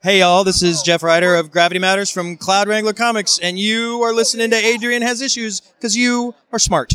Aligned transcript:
Hey 0.00 0.20
y'all, 0.20 0.44
this 0.44 0.62
is 0.62 0.82
Jeff 0.82 1.02
Ryder 1.02 1.34
of 1.34 1.50
Gravity 1.50 1.80
Matters 1.80 2.08
from 2.08 2.36
Cloud 2.36 2.68
Wrangler 2.68 2.92
Comics, 2.92 3.36
and 3.40 3.58
you 3.58 4.00
are 4.04 4.12
listening 4.12 4.48
to 4.50 4.56
Adrian 4.56 5.02
Has 5.02 5.20
Issues 5.20 5.60
because 5.60 5.96
you 5.96 6.36
are 6.52 6.60
smart. 6.60 6.94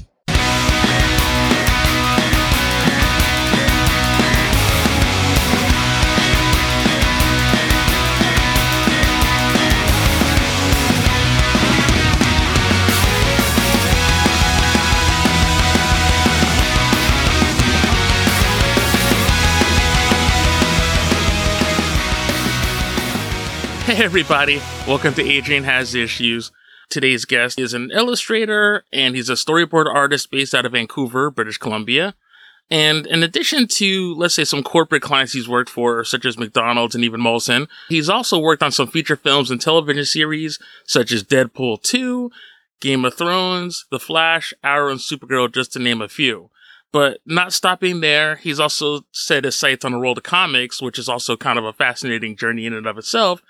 Hey, 23.94 24.06
everybody. 24.06 24.60
Welcome 24.88 25.14
to 25.14 25.24
Adrian 25.24 25.66
Has 25.66 25.94
Issues. 25.94 26.52
Today's 26.90 27.26
guest 27.26 27.60
is 27.60 27.76
an 27.76 27.92
illustrator 27.92 28.86
and 28.92 29.16
he's 29.16 29.30
a 29.30 29.34
storyboard 29.34 29.86
artist 29.86 30.32
based 30.32 30.56
out 30.56 30.66
of 30.66 30.72
Vancouver, 30.72 31.30
British 31.30 31.60
Columbia. 31.60 32.16
And 32.72 33.06
in 33.06 33.22
addition 33.22 33.68
to, 33.68 34.16
let's 34.16 34.34
say, 34.34 34.46
some 34.46 34.64
corporate 34.64 35.04
clients 35.04 35.34
he's 35.34 35.48
worked 35.48 35.70
for, 35.70 36.04
such 36.04 36.26
as 36.26 36.40
McDonald's 36.40 36.96
and 36.96 37.04
even 37.04 37.22
Molson, 37.22 37.68
he's 37.88 38.10
also 38.10 38.40
worked 38.40 38.64
on 38.64 38.72
some 38.72 38.88
feature 38.88 39.16
films 39.16 39.52
and 39.52 39.62
television 39.62 40.06
series, 40.06 40.58
such 40.88 41.12
as 41.12 41.24
Deadpool 41.24 41.84
2, 41.84 42.32
Game 42.82 43.06
of 43.06 43.14
Thrones, 43.14 43.86
The 43.92 44.00
Flash, 44.00 44.56
Arrow, 44.64 44.90
and 44.90 45.00
Supergirl, 45.00 45.54
just 45.54 45.72
to 45.74 45.80
name 45.80 46.02
a 46.02 46.10
few. 46.10 46.50
But 46.94 47.22
not 47.26 47.54
stopping 47.54 48.02
there, 48.02 48.36
he's 48.36 48.60
also 48.60 49.02
set 49.12 49.46
his 49.46 49.58
sights 49.58 49.84
on 49.84 49.94
the 49.94 50.00
world 50.00 50.20
of 50.20 50.24
comics, 50.24 50.80
which 50.80 51.00
is 51.00 51.10
also 51.10 51.36
kind 51.36 51.58
of 51.58 51.66
a 51.66 51.74
fascinating 51.74 52.38
journey 52.38 52.68
in 52.68 52.74
and 52.74 52.86
of 52.86 53.00
itself. 53.00 53.42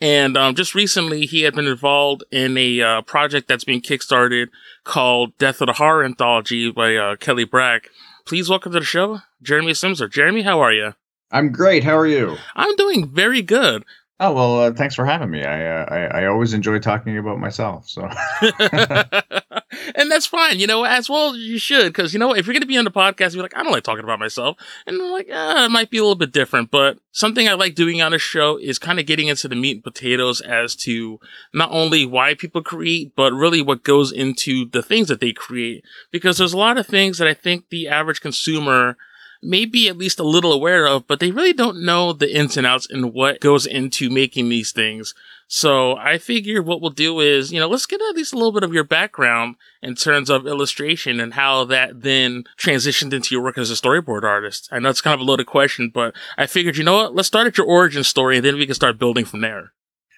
And 0.00 0.36
um, 0.36 0.54
just 0.54 0.74
recently, 0.74 1.26
he 1.26 1.42
had 1.42 1.54
been 1.54 1.66
involved 1.66 2.22
in 2.30 2.56
a 2.56 2.80
uh, 2.80 3.02
project 3.02 3.48
that's 3.48 3.64
being 3.64 3.80
kickstarted 3.80 4.48
called 4.84 5.36
Death 5.38 5.60
of 5.60 5.66
the 5.66 5.72
Horror 5.74 6.04
Anthology 6.04 6.70
by 6.70 6.94
uh, 6.94 7.16
Kelly 7.16 7.44
Brack. 7.44 7.88
Please 8.24 8.48
welcome 8.48 8.72
to 8.72 8.78
the 8.78 8.84
show, 8.84 9.20
Jeremy 9.42 9.72
Simser. 9.72 10.10
Jeremy, 10.10 10.42
how 10.42 10.60
are 10.60 10.72
you? 10.72 10.94
I'm 11.30 11.50
great. 11.50 11.84
How 11.84 11.96
are 11.96 12.06
you? 12.06 12.36
I'm 12.54 12.76
doing 12.76 13.08
very 13.08 13.42
good. 13.42 13.84
Oh 14.20 14.32
well, 14.32 14.60
uh, 14.60 14.72
thanks 14.72 14.96
for 14.96 15.06
having 15.06 15.30
me. 15.30 15.44
I, 15.44 15.64
uh, 15.64 15.84
I 15.88 15.98
I 16.22 16.26
always 16.26 16.52
enjoy 16.52 16.80
talking 16.80 17.16
about 17.16 17.38
myself. 17.38 17.88
So, 17.88 18.02
and 19.94 20.10
that's 20.10 20.26
fine. 20.26 20.58
You 20.58 20.66
know, 20.66 20.82
as 20.82 21.08
well 21.08 21.36
you 21.36 21.58
should, 21.58 21.92
because 21.92 22.12
you 22.12 22.18
know, 22.18 22.34
if 22.34 22.44
you're 22.44 22.52
going 22.52 22.62
to 22.62 22.66
be 22.66 22.76
on 22.76 22.84
the 22.84 22.90
podcast, 22.90 23.34
you're 23.34 23.44
like, 23.44 23.56
I 23.56 23.62
don't 23.62 23.70
like 23.70 23.84
talking 23.84 24.02
about 24.02 24.18
myself, 24.18 24.56
and 24.88 25.00
I'm 25.00 25.12
like, 25.12 25.28
ah, 25.32 25.66
it 25.66 25.70
might 25.70 25.90
be 25.90 25.98
a 25.98 26.02
little 26.02 26.16
bit 26.16 26.32
different. 26.32 26.72
But 26.72 26.98
something 27.12 27.48
I 27.48 27.54
like 27.54 27.76
doing 27.76 28.02
on 28.02 28.12
a 28.12 28.18
show 28.18 28.56
is 28.56 28.80
kind 28.80 28.98
of 28.98 29.06
getting 29.06 29.28
into 29.28 29.46
the 29.46 29.54
meat 29.54 29.76
and 29.76 29.84
potatoes 29.84 30.40
as 30.40 30.74
to 30.76 31.20
not 31.54 31.70
only 31.70 32.04
why 32.04 32.34
people 32.34 32.62
create, 32.62 33.14
but 33.14 33.32
really 33.32 33.62
what 33.62 33.84
goes 33.84 34.10
into 34.10 34.68
the 34.68 34.82
things 34.82 35.06
that 35.06 35.20
they 35.20 35.32
create. 35.32 35.84
Because 36.10 36.38
there's 36.38 36.52
a 36.52 36.58
lot 36.58 36.76
of 36.76 36.88
things 36.88 37.18
that 37.18 37.28
I 37.28 37.34
think 37.34 37.68
the 37.68 37.86
average 37.86 38.20
consumer 38.20 38.96
maybe 39.42 39.88
at 39.88 39.96
least 39.96 40.18
a 40.18 40.24
little 40.24 40.52
aware 40.52 40.86
of, 40.86 41.06
but 41.06 41.20
they 41.20 41.30
really 41.30 41.52
don't 41.52 41.84
know 41.84 42.12
the 42.12 42.34
ins 42.34 42.56
and 42.56 42.66
outs 42.66 42.86
and 42.90 43.12
what 43.12 43.40
goes 43.40 43.66
into 43.66 44.10
making 44.10 44.48
these 44.48 44.72
things. 44.72 45.14
So 45.46 45.96
I 45.96 46.18
figure 46.18 46.62
what 46.62 46.82
we'll 46.82 46.90
do 46.90 47.20
is, 47.20 47.50
you 47.52 47.58
know, 47.58 47.68
let's 47.68 47.86
get 47.86 48.02
at 48.02 48.16
least 48.16 48.34
a 48.34 48.36
little 48.36 48.52
bit 48.52 48.64
of 48.64 48.74
your 48.74 48.84
background 48.84 49.56
in 49.82 49.94
terms 49.94 50.28
of 50.28 50.46
illustration 50.46 51.20
and 51.20 51.34
how 51.34 51.64
that 51.64 52.02
then 52.02 52.44
transitioned 52.58 53.14
into 53.14 53.34
your 53.34 53.42
work 53.42 53.56
as 53.56 53.70
a 53.70 53.74
storyboard 53.74 54.24
artist. 54.24 54.68
I 54.70 54.78
know 54.78 54.90
it's 54.90 55.00
kind 55.00 55.14
of 55.14 55.20
a 55.20 55.24
loaded 55.24 55.46
question, 55.46 55.90
but 55.92 56.14
I 56.36 56.46
figured, 56.46 56.76
you 56.76 56.84
know 56.84 56.96
what, 56.96 57.14
let's 57.14 57.28
start 57.28 57.46
at 57.46 57.56
your 57.56 57.66
origin 57.66 58.04
story 58.04 58.36
and 58.36 58.44
then 58.44 58.56
we 58.56 58.66
can 58.66 58.74
start 58.74 58.98
building 58.98 59.24
from 59.24 59.40
there. 59.40 59.72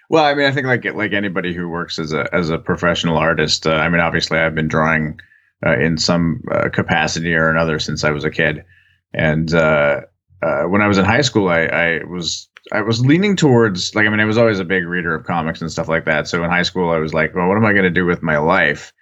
Well, 0.08 0.24
I 0.24 0.34
mean, 0.34 0.46
I 0.46 0.50
think 0.50 0.66
like 0.66 0.84
like 0.84 1.12
anybody 1.12 1.54
who 1.54 1.68
works 1.68 2.00
as 2.00 2.12
a 2.12 2.28
as 2.34 2.50
a 2.50 2.58
professional 2.58 3.16
artist, 3.16 3.64
uh, 3.64 3.74
I 3.74 3.88
mean, 3.88 4.00
obviously, 4.00 4.40
I've 4.40 4.56
been 4.56 4.66
drawing 4.66 5.20
uh, 5.64 5.78
in 5.78 5.98
some 5.98 6.42
uh, 6.50 6.68
capacity 6.68 7.32
or 7.32 7.48
another 7.48 7.78
since 7.78 8.02
I 8.02 8.10
was 8.10 8.24
a 8.24 8.30
kid. 8.30 8.64
And 9.12 9.52
uh, 9.52 10.02
uh, 10.42 10.62
when 10.64 10.82
I 10.82 10.88
was 10.88 10.98
in 10.98 11.04
high 11.04 11.20
school, 11.20 11.48
I, 11.48 11.62
I 11.64 12.04
was 12.04 12.48
I 12.72 12.82
was 12.82 13.04
leaning 13.04 13.36
towards 13.36 13.94
like 13.94 14.06
I 14.06 14.10
mean 14.10 14.20
I 14.20 14.24
was 14.24 14.38
always 14.38 14.60
a 14.60 14.64
big 14.64 14.86
reader 14.86 15.14
of 15.14 15.26
comics 15.26 15.60
and 15.60 15.70
stuff 15.70 15.88
like 15.88 16.04
that. 16.04 16.28
So 16.28 16.42
in 16.44 16.50
high 16.50 16.62
school, 16.62 16.90
I 16.90 16.98
was 16.98 17.14
like, 17.14 17.34
well, 17.34 17.48
what 17.48 17.56
am 17.56 17.64
I 17.64 17.72
going 17.72 17.84
to 17.84 17.90
do 17.90 18.06
with 18.06 18.22
my 18.22 18.38
life 18.38 18.92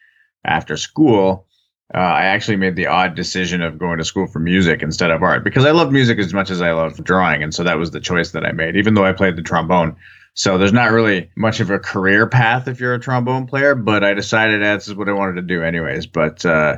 after 0.45 0.77
school? 0.77 1.47
Uh, 1.95 1.99
I 1.99 2.25
actually 2.25 2.57
made 2.57 2.77
the 2.77 2.87
odd 2.87 3.15
decision 3.15 3.63
of 3.63 3.79
going 3.79 3.97
to 3.97 4.05
school 4.05 4.27
for 4.27 4.41
music 4.41 4.83
instead 4.83 5.11
of 5.11 5.23
art 5.23 5.43
because 5.43 5.65
I 5.65 5.71
love 5.71 5.91
music 5.91 6.19
as 6.19 6.35
much 6.35 6.51
as 6.51 6.61
I 6.61 6.73
love 6.73 7.03
drawing, 7.03 7.43
and 7.43 7.55
so 7.55 7.65
that 7.65 7.79
was 7.79 7.93
the 7.93 8.01
choice 8.01 8.33
that 8.33 8.45
I 8.45 8.53
made. 8.53 8.77
Even 8.77 8.95
though 8.95 9.07
I 9.07 9.13
played 9.13 9.37
the 9.37 9.43
trombone, 9.43 9.97
so 10.35 10.59
there's 10.59 10.73
not 10.73 10.93
really 10.93 11.31
much 11.37 11.61
of 11.61 11.71
a 11.71 11.79
career 11.79 12.27
path 12.27 12.69
if 12.69 12.79
you're 12.79 12.95
a 12.95 13.01
trombone 13.01 13.47
player. 13.47 13.75
But 13.75 14.05
I 14.05 14.13
decided 14.13 14.61
that's 14.61 14.95
what 14.95 15.09
I 15.09 15.13
wanted 15.13 15.37
to 15.37 15.43
do 15.43 15.63
anyways. 15.63 16.07
But 16.07 16.45
uh, 16.45 16.77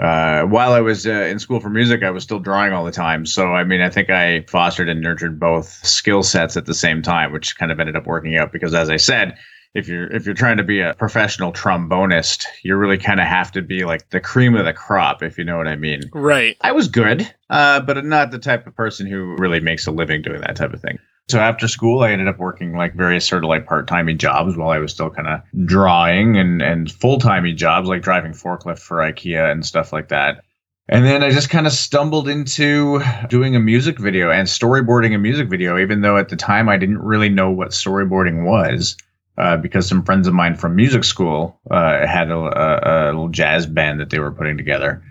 uh, 0.00 0.44
while 0.44 0.72
I 0.72 0.80
was 0.80 1.06
uh, 1.06 1.10
in 1.10 1.38
school 1.38 1.60
for 1.60 1.68
music, 1.68 2.02
I 2.02 2.10
was 2.10 2.22
still 2.22 2.38
drawing 2.38 2.72
all 2.72 2.84
the 2.84 2.90
time. 2.90 3.26
So, 3.26 3.52
I 3.52 3.64
mean, 3.64 3.82
I 3.82 3.90
think 3.90 4.08
I 4.08 4.42
fostered 4.48 4.88
and 4.88 5.02
nurtured 5.02 5.38
both 5.38 5.68
skill 5.86 6.22
sets 6.22 6.56
at 6.56 6.64
the 6.64 6.74
same 6.74 7.02
time, 7.02 7.32
which 7.32 7.58
kind 7.58 7.70
of 7.70 7.78
ended 7.78 7.96
up 7.96 8.06
working 8.06 8.36
out 8.36 8.50
because, 8.50 8.74
as 8.74 8.88
I 8.88 8.96
said, 8.96 9.36
if 9.74 9.88
you're 9.88 10.10
if 10.12 10.24
you're 10.24 10.34
trying 10.34 10.56
to 10.56 10.64
be 10.64 10.80
a 10.80 10.94
professional 10.94 11.52
trombonist, 11.52 12.44
you 12.64 12.76
really 12.76 12.98
kind 12.98 13.20
of 13.20 13.26
have 13.26 13.52
to 13.52 13.62
be 13.62 13.84
like 13.84 14.08
the 14.10 14.20
cream 14.20 14.56
of 14.56 14.64
the 14.64 14.72
crop, 14.72 15.22
if 15.22 15.36
you 15.36 15.44
know 15.44 15.58
what 15.58 15.68
I 15.68 15.76
mean. 15.76 16.00
Right. 16.12 16.56
I 16.62 16.72
was 16.72 16.88
good, 16.88 17.32
uh, 17.50 17.80
but 17.80 18.02
not 18.04 18.30
the 18.30 18.38
type 18.38 18.66
of 18.66 18.74
person 18.74 19.06
who 19.06 19.36
really 19.38 19.60
makes 19.60 19.86
a 19.86 19.90
living 19.90 20.22
doing 20.22 20.40
that 20.40 20.56
type 20.56 20.72
of 20.72 20.80
thing. 20.80 20.98
So 21.30 21.38
after 21.38 21.68
school, 21.68 22.02
I 22.02 22.10
ended 22.10 22.28
up 22.28 22.38
working 22.38 22.76
like 22.76 22.94
various 22.94 23.26
sort 23.26 23.44
of 23.44 23.48
like 23.48 23.66
part 23.66 23.86
timey 23.86 24.14
jobs 24.14 24.56
while 24.56 24.70
I 24.70 24.78
was 24.78 24.92
still 24.92 25.10
kind 25.10 25.28
of 25.28 25.40
drawing 25.64 26.36
and, 26.36 26.60
and 26.60 26.90
full 26.90 27.18
timey 27.18 27.52
jobs 27.52 27.88
like 27.88 28.02
driving 28.02 28.32
forklift 28.32 28.80
for 28.80 28.98
IKEA 28.98 29.50
and 29.50 29.64
stuff 29.64 29.92
like 29.92 30.08
that. 30.08 30.42
And 30.88 31.04
then 31.04 31.22
I 31.22 31.30
just 31.30 31.50
kind 31.50 31.68
of 31.68 31.72
stumbled 31.72 32.28
into 32.28 33.00
doing 33.28 33.54
a 33.54 33.60
music 33.60 34.00
video 34.00 34.30
and 34.30 34.48
storyboarding 34.48 35.14
a 35.14 35.18
music 35.18 35.48
video, 35.48 35.78
even 35.78 36.00
though 36.00 36.16
at 36.16 36.30
the 36.30 36.36
time 36.36 36.68
I 36.68 36.76
didn't 36.76 36.98
really 36.98 37.28
know 37.28 37.50
what 37.50 37.68
storyboarding 37.68 38.44
was. 38.44 38.96
Uh, 39.38 39.56
because 39.56 39.88
some 39.88 40.02
friends 40.02 40.26
of 40.26 40.34
mine 40.34 40.54
from 40.54 40.76
music 40.76 41.02
school 41.02 41.58
uh, 41.70 42.06
had 42.06 42.30
a, 42.30 42.36
a, 42.36 43.04
a 43.04 43.06
little 43.06 43.28
jazz 43.28 43.64
band 43.64 43.98
that 43.98 44.10
they 44.10 44.18
were 44.18 44.32
putting 44.32 44.58
together 44.58 45.02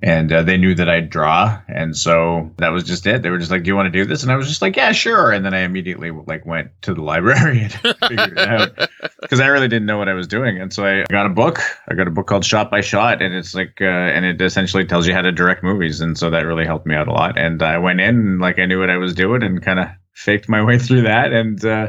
and 0.00 0.32
uh, 0.32 0.42
they 0.42 0.56
knew 0.56 0.74
that 0.76 0.88
I'd 0.88 1.10
draw, 1.10 1.60
and 1.66 1.96
so 1.96 2.50
that 2.58 2.68
was 2.68 2.84
just 2.84 3.06
it. 3.06 3.22
They 3.22 3.30
were 3.30 3.38
just 3.38 3.50
like, 3.50 3.64
"Do 3.64 3.68
you 3.68 3.76
want 3.76 3.86
to 3.86 3.98
do 3.98 4.04
this?" 4.04 4.22
And 4.22 4.30
I 4.30 4.36
was 4.36 4.46
just 4.46 4.62
like, 4.62 4.76
"Yeah, 4.76 4.92
sure." 4.92 5.32
And 5.32 5.44
then 5.44 5.54
I 5.54 5.60
immediately 5.60 6.10
like 6.10 6.46
went 6.46 6.70
to 6.82 6.94
the 6.94 7.02
library 7.02 7.62
and 7.62 7.72
figured 7.72 8.32
it 8.32 8.38
out 8.38 8.88
because 9.20 9.40
I 9.40 9.48
really 9.48 9.68
didn't 9.68 9.86
know 9.86 9.98
what 9.98 10.08
I 10.08 10.14
was 10.14 10.28
doing. 10.28 10.60
And 10.60 10.72
so 10.72 10.86
I 10.86 11.04
got 11.10 11.26
a 11.26 11.30
book. 11.30 11.60
I 11.88 11.94
got 11.94 12.06
a 12.06 12.12
book 12.12 12.28
called 12.28 12.44
Shot 12.44 12.70
by 12.70 12.80
Shot, 12.80 13.20
and 13.20 13.34
it's 13.34 13.54
like, 13.54 13.78
uh, 13.80 13.84
and 13.84 14.24
it 14.24 14.40
essentially 14.40 14.84
tells 14.84 15.06
you 15.06 15.14
how 15.14 15.22
to 15.22 15.32
direct 15.32 15.64
movies, 15.64 16.00
and 16.00 16.16
so 16.16 16.30
that 16.30 16.46
really 16.46 16.66
helped 16.66 16.86
me 16.86 16.94
out 16.94 17.08
a 17.08 17.12
lot. 17.12 17.36
And 17.36 17.62
I 17.62 17.78
went 17.78 18.00
in 18.00 18.14
and 18.14 18.40
like 18.40 18.58
I 18.58 18.66
knew 18.66 18.78
what 18.78 18.90
I 18.90 18.98
was 18.98 19.14
doing, 19.14 19.42
and 19.42 19.62
kind 19.62 19.80
of 19.80 19.88
faked 20.12 20.48
my 20.48 20.62
way 20.62 20.78
through 20.78 21.02
that, 21.02 21.32
and. 21.32 21.64
Uh, 21.64 21.88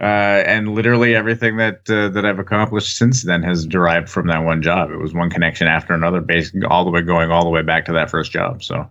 uh, 0.00 0.04
and 0.04 0.74
literally 0.74 1.14
everything 1.14 1.56
that 1.58 1.88
uh, 1.88 2.08
that 2.08 2.24
I've 2.24 2.38
accomplished 2.38 2.96
since 2.96 3.22
then 3.22 3.42
has 3.42 3.64
derived 3.64 4.08
from 4.08 4.26
that 4.26 4.44
one 4.44 4.62
job. 4.62 4.90
It 4.90 4.96
was 4.96 5.14
one 5.14 5.30
connection 5.30 5.68
after 5.68 5.94
another, 5.94 6.20
basically 6.20 6.64
all 6.64 6.84
the 6.84 6.90
way 6.90 7.02
going 7.02 7.30
all 7.30 7.44
the 7.44 7.50
way 7.50 7.62
back 7.62 7.84
to 7.86 7.92
that 7.92 8.10
first 8.10 8.32
job. 8.32 8.62
So 8.62 8.88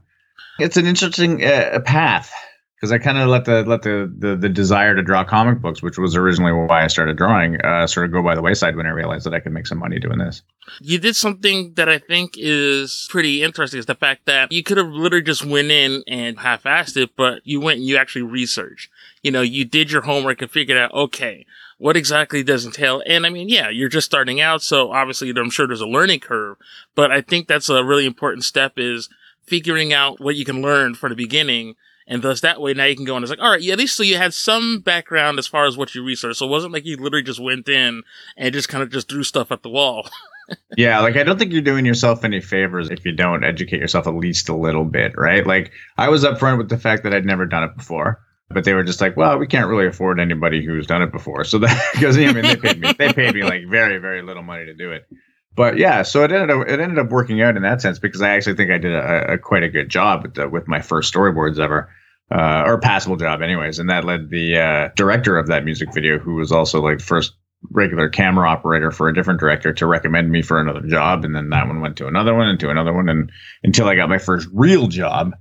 it's 0.60 0.78
an 0.78 0.86
interesting 0.86 1.44
uh, 1.44 1.80
path 1.84 2.32
because 2.76 2.92
I 2.92 2.98
kind 2.98 3.18
of 3.18 3.30
let 3.30 3.46
the 3.46 3.64
let 3.64 3.82
the, 3.84 4.14
the, 4.18 4.36
the 4.36 4.50
desire 4.50 4.96
to 4.96 5.02
draw 5.02 5.24
comic 5.24 5.62
books, 5.62 5.82
which 5.82 5.98
was 5.98 6.16
originally 6.16 6.52
why 6.52 6.84
I 6.84 6.88
started 6.88 7.18
drawing, 7.18 7.62
uh, 7.62 7.88
sort 7.88 8.06
of 8.06 8.12
go 8.12 8.22
by 8.22 8.36
the 8.36 8.42
wayside 8.42 8.76
when 8.76 8.86
I 8.86 8.90
realized 8.90 9.26
that 9.26 9.34
I 9.34 9.40
could 9.40 9.54
make 9.54 9.68
some 9.68 9.80
money 9.80 10.00
doing 10.00 10.20
this. 10.20 10.42
You 10.82 11.00
did 11.00 11.16
something 11.16 11.74
that 11.76 11.88
I 11.88 11.98
think 11.98 12.34
is 12.38 13.08
pretty 13.10 13.44
interesting. 13.44 13.80
Is 13.80 13.86
the 13.86 13.96
fact 13.96 14.26
that 14.26 14.52
you 14.52 14.64
could 14.64 14.78
have 14.78 14.90
literally 14.90 15.24
just 15.24 15.46
went 15.46 15.72
in 15.72 16.04
and 16.08 16.40
half-assed 16.40 16.98
it, 16.98 17.16
but 17.16 17.42
you 17.46 17.62
went 17.62 17.78
and 17.78 17.88
you 17.88 17.98
actually 17.98 18.24
researched 18.24 18.90
you 19.24 19.32
know, 19.32 19.42
you 19.42 19.66
did 19.66 19.92
your 19.92 20.02
homework 20.02 20.42
and 20.42 20.52
figured 20.52 20.78
out, 20.78 20.94
okay, 20.94 21.46
what 21.78 21.98
exactly 21.98 22.44
does 22.44 22.66
entail? 22.66 23.02
And 23.08 23.26
I 23.26 23.30
mean, 23.30 23.50
yeah, 23.50 23.70
you're 23.70 23.90
just 23.90 24.06
starting 24.06 24.40
out. 24.40 24.62
So 24.62 24.92
obviously 24.92 25.32
I'm 25.32 25.50
sure 25.50 25.66
there's 25.66 25.82
a 25.82 25.88
learning 25.88 26.20
curve, 26.20 26.58
but 26.94 27.12
I 27.12 27.22
think 27.22 27.48
that's 27.48 27.70
a 27.70 27.84
really 27.84 28.06
important 28.06 28.44
step 28.44 28.74
is 28.78 29.10
figuring 29.42 29.92
out 29.92 30.20
what 30.20 30.36
you 30.36 30.46
can 30.46 30.62
learn 30.62 30.94
from 30.94 31.10
the 31.10 31.16
beginning. 31.16 31.76
And 32.08 32.22
thus 32.22 32.42
that 32.42 32.62
way 32.62 32.74
now 32.74 32.86
you 32.86 32.96
can 32.96 33.06
go 33.06 33.16
and 33.16 33.24
it's 33.24 33.30
like, 33.30 33.40
all 33.40 33.52
right, 33.52 33.62
yeah, 33.62 33.74
at 33.74 33.80
least 33.80 33.96
so 33.96 34.04
you 34.04 34.18
had 34.18 34.34
some 34.34 34.80
background 34.80 35.40
as 35.40 35.48
far 35.48 35.66
as 35.66 35.78
what 35.78 35.96
you 35.96 36.04
researched. 36.04 36.40
So 36.40 36.46
it 36.46 36.50
wasn't 36.50 36.74
like 36.74 36.86
you 36.86 36.98
literally 36.98 37.24
just 37.24 37.40
went 37.40 37.68
in 37.70 38.04
and 38.38 38.54
just 38.54 38.70
kind 38.70 38.84
of 38.84 38.92
just 38.92 39.10
threw 39.10 39.24
stuff 39.24 39.52
at 39.52 39.64
the 39.64 39.70
wall. 39.70 40.10
yeah, 40.78 41.00
like 41.00 41.16
I 41.16 41.24
don't 41.24 41.40
think 41.40 41.54
you're 41.54 41.62
doing 41.62 41.86
yourself 41.86 42.24
any 42.24 42.42
favors 42.42 42.90
if 42.90 43.06
you 43.06 43.12
don't 43.14 43.44
educate 43.44 43.80
yourself 43.80 44.08
at 44.08 44.16
least 44.16 44.50
a 44.50 44.56
little 44.56 44.86
bit, 44.86 45.18
right? 45.18 45.46
Like 45.46 45.72
I 45.98 46.10
was 46.10 46.24
upfront 46.24 46.58
with 46.58 46.70
the 46.70 46.78
fact 46.78 47.04
that 47.04 47.14
I'd 47.14 47.26
never 47.26 47.46
done 47.46 47.64
it 47.64 47.76
before 47.78 48.20
but 48.54 48.64
they 48.66 48.74
were 48.74 48.84
just 48.84 49.02
like, 49.02 49.18
well, 49.18 49.38
we 49.38 49.48
can't 49.48 49.68
really 49.68 49.88
afford 49.88 50.20
anybody 50.20 50.64
who's 50.64 50.88
done 50.88 51.02
it 51.02 51.12
before. 51.12 51.44
So 51.44 51.60
that 51.60 51.90
because 51.94 52.18
I 52.18 52.32
mean 52.32 52.44
they 52.44 52.56
paid 52.56 52.80
me 52.80 52.94
they 52.98 53.14
paid 53.14 53.36
me 53.36 53.44
like 53.44 53.68
very 53.68 53.98
very 53.98 54.22
little 54.22 54.44
money 54.44 54.66
to 54.66 54.74
do 54.74 54.92
it. 54.92 55.08
But 55.56 55.78
yeah, 55.78 56.02
so 56.02 56.24
it 56.24 56.32
ended 56.32 56.50
up 56.50 56.68
it 56.68 56.80
ended 56.80 57.00
up 57.00 57.10
working 57.10 57.42
out 57.42 57.56
in 57.58 57.64
that 57.64 57.82
sense 57.82 58.00
because 58.00 58.22
I 58.22 58.30
actually 58.30 58.56
think 58.56 58.72
I 58.72 58.78
did 58.78 58.94
a, 58.94 59.34
a 59.34 59.38
quite 59.38 59.64
a 59.64 59.70
good 59.70 59.90
job 59.90 60.24
with, 60.24 60.34
the, 60.34 60.50
with 60.50 60.68
my 60.68 60.82
first 60.82 61.14
storyboards 61.14 61.60
ever. 61.60 61.90
uh, 62.32 62.64
or 62.66 62.80
passable 62.80 63.16
job, 63.16 63.42
anyways. 63.42 63.80
And 63.80 63.90
that 63.90 64.06
led 64.06 64.30
the 64.30 64.58
uh, 64.58 64.90
director 64.96 65.38
of 65.38 65.48
that 65.48 65.66
music 65.66 65.94
video, 65.94 66.18
who 66.18 66.36
was 66.36 66.52
also 66.52 66.82
like 66.82 67.00
first 67.00 67.34
regular 67.72 68.10
camera 68.10 68.50
operator 68.50 68.92
for 68.92 69.08
a 69.08 69.14
different 69.14 69.40
director, 69.40 69.74
to 69.74 69.86
recommend 69.86 70.32
me 70.32 70.42
for 70.42 70.60
another 70.60 70.82
job. 70.82 71.24
And 71.26 71.36
then 71.36 71.50
that 71.50 71.68
one 71.68 71.82
went 71.82 71.98
to 71.98 72.08
another 72.08 72.34
one 72.34 72.48
and 72.48 72.60
to 72.60 72.70
another 72.70 72.94
one, 72.94 73.08
and 73.10 73.32
until 73.64 73.88
I 73.88 73.96
got 73.96 74.10
my 74.10 74.18
first 74.18 74.48
real 74.54 74.88
job, 74.88 75.34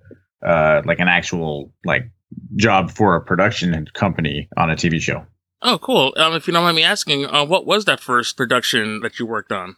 uh, 0.44 0.82
like 0.84 0.98
an 0.98 1.08
actual 1.08 1.72
like 1.84 2.10
job 2.56 2.90
for 2.90 3.16
a 3.16 3.20
production 3.22 3.86
company 3.94 4.48
on 4.56 4.70
a 4.70 4.74
TV 4.74 5.00
show. 5.00 5.24
Oh, 5.62 5.78
cool. 5.78 6.12
Um, 6.16 6.34
if 6.34 6.46
you 6.46 6.52
don't 6.52 6.64
mind 6.64 6.76
me 6.76 6.82
asking, 6.82 7.26
uh, 7.26 7.44
what 7.44 7.64
was 7.66 7.84
that 7.84 8.00
first 8.00 8.36
production 8.36 9.00
that 9.00 9.18
you 9.20 9.26
worked 9.26 9.52
on? 9.52 9.76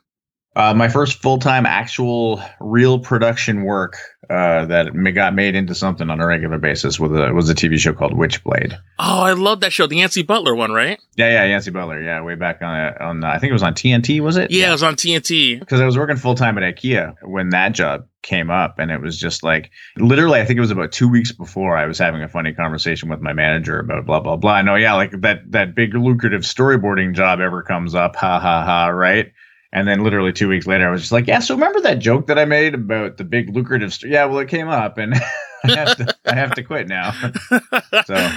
Uh, 0.56 0.72
my 0.72 0.88
first 0.88 1.20
full 1.20 1.38
time 1.38 1.66
actual 1.66 2.40
real 2.60 2.98
production 2.98 3.64
work 3.64 3.96
uh, 4.30 4.64
that 4.66 4.92
got 5.14 5.34
made 5.34 5.54
into 5.54 5.74
something 5.74 6.08
on 6.10 6.20
a 6.20 6.26
regular 6.26 6.58
basis 6.58 6.98
was 6.98 7.12
a 7.12 7.32
was 7.32 7.50
a 7.50 7.54
TV 7.54 7.78
show 7.78 7.92
called 7.92 8.12
Witchblade. 8.12 8.78
Oh, 8.98 9.22
I 9.22 9.32
love 9.32 9.60
that 9.60 9.72
show, 9.72 9.86
the 9.86 9.96
Yancy 9.96 10.22
Butler 10.22 10.54
one, 10.54 10.72
right? 10.72 11.00
Yeah, 11.16 11.30
yeah, 11.30 11.44
Yancy 11.46 11.70
Butler. 11.70 12.00
Yeah, 12.02 12.22
way 12.22 12.36
back 12.36 12.62
on 12.62 12.94
on 13.00 13.24
I 13.24 13.38
think 13.38 13.50
it 13.50 13.54
was 13.54 13.62
on 13.62 13.74
TNT, 13.74 14.20
was 14.20 14.36
it? 14.36 14.50
Yeah, 14.50 14.62
yeah. 14.62 14.68
it 14.68 14.72
was 14.72 14.82
on 14.82 14.94
TNT. 14.94 15.58
Because 15.58 15.80
I 15.80 15.86
was 15.86 15.98
working 15.98 16.16
full 16.16 16.34
time 16.36 16.56
at 16.56 16.76
IKEA 16.76 17.16
when 17.22 17.50
that 17.50 17.72
job 17.72 18.06
came 18.22 18.50
up, 18.50 18.78
and 18.78 18.90
it 18.90 19.00
was 19.00 19.18
just 19.18 19.42
like 19.42 19.70
literally, 19.96 20.40
I 20.40 20.44
think 20.44 20.56
it 20.56 20.60
was 20.62 20.70
about 20.70 20.92
two 20.92 21.08
weeks 21.08 21.32
before 21.32 21.76
I 21.76 21.86
was 21.86 21.98
having 21.98 22.22
a 22.22 22.28
funny 22.28 22.54
conversation 22.54 23.08
with 23.08 23.20
my 23.20 23.32
manager 23.32 23.80
about 23.80 24.06
blah 24.06 24.20
blah 24.20 24.36
blah. 24.36 24.62
No, 24.62 24.76
yeah, 24.76 24.94
like 24.94 25.20
that 25.20 25.50
that 25.50 25.74
big 25.74 25.94
lucrative 25.94 26.42
storyboarding 26.42 27.14
job 27.14 27.40
ever 27.40 27.62
comes 27.62 27.94
up, 27.94 28.16
ha 28.16 28.38
ha 28.38 28.64
ha, 28.64 28.86
right? 28.88 29.32
And 29.74 29.88
then 29.88 30.04
literally 30.04 30.32
two 30.32 30.48
weeks 30.48 30.68
later, 30.68 30.88
I 30.88 30.92
was 30.92 31.00
just 31.00 31.12
like, 31.12 31.26
yeah, 31.26 31.40
so 31.40 31.54
remember 31.54 31.80
that 31.80 31.98
joke 31.98 32.28
that 32.28 32.38
I 32.38 32.44
made 32.44 32.74
about 32.74 33.16
the 33.16 33.24
big 33.24 33.54
lucrative 33.54 33.92
st-? 33.92 34.12
Yeah, 34.12 34.24
well, 34.26 34.38
it 34.38 34.48
came 34.48 34.68
up 34.68 34.98
and 34.98 35.14
I, 35.64 35.74
have 35.74 35.96
to, 35.96 36.16
I 36.24 36.34
have 36.36 36.54
to 36.54 36.62
quit 36.62 36.86
now. 36.86 37.12
so 38.06 38.30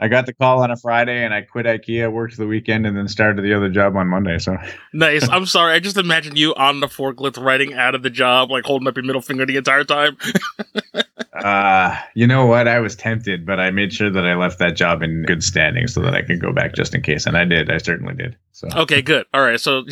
I 0.00 0.08
got 0.08 0.24
the 0.24 0.32
call 0.32 0.62
on 0.62 0.70
a 0.70 0.76
Friday 0.76 1.24
and 1.24 1.34
I 1.34 1.42
quit 1.42 1.66
IKEA, 1.66 2.10
worked 2.10 2.38
the 2.38 2.46
weekend, 2.46 2.86
and 2.86 2.96
then 2.96 3.06
started 3.06 3.42
the 3.42 3.52
other 3.52 3.68
job 3.68 3.96
on 3.96 4.06
Monday. 4.08 4.38
So 4.38 4.56
nice. 4.94 5.28
I'm 5.30 5.44
sorry. 5.44 5.74
I 5.74 5.80
just 5.80 5.98
imagine 5.98 6.36
you 6.36 6.54
on 6.54 6.80
the 6.80 6.86
forklift 6.86 7.42
writing 7.42 7.74
out 7.74 7.94
of 7.94 8.02
the 8.02 8.10
job, 8.10 8.50
like 8.50 8.64
holding 8.64 8.88
up 8.88 8.96
your 8.96 9.04
middle 9.04 9.20
finger 9.20 9.44
the 9.44 9.56
entire 9.56 9.84
time. 9.84 10.16
Uh, 11.44 11.96
you 12.14 12.26
know 12.26 12.46
what? 12.46 12.68
I 12.68 12.80
was 12.80 12.96
tempted, 12.96 13.46
but 13.46 13.60
I 13.60 13.70
made 13.70 13.92
sure 13.92 14.10
that 14.10 14.26
I 14.26 14.34
left 14.34 14.58
that 14.58 14.76
job 14.76 15.02
in 15.02 15.22
good 15.24 15.42
standing 15.42 15.86
so 15.86 16.00
that 16.02 16.14
I 16.14 16.22
could 16.22 16.40
go 16.40 16.52
back 16.52 16.74
just 16.74 16.94
in 16.94 17.02
case. 17.02 17.26
And 17.26 17.36
I 17.36 17.44
did. 17.44 17.70
I 17.70 17.78
certainly 17.78 18.14
did. 18.14 18.36
So 18.52 18.68
okay, 18.74 19.02
good. 19.02 19.24
All 19.32 19.40
right. 19.40 19.60
So 19.60 19.84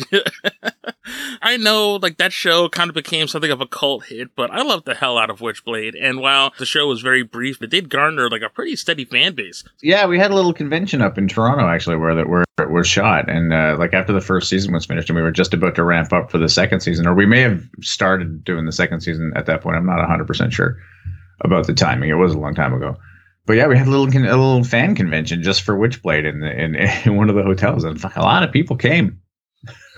I 1.41 1.55
know 1.55 1.95
like 1.95 2.17
that 2.17 2.33
show 2.33 2.67
kind 2.67 2.89
of 2.89 2.95
became 2.95 3.27
something 3.29 3.49
of 3.49 3.61
a 3.61 3.65
cult 3.65 4.07
hit, 4.07 4.35
but 4.35 4.51
I 4.51 4.61
loved 4.61 4.85
the 4.85 4.93
hell 4.93 5.17
out 5.17 5.29
of 5.29 5.39
Witchblade. 5.39 5.95
And 5.99 6.19
while 6.19 6.51
the 6.57 6.65
show 6.65 6.87
was 6.87 7.01
very 7.01 7.23
brief, 7.23 7.61
it 7.61 7.69
did 7.69 7.89
garner 7.89 8.29
like 8.29 8.41
a 8.41 8.49
pretty 8.49 8.75
steady 8.75 9.05
fan 9.05 9.35
base. 9.35 9.63
Yeah, 9.81 10.05
we 10.05 10.19
had 10.19 10.31
a 10.31 10.35
little 10.35 10.53
convention 10.53 11.01
up 11.01 11.17
in 11.17 11.29
Toronto 11.29 11.65
actually 11.65 11.95
where 11.95 12.15
that 12.15 12.27
where 12.27 12.43
it 12.59 12.71
was 12.71 12.87
shot, 12.87 13.29
and 13.29 13.53
uh, 13.53 13.77
like 13.79 13.93
after 13.93 14.11
the 14.11 14.19
first 14.19 14.49
season 14.49 14.73
was 14.73 14.85
finished, 14.85 15.09
and 15.09 15.15
we 15.15 15.21
were 15.21 15.31
just 15.31 15.53
about 15.53 15.75
to 15.75 15.83
ramp 15.83 16.11
up 16.11 16.29
for 16.29 16.37
the 16.37 16.49
second 16.49 16.81
season, 16.81 17.07
or 17.07 17.13
we 17.13 17.25
may 17.25 17.39
have 17.41 17.63
started 17.81 18.43
doing 18.43 18.65
the 18.65 18.71
second 18.71 18.99
season 19.01 19.31
at 19.35 19.45
that 19.45 19.61
point. 19.61 19.77
I'm 19.77 19.85
not 19.85 19.99
100 19.99 20.27
percent 20.27 20.51
sure 20.51 20.77
about 21.41 21.67
the 21.67 21.73
timing. 21.73 22.09
It 22.09 22.13
was 22.13 22.33
a 22.33 22.39
long 22.39 22.55
time 22.55 22.73
ago. 22.73 22.97
But 23.45 23.53
yeah, 23.53 23.67
we 23.67 23.77
had 23.77 23.87
a 23.87 23.89
little 23.89 24.07
a 24.07 24.19
little 24.19 24.63
fan 24.63 24.93
convention 24.93 25.41
just 25.41 25.61
for 25.61 25.77
Witchblade 25.77 26.29
in, 26.29 26.41
the, 26.41 26.51
in 26.51 26.75
in 27.05 27.15
one 27.15 27.29
of 27.29 27.35
the 27.35 27.43
hotels, 27.43 27.83
and 27.83 28.03
a 28.03 28.21
lot 28.21 28.43
of 28.43 28.51
people 28.51 28.75
came. 28.75 29.21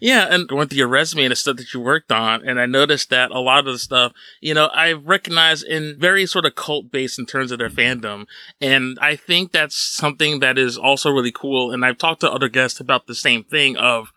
yeah, 0.00 0.26
and 0.30 0.50
went 0.50 0.70
through 0.70 0.78
your 0.78 0.88
resume 0.88 1.24
and 1.24 1.32
the 1.32 1.36
stuff 1.36 1.56
that 1.56 1.72
you 1.72 1.80
worked 1.80 2.10
on, 2.10 2.46
and 2.46 2.60
I 2.60 2.66
noticed 2.66 3.10
that 3.10 3.30
a 3.30 3.38
lot 3.38 3.66
of 3.66 3.72
the 3.72 3.78
stuff, 3.78 4.12
you 4.40 4.54
know, 4.54 4.66
I 4.66 4.92
recognize 4.92 5.62
in 5.62 5.96
very 5.98 6.26
sort 6.26 6.44
of 6.44 6.56
cult 6.56 6.90
based 6.90 7.18
in 7.18 7.26
terms 7.26 7.52
of 7.52 7.58
their 7.58 7.70
fandom. 7.70 8.26
And 8.60 8.98
I 9.00 9.16
think 9.16 9.52
that's 9.52 9.76
something 9.76 10.40
that 10.40 10.58
is 10.58 10.76
also 10.76 11.10
really 11.10 11.32
cool. 11.32 11.70
And 11.70 11.84
I've 11.84 11.98
talked 11.98 12.20
to 12.22 12.32
other 12.32 12.48
guests 12.48 12.80
about 12.80 13.06
the 13.06 13.14
same 13.14 13.44
thing 13.44 13.76
of, 13.76 14.12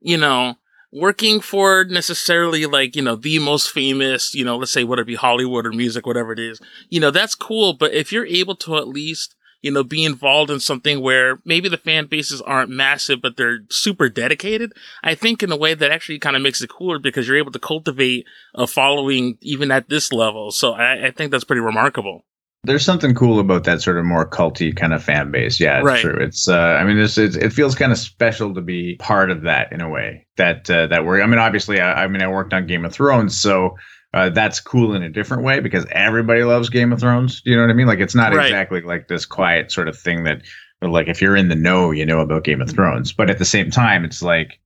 you 0.00 0.16
know, 0.16 0.56
working 0.94 1.40
for 1.40 1.84
necessarily 1.84 2.66
like, 2.66 2.94
you 2.94 3.02
know, 3.02 3.16
the 3.16 3.38
most 3.40 3.70
famous, 3.70 4.34
you 4.34 4.44
know, 4.44 4.56
let's 4.56 4.70
say 4.70 4.84
whether 4.84 5.02
it 5.02 5.06
be 5.06 5.16
Hollywood 5.16 5.66
or 5.66 5.72
music, 5.72 6.06
whatever 6.06 6.32
it 6.32 6.38
is, 6.38 6.60
you 6.88 7.00
know, 7.00 7.10
that's 7.10 7.34
cool. 7.34 7.74
But 7.74 7.92
if 7.92 8.12
you're 8.12 8.26
able 8.26 8.54
to 8.56 8.76
at 8.76 8.88
least 8.88 9.34
you 9.64 9.70
know, 9.70 9.82
be 9.82 10.04
involved 10.04 10.50
in 10.50 10.60
something 10.60 11.00
where 11.00 11.38
maybe 11.46 11.70
the 11.70 11.78
fan 11.78 12.04
bases 12.04 12.42
aren't 12.42 12.68
massive, 12.68 13.22
but 13.22 13.38
they're 13.38 13.60
super 13.70 14.10
dedicated. 14.10 14.74
I 15.02 15.14
think 15.14 15.42
in 15.42 15.50
a 15.50 15.56
way 15.56 15.72
that 15.72 15.90
actually 15.90 16.18
kind 16.18 16.36
of 16.36 16.42
makes 16.42 16.60
it 16.60 16.68
cooler 16.68 16.98
because 16.98 17.26
you're 17.26 17.38
able 17.38 17.50
to 17.50 17.58
cultivate 17.58 18.26
a 18.54 18.66
following 18.66 19.38
even 19.40 19.70
at 19.70 19.88
this 19.88 20.12
level. 20.12 20.50
So 20.50 20.74
I, 20.74 21.06
I 21.06 21.10
think 21.12 21.30
that's 21.30 21.44
pretty 21.44 21.62
remarkable. 21.62 22.26
There's 22.64 22.84
something 22.84 23.14
cool 23.14 23.38
about 23.38 23.64
that 23.64 23.82
sort 23.82 23.98
of 23.98 24.04
more 24.04 24.28
culty 24.28 24.74
kind 24.74 24.92
of 24.94 25.02
fan 25.02 25.30
base. 25.30 25.60
Yeah, 25.60 25.78
it's 25.78 25.86
right. 25.86 26.00
true. 26.00 26.16
It's, 26.16 26.48
uh, 26.48 26.56
I 26.58 26.84
mean, 26.84 26.98
it's, 26.98 27.18
it's, 27.18 27.36
it 27.36 27.52
feels 27.52 27.74
kind 27.74 27.92
of 27.92 27.98
special 27.98 28.54
to 28.54 28.60
be 28.60 28.96
part 28.96 29.30
of 29.30 29.42
that 29.42 29.72
in 29.72 29.80
a 29.80 29.88
way 29.88 30.26
that, 30.36 30.68
uh, 30.70 30.86
that 30.88 31.04
we're, 31.04 31.22
I 31.22 31.26
mean, 31.26 31.38
obviously, 31.38 31.80
I, 31.80 32.04
I 32.04 32.08
mean, 32.08 32.22
I 32.22 32.28
worked 32.28 32.52
on 32.52 32.66
Game 32.66 32.84
of 32.84 32.92
Thrones, 32.92 33.38
so 33.38 33.76
uh, 34.12 34.30
that's 34.30 34.60
cool 34.60 34.94
in 34.94 35.02
a 35.02 35.10
different 35.10 35.42
way 35.42 35.60
because 35.60 35.86
everybody 35.90 36.42
loves 36.42 36.70
Game 36.70 36.92
of 36.92 37.00
Thrones. 37.00 37.42
Do 37.42 37.50
you 37.50 37.56
know 37.56 37.62
what 37.62 37.70
I 37.70 37.74
mean? 37.74 37.86
Like 37.86 38.00
it's 38.00 38.14
not 38.14 38.32
right. 38.32 38.46
exactly 38.46 38.80
like 38.80 39.08
this 39.08 39.26
quiet 39.26 39.70
sort 39.70 39.88
of 39.88 39.98
thing 39.98 40.24
that, 40.24 40.42
like, 40.82 41.08
if 41.08 41.22
you're 41.22 41.36
in 41.36 41.48
the 41.48 41.54
know, 41.54 41.92
you 41.92 42.04
know 42.04 42.20
about 42.20 42.44
Game 42.44 42.60
of 42.60 42.70
Thrones. 42.70 43.12
But 43.12 43.30
at 43.30 43.38
the 43.38 43.44
same 43.44 43.70
time, 43.70 44.04
it's 44.04 44.22
like 44.22 44.60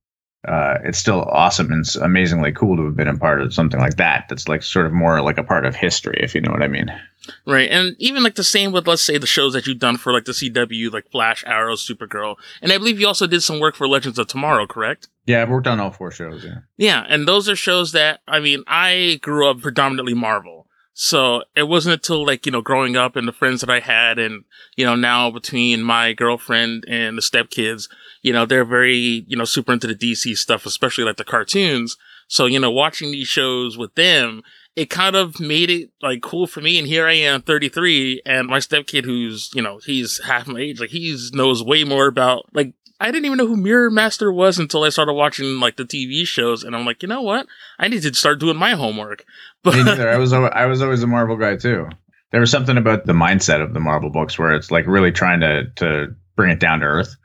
uh, 0.47 0.77
it's 0.83 0.97
still 0.97 1.23
awesome 1.23 1.71
and 1.71 1.83
amazingly 2.01 2.51
cool 2.51 2.77
to 2.77 2.85
have 2.85 2.95
been 2.95 3.07
a 3.07 3.17
part 3.17 3.41
of 3.41 3.53
something 3.53 3.79
like 3.79 3.97
that. 3.97 4.25
That's 4.29 4.47
like 4.47 4.63
sort 4.63 4.85
of 4.85 4.93
more 4.93 5.21
like 5.21 5.37
a 5.37 5.43
part 5.43 5.65
of 5.65 5.75
history, 5.75 6.17
if 6.21 6.33
you 6.33 6.41
know 6.41 6.51
what 6.51 6.63
I 6.63 6.67
mean. 6.67 6.91
Right. 7.45 7.69
And 7.69 7.95
even 7.99 8.23
like 8.23 8.35
the 8.35 8.43
same 8.43 8.71
with, 8.71 8.87
let's 8.87 9.01
say, 9.01 9.17
the 9.17 9.27
shows 9.27 9.53
that 9.53 9.67
you've 9.67 9.79
done 9.79 9.97
for 9.97 10.13
like 10.13 10.25
the 10.25 10.31
CW, 10.31 10.91
like 10.91 11.11
Flash, 11.11 11.43
Arrow, 11.45 11.75
Supergirl. 11.75 12.37
And 12.61 12.71
I 12.71 12.77
believe 12.77 12.99
you 12.99 13.07
also 13.07 13.27
did 13.27 13.43
some 13.43 13.59
work 13.59 13.75
for 13.75 13.87
Legends 13.87 14.17
of 14.17 14.27
Tomorrow, 14.27 14.65
correct? 14.65 15.09
Yeah, 15.25 15.41
I've 15.41 15.49
worked 15.49 15.67
on 15.67 15.79
all 15.79 15.91
four 15.91 16.11
shows. 16.11 16.43
Yeah. 16.43 16.59
Yeah. 16.77 17.05
And 17.07 17.27
those 17.27 17.49
are 17.49 17.55
shows 17.55 17.91
that, 17.91 18.21
I 18.27 18.39
mean, 18.39 18.63
I 18.65 19.19
grew 19.21 19.49
up 19.49 19.61
predominantly 19.61 20.13
Marvel. 20.13 20.58
So 21.01 21.43
it 21.55 21.63
wasn't 21.63 21.93
until 21.93 22.25
like, 22.25 22.45
you 22.45 22.51
know, 22.51 22.61
growing 22.61 22.97
up 22.97 23.15
and 23.15 23.25
the 23.25 23.31
friends 23.31 23.61
that 23.61 23.69
I 23.69 23.79
had 23.79 24.19
and, 24.19 24.43
you 24.75 24.85
know, 24.85 24.97
now 24.97 25.31
between 25.31 25.81
my 25.81 26.11
girlfriend 26.11 26.83
and 26.89 27.17
the 27.17 27.21
stepkids, 27.21 27.87
you 28.21 28.33
know, 28.33 28.45
they're 28.45 28.65
very, 28.65 29.23
you 29.25 29.37
know, 29.37 29.45
super 29.45 29.71
into 29.71 29.87
the 29.87 29.95
DC 29.95 30.35
stuff, 30.35 30.65
especially 30.65 31.05
like 31.05 31.15
the 31.15 31.23
cartoons. 31.23 31.95
So, 32.27 32.47
you 32.47 32.59
know, 32.59 32.69
watching 32.69 33.11
these 33.11 33.29
shows 33.29 33.77
with 33.77 33.95
them, 33.95 34.41
it 34.79 34.89
kind 34.89 35.15
of 35.15 35.41
made 35.41 35.69
it 35.69 35.91
like 36.01 36.21
cool 36.21 36.47
for 36.47 36.61
me. 36.61 36.79
And 36.79 36.87
here 36.87 37.05
I 37.05 37.13
am, 37.13 37.41
33, 37.41 38.21
and 38.25 38.47
my 38.47 38.59
stepkid, 38.59 39.03
who's 39.03 39.51
you 39.53 39.61
know 39.61 39.79
he's 39.85 40.23
half 40.23 40.47
my 40.47 40.59
age, 40.59 40.79
like 40.79 40.89
he 40.89 41.17
knows 41.33 41.61
way 41.61 41.83
more 41.83 42.07
about 42.07 42.45
like 42.53 42.73
I 43.01 43.11
didn't 43.11 43.25
even 43.25 43.37
know 43.37 43.47
who 43.47 43.57
Mirror 43.57 43.91
Master 43.91 44.31
was 44.31 44.57
until 44.57 44.83
I 44.83 44.89
started 44.89 45.13
watching 45.13 45.59
like 45.59 45.75
the 45.75 45.83
TV 45.83 46.25
shows, 46.25 46.63
and 46.63 46.75
I'm 46.75 46.85
like, 46.85 47.01
you 47.01 47.09
know 47.09 47.21
what? 47.21 47.45
I 47.77 47.89
need 47.89 48.03
to 48.03 48.13
start 48.13 48.39
doing 48.39 48.57
my 48.57 48.71
homework. 48.71 49.25
But 49.61 49.75
me 49.75 49.83
neither. 49.83 50.09
I 50.09 50.15
was 50.15 50.31
I 50.31 50.65
was 50.67 50.81
always 50.81 51.03
a 51.03 51.07
Marvel 51.07 51.35
guy 51.35 51.57
too. 51.57 51.89
There 52.31 52.39
was 52.39 52.49
something 52.49 52.77
about 52.77 53.05
the 53.05 53.11
mindset 53.11 53.61
of 53.61 53.73
the 53.73 53.81
Marvel 53.81 54.09
books 54.09 54.39
where 54.39 54.53
it's 54.53 54.71
like 54.71 54.87
really 54.87 55.11
trying 55.11 55.41
to 55.41 55.65
to 55.75 56.15
bring 56.37 56.49
it 56.49 56.61
down 56.61 56.79
to 56.79 56.85
earth 56.85 57.17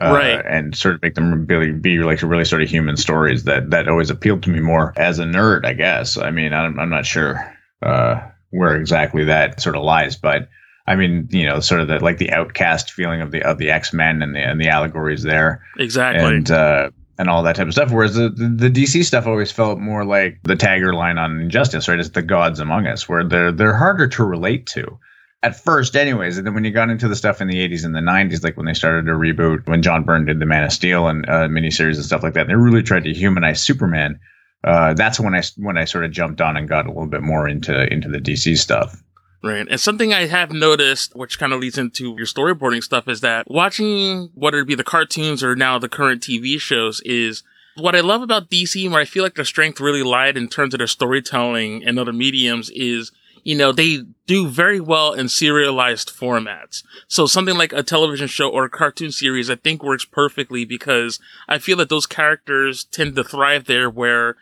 uh, 0.00 0.12
right. 0.12 0.44
and 0.46 0.76
sort 0.76 0.94
of 0.94 1.02
make 1.02 1.14
them 1.14 1.46
really 1.46 1.72
be 1.72 1.98
like 1.98 2.22
really 2.22 2.44
sort 2.44 2.62
of 2.62 2.68
human 2.68 2.96
stories 2.96 3.44
that 3.44 3.70
that 3.70 3.88
always 3.88 4.10
appealed 4.10 4.42
to 4.42 4.50
me 4.50 4.60
more 4.60 4.92
as 4.96 5.18
a 5.18 5.24
nerd 5.24 5.64
i 5.64 5.72
guess 5.72 6.16
i 6.18 6.30
mean 6.30 6.52
i'm, 6.52 6.78
I'm 6.78 6.90
not 6.90 7.06
sure 7.06 7.52
uh, 7.82 8.20
where 8.50 8.76
exactly 8.76 9.24
that 9.24 9.60
sort 9.60 9.76
of 9.76 9.82
lies 9.82 10.16
but 10.16 10.48
i 10.86 10.96
mean 10.96 11.28
you 11.30 11.46
know 11.46 11.60
sort 11.60 11.80
of 11.80 11.88
the 11.88 11.98
like 12.00 12.18
the 12.18 12.30
outcast 12.30 12.92
feeling 12.92 13.20
of 13.20 13.30
the 13.30 13.42
of 13.42 13.58
the 13.58 13.70
x-men 13.70 14.22
and 14.22 14.34
the 14.34 14.40
and 14.40 14.60
the 14.60 14.68
allegories 14.68 15.22
there 15.22 15.64
exactly 15.78 16.24
and 16.24 16.50
uh 16.50 16.90
and 17.18 17.30
all 17.30 17.42
that 17.42 17.56
type 17.56 17.66
of 17.66 17.72
stuff. 17.72 17.90
Whereas 17.90 18.14
the, 18.14 18.28
the, 18.28 18.68
the 18.68 18.70
DC 18.70 19.04
stuff 19.04 19.26
always 19.26 19.50
felt 19.50 19.78
more 19.78 20.04
like 20.04 20.38
the 20.42 20.54
tagger 20.54 20.94
line 20.94 21.18
on 21.18 21.40
Injustice, 21.40 21.88
right? 21.88 21.98
It's 21.98 22.10
the 22.10 22.22
gods 22.22 22.60
among 22.60 22.86
us, 22.86 23.08
where 23.08 23.24
they're 23.24 23.52
they're 23.52 23.76
harder 23.76 24.06
to 24.08 24.24
relate 24.24 24.66
to 24.68 24.98
at 25.42 25.62
first, 25.62 25.96
anyways. 25.96 26.38
And 26.38 26.46
then 26.46 26.54
when 26.54 26.64
you 26.64 26.70
got 26.70 26.90
into 26.90 27.08
the 27.08 27.16
stuff 27.16 27.40
in 27.40 27.48
the 27.48 27.56
80s 27.68 27.84
and 27.84 27.94
the 27.94 28.00
90s, 28.00 28.42
like 28.42 28.56
when 28.56 28.66
they 28.66 28.74
started 28.74 29.06
to 29.06 29.12
reboot, 29.12 29.66
when 29.68 29.82
John 29.82 30.04
Byrne 30.04 30.24
did 30.24 30.40
the 30.40 30.46
Man 30.46 30.64
of 30.64 30.72
Steel 30.72 31.08
and 31.08 31.28
uh, 31.28 31.48
miniseries 31.48 31.96
and 31.96 32.04
stuff 32.04 32.22
like 32.22 32.34
that, 32.34 32.48
they 32.48 32.54
really 32.54 32.82
tried 32.82 33.04
to 33.04 33.12
humanize 33.12 33.62
Superman. 33.62 34.18
Uh, 34.64 34.94
that's 34.94 35.20
when 35.20 35.34
I 35.34 35.42
when 35.56 35.76
I 35.76 35.84
sort 35.84 36.04
of 36.04 36.10
jumped 36.10 36.40
on 36.40 36.56
and 36.56 36.68
got 36.68 36.86
a 36.86 36.88
little 36.88 37.06
bit 37.06 37.22
more 37.22 37.46
into 37.48 37.92
into 37.92 38.08
the 38.08 38.18
DC 38.18 38.56
stuff. 38.58 39.02
Right. 39.44 39.66
And 39.68 39.78
something 39.78 40.12
I 40.12 40.26
have 40.26 40.50
noticed, 40.50 41.14
which 41.14 41.38
kind 41.38 41.52
of 41.52 41.60
leads 41.60 41.78
into 41.78 42.16
your 42.16 42.26
storyboarding 42.26 42.82
stuff, 42.82 43.06
is 43.06 43.20
that 43.20 43.48
watching 43.48 44.30
whether 44.34 44.58
it 44.58 44.66
be 44.66 44.74
the 44.74 44.82
cartoons 44.82 45.44
or 45.44 45.54
now 45.54 45.78
the 45.78 45.88
current 45.88 46.22
TV 46.22 46.60
shows 46.60 47.00
is 47.02 47.44
what 47.76 47.94
I 47.94 48.00
love 48.00 48.22
about 48.22 48.50
DC, 48.50 48.90
where 48.90 49.00
I 49.00 49.04
feel 49.04 49.22
like 49.22 49.34
their 49.34 49.44
strength 49.44 49.80
really 49.80 50.02
lied 50.02 50.36
in 50.36 50.48
terms 50.48 50.74
of 50.74 50.78
their 50.78 50.86
storytelling 50.86 51.84
and 51.84 51.98
other 51.98 52.12
mediums 52.12 52.70
is 52.70 53.12
you 53.46 53.54
know, 53.54 53.70
they 53.70 54.00
do 54.26 54.48
very 54.48 54.80
well 54.80 55.12
in 55.12 55.28
serialized 55.28 56.10
formats. 56.10 56.82
So 57.06 57.26
something 57.26 57.56
like 57.56 57.72
a 57.72 57.84
television 57.84 58.26
show 58.26 58.50
or 58.50 58.64
a 58.64 58.68
cartoon 58.68 59.12
series, 59.12 59.48
I 59.48 59.54
think 59.54 59.84
works 59.84 60.04
perfectly 60.04 60.64
because 60.64 61.20
I 61.48 61.58
feel 61.58 61.76
that 61.76 61.88
those 61.88 62.06
characters 62.06 62.82
tend 62.82 63.14
to 63.14 63.22
thrive 63.22 63.66
there 63.66 63.88
where 63.88 64.34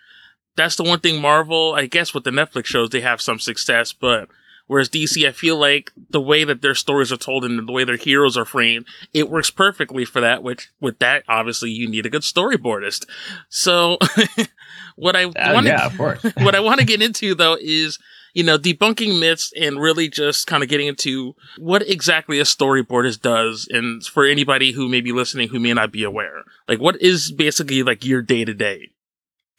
that's 0.56 0.76
the 0.76 0.84
one 0.84 1.00
thing 1.00 1.20
Marvel, 1.20 1.74
I 1.74 1.84
guess 1.84 2.14
with 2.14 2.24
the 2.24 2.30
Netflix 2.30 2.64
shows, 2.64 2.88
they 2.88 3.02
have 3.02 3.20
some 3.20 3.38
success, 3.38 3.92
but 3.92 4.30
Whereas 4.66 4.88
DC, 4.88 5.28
I 5.28 5.32
feel 5.32 5.58
like 5.58 5.92
the 6.08 6.22
way 6.22 6.42
that 6.44 6.62
their 6.62 6.74
stories 6.74 7.12
are 7.12 7.18
told 7.18 7.44
and 7.44 7.68
the 7.68 7.72
way 7.72 7.84
their 7.84 7.98
heroes 7.98 8.34
are 8.38 8.46
framed, 8.46 8.86
it 9.12 9.28
works 9.28 9.50
perfectly 9.50 10.06
for 10.06 10.22
that. 10.22 10.42
Which 10.42 10.70
with 10.80 10.98
that, 11.00 11.22
obviously, 11.28 11.68
you 11.70 11.86
need 11.86 12.06
a 12.06 12.08
good 12.08 12.22
storyboardist. 12.22 13.04
So, 13.50 13.98
what 14.96 15.16
I 15.16 15.24
Uh, 15.24 15.52
want 15.52 15.66
yeah, 15.66 15.90
what 16.42 16.54
I 16.54 16.60
want 16.60 16.80
to 16.80 16.86
get 16.92 17.02
into 17.02 17.34
though 17.34 17.58
is 17.60 17.98
you 18.34 18.42
know 18.44 18.58
debunking 18.58 19.18
myths 19.18 19.52
and 19.58 19.80
really 19.80 20.08
just 20.08 20.46
kind 20.46 20.62
of 20.62 20.68
getting 20.68 20.88
into 20.88 21.34
what 21.58 21.88
exactly 21.88 22.38
a 22.38 22.44
storyboardist 22.44 23.22
does, 23.22 23.66
and 23.70 24.04
for 24.04 24.26
anybody 24.26 24.72
who 24.72 24.88
may 24.88 25.00
be 25.00 25.12
listening 25.12 25.48
who 25.48 25.58
may 25.58 25.72
not 25.72 25.90
be 25.90 26.04
aware, 26.04 26.42
like 26.68 26.80
what 26.80 27.00
is 27.00 27.32
basically 27.32 27.82
like 27.82 28.04
your 28.04 28.20
day 28.20 28.44
to 28.44 28.52
day. 28.52 28.90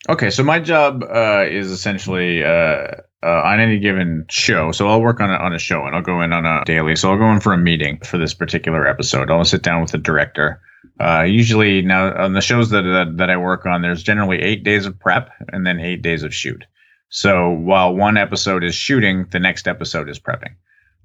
Okay, 0.07 0.29
so 0.29 0.43
my 0.43 0.59
job 0.59 1.03
uh, 1.03 1.45
is 1.49 1.71
essentially 1.71 2.43
uh, 2.43 2.87
uh, 3.23 3.41
on 3.43 3.59
any 3.59 3.79
given 3.79 4.25
show. 4.29 4.71
So 4.71 4.87
I'll 4.87 5.01
work 5.01 5.19
on 5.19 5.31
a, 5.31 5.33
on 5.33 5.51
a 5.53 5.57
show 5.57 5.83
and 5.83 5.95
I'll 5.95 6.03
go 6.03 6.21
in 6.21 6.31
on 6.31 6.45
a 6.45 6.63
daily. 6.63 6.95
So 6.95 7.09
I'll 7.09 7.17
go 7.17 7.31
in 7.31 7.39
for 7.39 7.53
a 7.53 7.57
meeting 7.57 7.99
for 8.03 8.19
this 8.19 8.35
particular 8.35 8.87
episode. 8.87 9.31
I'll 9.31 9.43
sit 9.43 9.63
down 9.63 9.81
with 9.81 9.91
the 9.91 9.97
director. 9.97 10.61
Uh, 10.99 11.23
usually 11.23 11.81
now 11.81 12.15
on 12.15 12.33
the 12.33 12.41
shows 12.41 12.69
that, 12.69 12.83
that 12.83 13.17
that 13.17 13.29
I 13.31 13.37
work 13.37 13.65
on, 13.65 13.81
there's 13.81 14.03
generally 14.03 14.41
eight 14.41 14.63
days 14.63 14.85
of 14.85 14.99
prep 14.99 15.31
and 15.51 15.65
then 15.65 15.79
eight 15.79 16.03
days 16.03 16.21
of 16.21 16.33
shoot. 16.33 16.63
So 17.09 17.49
while 17.51 17.95
one 17.95 18.17
episode 18.17 18.63
is 18.63 18.75
shooting, 18.75 19.27
the 19.31 19.39
next 19.39 19.67
episode 19.67 20.09
is 20.09 20.19
prepping. 20.19 20.55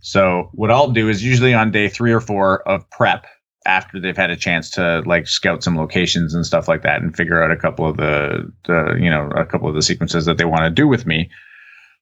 So 0.00 0.50
what 0.52 0.70
I'll 0.70 0.90
do 0.90 1.08
is 1.08 1.22
usually 1.22 1.54
on 1.54 1.70
day 1.70 1.88
three 1.88 2.12
or 2.12 2.20
four 2.20 2.66
of 2.68 2.88
prep, 2.90 3.26
after 3.66 4.00
they've 4.00 4.16
had 4.16 4.30
a 4.30 4.36
chance 4.36 4.70
to 4.70 5.02
like 5.04 5.28
scout 5.28 5.62
some 5.62 5.76
locations 5.76 6.34
and 6.34 6.46
stuff 6.46 6.66
like 6.66 6.82
that 6.82 7.02
and 7.02 7.14
figure 7.14 7.42
out 7.42 7.50
a 7.50 7.56
couple 7.56 7.86
of 7.86 7.98
the, 7.98 8.50
the 8.64 8.96
you 8.98 9.10
know 9.10 9.30
a 9.36 9.44
couple 9.44 9.68
of 9.68 9.74
the 9.74 9.82
sequences 9.82 10.24
that 10.24 10.38
they 10.38 10.46
want 10.46 10.62
to 10.62 10.70
do 10.70 10.88
with 10.88 11.04
me 11.04 11.30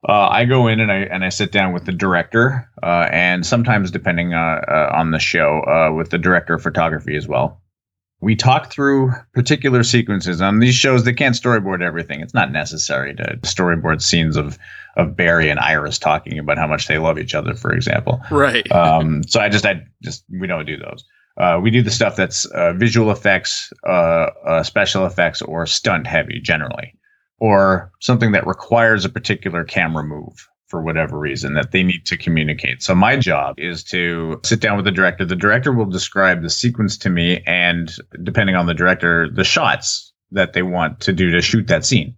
uh, 0.07 0.29
I 0.29 0.45
go 0.45 0.69
in 0.69 0.79
and 0.79 0.93
I 0.93 0.99
and 0.99 1.25
I 1.25 1.29
sit 1.29 1.51
down 1.51 1.73
with 1.73 1.85
the 1.85 1.93
director 1.93 2.71
uh, 2.83 3.09
and 3.11 3.45
sometimes 3.45 3.91
depending 3.91 4.33
uh, 4.33 4.61
uh, 4.69 4.93
on 4.95 5.11
the 5.11 5.19
show 5.19 5.61
uh, 5.63 5.93
with 5.93 6.11
the 6.11 6.19
director 6.19 6.55
of 6.55 6.63
photography 6.63 7.17
as 7.17 7.27
well. 7.27 7.61
We 8.21 8.35
talk 8.35 8.73
through 8.73 9.13
particular 9.33 9.85
sequences 9.85 10.41
on 10.41 10.59
these 10.59 10.75
shows. 10.75 11.05
They 11.05 11.13
can't 11.13 11.37
storyboard 11.37 11.83
everything. 11.83 12.21
It's 12.21 12.35
not 12.35 12.51
necessary 12.51 13.15
to 13.15 13.39
storyboard 13.43 14.03
scenes 14.03 14.37
of 14.37 14.59
of 14.97 15.17
Barry 15.17 15.49
and 15.49 15.61
Iris 15.61 15.99
talking 15.99 16.39
about 16.39 16.59
how 16.59 16.67
much 16.67 16.89
they 16.89 16.99
love 16.99 17.19
each 17.19 17.33
other, 17.35 17.55
for 17.55 17.73
example 17.73 18.21
Right. 18.33 18.71
um, 18.73 19.23
so 19.25 19.41
I 19.41 19.49
just 19.49 19.65
I 19.65 19.87
just 20.03 20.25
we 20.29 20.47
don't 20.47 20.67
do 20.67 20.77
those. 20.77 21.05
Uh, 21.37 21.61
we 21.63 21.71
do 21.71 21.83
the 21.83 21.91
stuff 21.91 22.17
that's 22.17 22.47
uh, 22.47 22.73
visual 22.73 23.13
effects, 23.13 23.73
uh, 23.87 24.31
uh, 24.45 24.63
special 24.65 25.07
effects, 25.07 25.41
or 25.41 25.67
stunt 25.67 26.05
heavy 26.05 26.41
generally, 26.41 26.95
or 27.39 27.93
something 28.01 28.33
that 28.33 28.45
requires 28.45 29.05
a 29.05 29.09
particular 29.09 29.63
camera 29.63 30.03
move 30.03 30.49
for 30.69 30.83
whatever 30.83 31.19
reason 31.19 31.55
that 31.55 31.73
they 31.73 31.83
need 31.83 32.05
to 32.07 32.17
communicate. 32.17 32.83
So 32.83 32.95
my 32.95 33.17
job 33.17 33.55
is 33.59 33.83
to 33.85 34.39
sit 34.45 34.61
down 34.61 34.77
with 34.77 34.85
the 34.85 34.93
director. 34.93 35.25
The 35.25 35.35
director 35.35 35.73
will 35.73 35.87
describe 35.87 36.43
the 36.43 36.51
sequence 36.51 36.97
to 36.99 37.11
me, 37.11 37.43
and 37.47 37.91
depending 38.23 38.55
on 38.55 38.67
the 38.67 38.75
director, 38.75 39.29
the 39.31 39.45
shots 39.45 40.13
that 40.31 40.53
they 40.53 40.63
want 40.63 41.01
to 41.01 41.13
do 41.13 41.31
to 41.31 41.41
shoot 41.41 41.67
that 41.69 41.85
scene. 41.85 42.15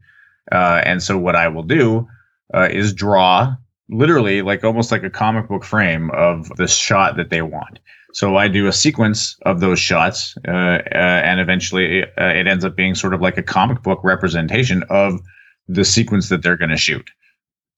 Uh, 0.50 0.82
and 0.84 1.02
so 1.02 1.16
what 1.16 1.36
I 1.36 1.46
will 1.48 1.62
do 1.62 2.08
uh, 2.52 2.68
is 2.70 2.92
draw 2.92 3.54
literally 3.88 4.42
like 4.42 4.64
almost 4.64 4.90
like 4.90 5.04
a 5.04 5.10
comic 5.10 5.48
book 5.48 5.64
frame 5.64 6.10
of 6.10 6.48
the 6.56 6.66
shot 6.66 7.16
that 7.16 7.30
they 7.30 7.42
want. 7.42 7.78
So 8.12 8.36
I 8.36 8.48
do 8.48 8.66
a 8.66 8.72
sequence 8.72 9.36
of 9.46 9.60
those 9.60 9.78
shots, 9.78 10.34
uh, 10.48 10.50
uh, 10.50 11.22
and 11.24 11.38
eventually 11.38 12.02
uh, 12.02 12.08
it 12.16 12.48
ends 12.48 12.64
up 12.64 12.74
being 12.74 12.96
sort 12.96 13.14
of 13.14 13.20
like 13.20 13.38
a 13.38 13.42
comic 13.42 13.82
book 13.82 14.00
representation 14.02 14.82
of 14.90 15.20
the 15.68 15.84
sequence 15.84 16.28
that 16.28 16.42
they're 16.42 16.56
going 16.56 16.70
to 16.70 16.76
shoot. 16.76 17.08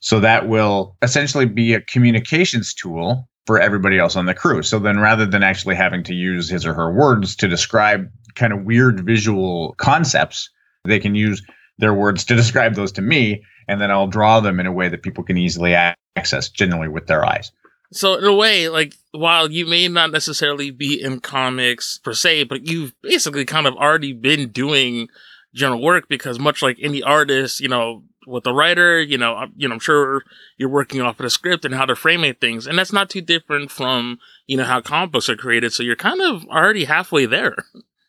So 0.03 0.19
that 0.21 0.49
will 0.49 0.97
essentially 1.01 1.47
be 1.47 1.75
a 1.75 1.81
communications 1.81 2.75
tool 2.75 3.29
for 3.47 3.61
everybody 3.61 3.99
else 3.99 4.17
on 4.17 4.27
the 4.27 4.35
crew. 4.35 4.63
So 4.63 4.81
then 4.81 4.99
rather 4.99 5.27
than 5.27 5.45
actually 5.45 5.77
having 5.77 6.03
to 6.05 6.15
use 6.15 6.49
his 6.49 6.67
or 6.67 6.75
her 6.75 6.93
words 6.93 7.37
to 7.37 7.49
describe 7.49 8.11
kind 8.35 8.53
of 8.53 8.65
weird 8.65 9.07
visual 9.07 9.75
concepts, 9.79 10.51
they 10.85 10.99
can 10.99 11.15
use 11.15 11.41
their 11.79 11.95
words 11.95 12.25
to 12.25 12.35
describe 12.37 12.75
those 12.75 12.93
to 12.93 13.03
me, 13.03 13.45
and 13.69 13.81
then 13.81 13.93
I'll 13.93 14.09
draw 14.09 14.41
them 14.41 14.59
in 14.59 14.67
a 14.67 14.73
way 14.73 14.89
that 14.89 15.03
people 15.03 15.23
can 15.23 15.39
easily 15.39 15.75
access, 16.17 16.49
generally 16.49 16.89
with 16.89 17.07
their 17.07 17.25
eyes. 17.25 17.53
So 17.93 18.15
in 18.17 18.25
a 18.25 18.35
way, 18.35 18.69
like 18.69 18.95
while 19.13 19.51
you 19.53 19.67
may 19.67 19.87
not 19.87 20.11
necessarily 20.11 20.71
be 20.73 21.01
in 21.01 21.21
comics 21.21 21.99
per 22.03 22.13
se, 22.13 22.45
but 22.45 22.67
you've 22.67 22.93
basically 23.03 23.45
kind 23.45 23.67
of 23.69 23.75
already 23.75 24.15
been 24.15 24.49
doing 24.49 25.09
general 25.55 25.83
work 25.83 26.09
because 26.09 26.41
much 26.41 26.63
like 26.63 26.79
any 26.81 27.03
artist, 27.03 27.61
you 27.61 27.69
know, 27.69 28.03
with 28.27 28.47
a 28.47 28.53
writer, 28.53 29.01
you 29.01 29.19
know, 29.19 29.35
I'm- 29.35 29.53
you 29.57 29.69
know, 29.69 29.75
I'm 29.75 29.81
sure 29.81 30.23
you're 30.57 30.69
working 30.69 31.01
off 31.01 31.19
of 31.21 31.25
the 31.25 31.31
script 31.31 31.65
and 31.65 31.75
how 31.75 31.87
they're 31.87 31.97
framing 31.97 32.35
things, 32.35 32.67
and 32.67 32.79
that's 32.79 32.93
not 32.93 33.11
too 33.11 33.21
different 33.21 33.71
from 33.71 34.19
you 34.47 34.57
know 34.57 34.65
how 34.65 34.81
comic 34.81 35.13
books 35.13 35.29
are 35.29 35.37
created. 35.37 35.73
So 35.73 35.83
you're 35.83 35.97
kind 35.97 36.21
of 36.21 36.45
already 36.47 36.85
halfway 36.85 37.27
there. 37.27 37.57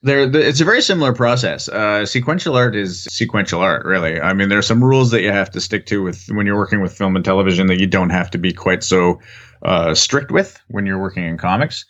There, 0.06 0.30
it's 0.36 0.60
a 0.60 0.66
very 0.66 0.82
similar 0.82 1.14
process. 1.14 1.70
Uh, 1.70 2.06
sequential 2.06 2.58
art 2.58 2.76
is 2.76 3.06
sequential 3.06 3.62
art, 3.62 3.86
really. 3.86 4.20
I 4.20 4.34
mean, 4.34 4.50
there 4.50 4.60
are 4.60 4.62
some 4.62 4.84
rules 4.84 5.12
that 5.12 5.22
you 5.22 5.32
have 5.32 5.50
to 5.52 5.62
stick 5.62 5.86
to 5.86 6.04
with 6.04 6.26
when 6.32 6.46
you're 6.46 6.58
working 6.58 6.82
with 6.82 6.94
film 6.94 7.16
and 7.16 7.24
television 7.24 7.68
that 7.68 7.80
you 7.80 7.88
don't 7.88 8.10
have 8.10 8.30
to 8.32 8.38
be 8.38 8.52
quite 8.52 8.84
so 8.84 9.22
uh, 9.62 9.96
strict 9.96 10.30
with 10.30 10.62
when 10.68 10.86
you're 10.86 11.00
working 11.00 11.24
in 11.26 11.38
comics. 11.38 11.86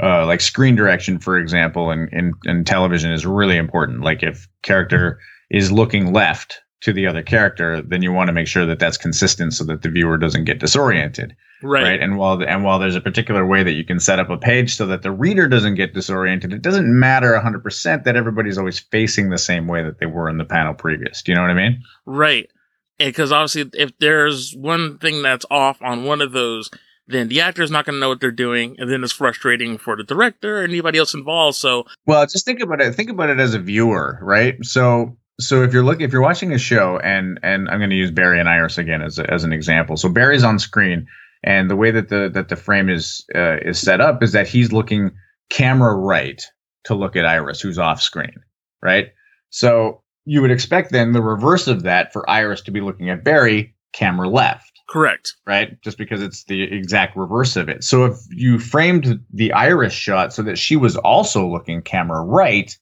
Uh, 0.00 0.24
like 0.26 0.40
screen 0.40 0.76
direction, 0.76 1.18
for 1.18 1.38
example, 1.38 1.90
in, 1.90 2.08
in, 2.12 2.32
in 2.44 2.62
television 2.64 3.10
is 3.10 3.26
really 3.26 3.56
important. 3.56 4.00
Like 4.02 4.22
if 4.22 4.46
character 4.62 5.18
is 5.50 5.72
looking 5.72 6.12
left 6.12 6.60
to 6.86 6.92
the 6.92 7.06
other 7.06 7.22
character, 7.22 7.82
then 7.82 8.00
you 8.00 8.12
want 8.12 8.28
to 8.28 8.32
make 8.32 8.46
sure 8.46 8.64
that 8.64 8.78
that's 8.78 8.96
consistent 8.96 9.52
so 9.52 9.64
that 9.64 9.82
the 9.82 9.90
viewer 9.90 10.16
doesn't 10.16 10.44
get 10.44 10.60
disoriented 10.60 11.36
right. 11.62 12.00
And 12.00 12.16
while 12.16 12.42
and 12.42 12.64
while 12.64 12.78
there's 12.78 12.96
a 12.96 13.00
particular 13.00 13.46
way 13.46 13.62
that 13.62 13.72
you 13.72 13.84
can 13.84 14.00
set 14.00 14.18
up 14.18 14.30
a 14.30 14.36
page 14.36 14.76
so 14.76 14.86
that 14.86 15.02
the 15.02 15.10
reader 15.10 15.48
doesn't 15.48 15.74
get 15.74 15.94
disoriented, 15.94 16.52
it 16.52 16.62
doesn't 16.62 16.86
matter 16.88 17.32
100% 17.32 18.04
that 18.04 18.16
everybody's 18.16 18.58
always 18.58 18.78
facing 18.78 19.30
the 19.30 19.38
same 19.38 19.66
way 19.66 19.82
that 19.82 19.98
they 19.98 20.06
were 20.06 20.28
in 20.28 20.38
the 20.38 20.44
panel 20.44 20.74
previous. 20.74 21.22
Do 21.22 21.32
you 21.32 21.36
know 21.36 21.42
what 21.42 21.50
I 21.50 21.54
mean? 21.54 21.82
Right. 22.04 22.50
Because 22.98 23.30
obviously, 23.30 23.70
if 23.74 23.92
there's 23.98 24.54
one 24.54 24.98
thing 24.98 25.22
that's 25.22 25.44
off 25.50 25.82
on 25.82 26.04
one 26.04 26.22
of 26.22 26.32
those, 26.32 26.70
then 27.06 27.28
the 27.28 27.42
actor's 27.42 27.70
not 27.70 27.84
going 27.84 27.94
to 27.94 28.00
know 28.00 28.08
what 28.08 28.20
they're 28.20 28.30
doing, 28.30 28.74
and 28.78 28.90
then 28.90 29.04
it's 29.04 29.12
frustrating 29.12 29.76
for 29.76 29.96
the 29.96 30.02
director 30.02 30.60
or 30.60 30.64
anybody 30.64 30.98
else 30.98 31.12
involved. 31.12 31.58
So, 31.58 31.84
Well, 32.06 32.24
just 32.24 32.46
think 32.46 32.60
about 32.60 32.80
it. 32.80 32.94
Think 32.94 33.10
about 33.10 33.28
it 33.28 33.38
as 33.38 33.52
a 33.52 33.58
viewer, 33.58 34.18
right? 34.22 34.56
So 34.64 35.18
so 35.38 35.62
if 35.62 35.72
you're 35.72 35.84
looking 35.84 36.02
if 36.02 36.12
you're 36.12 36.22
watching 36.22 36.52
a 36.52 36.58
show 36.58 36.98
and 36.98 37.38
and 37.42 37.68
I'm 37.68 37.78
going 37.78 37.90
to 37.90 37.96
use 37.96 38.10
Barry 38.10 38.40
and 38.40 38.48
Iris 38.48 38.78
again 38.78 39.02
as 39.02 39.18
a, 39.18 39.30
as 39.30 39.44
an 39.44 39.52
example. 39.52 39.96
So 39.96 40.08
Barry's 40.08 40.44
on 40.44 40.58
screen 40.58 41.06
and 41.44 41.70
the 41.70 41.76
way 41.76 41.90
that 41.90 42.08
the 42.08 42.30
that 42.32 42.48
the 42.48 42.56
frame 42.56 42.88
is 42.88 43.24
uh, 43.34 43.58
is 43.62 43.78
set 43.78 44.00
up 44.00 44.22
is 44.22 44.32
that 44.32 44.48
he's 44.48 44.72
looking 44.72 45.10
camera 45.50 45.94
right 45.94 46.42
to 46.84 46.94
look 46.94 47.16
at 47.16 47.26
Iris 47.26 47.60
who's 47.60 47.78
off 47.78 48.00
screen, 48.00 48.34
right? 48.82 49.08
So 49.50 50.02
you 50.24 50.40
would 50.40 50.50
expect 50.50 50.90
then 50.90 51.12
the 51.12 51.22
reverse 51.22 51.68
of 51.68 51.82
that 51.82 52.12
for 52.12 52.28
Iris 52.28 52.62
to 52.62 52.70
be 52.70 52.80
looking 52.80 53.10
at 53.10 53.24
Barry 53.24 53.74
camera 53.92 54.28
left 54.28 54.72
correct. 54.88 55.34
right? 55.46 55.80
Just 55.82 55.98
because 55.98 56.22
it's 56.22 56.44
the 56.44 56.62
exact 56.62 57.16
reverse 57.16 57.56
of 57.56 57.68
it. 57.68 57.84
So 57.84 58.04
if 58.04 58.18
you 58.30 58.58
framed 58.58 59.20
the 59.32 59.52
iris 59.52 59.92
shot 59.92 60.32
so 60.32 60.42
that 60.42 60.58
she 60.58 60.76
was 60.76 60.96
also 60.96 61.46
looking 61.46 61.82
camera 61.82 62.22
right, 62.24 62.76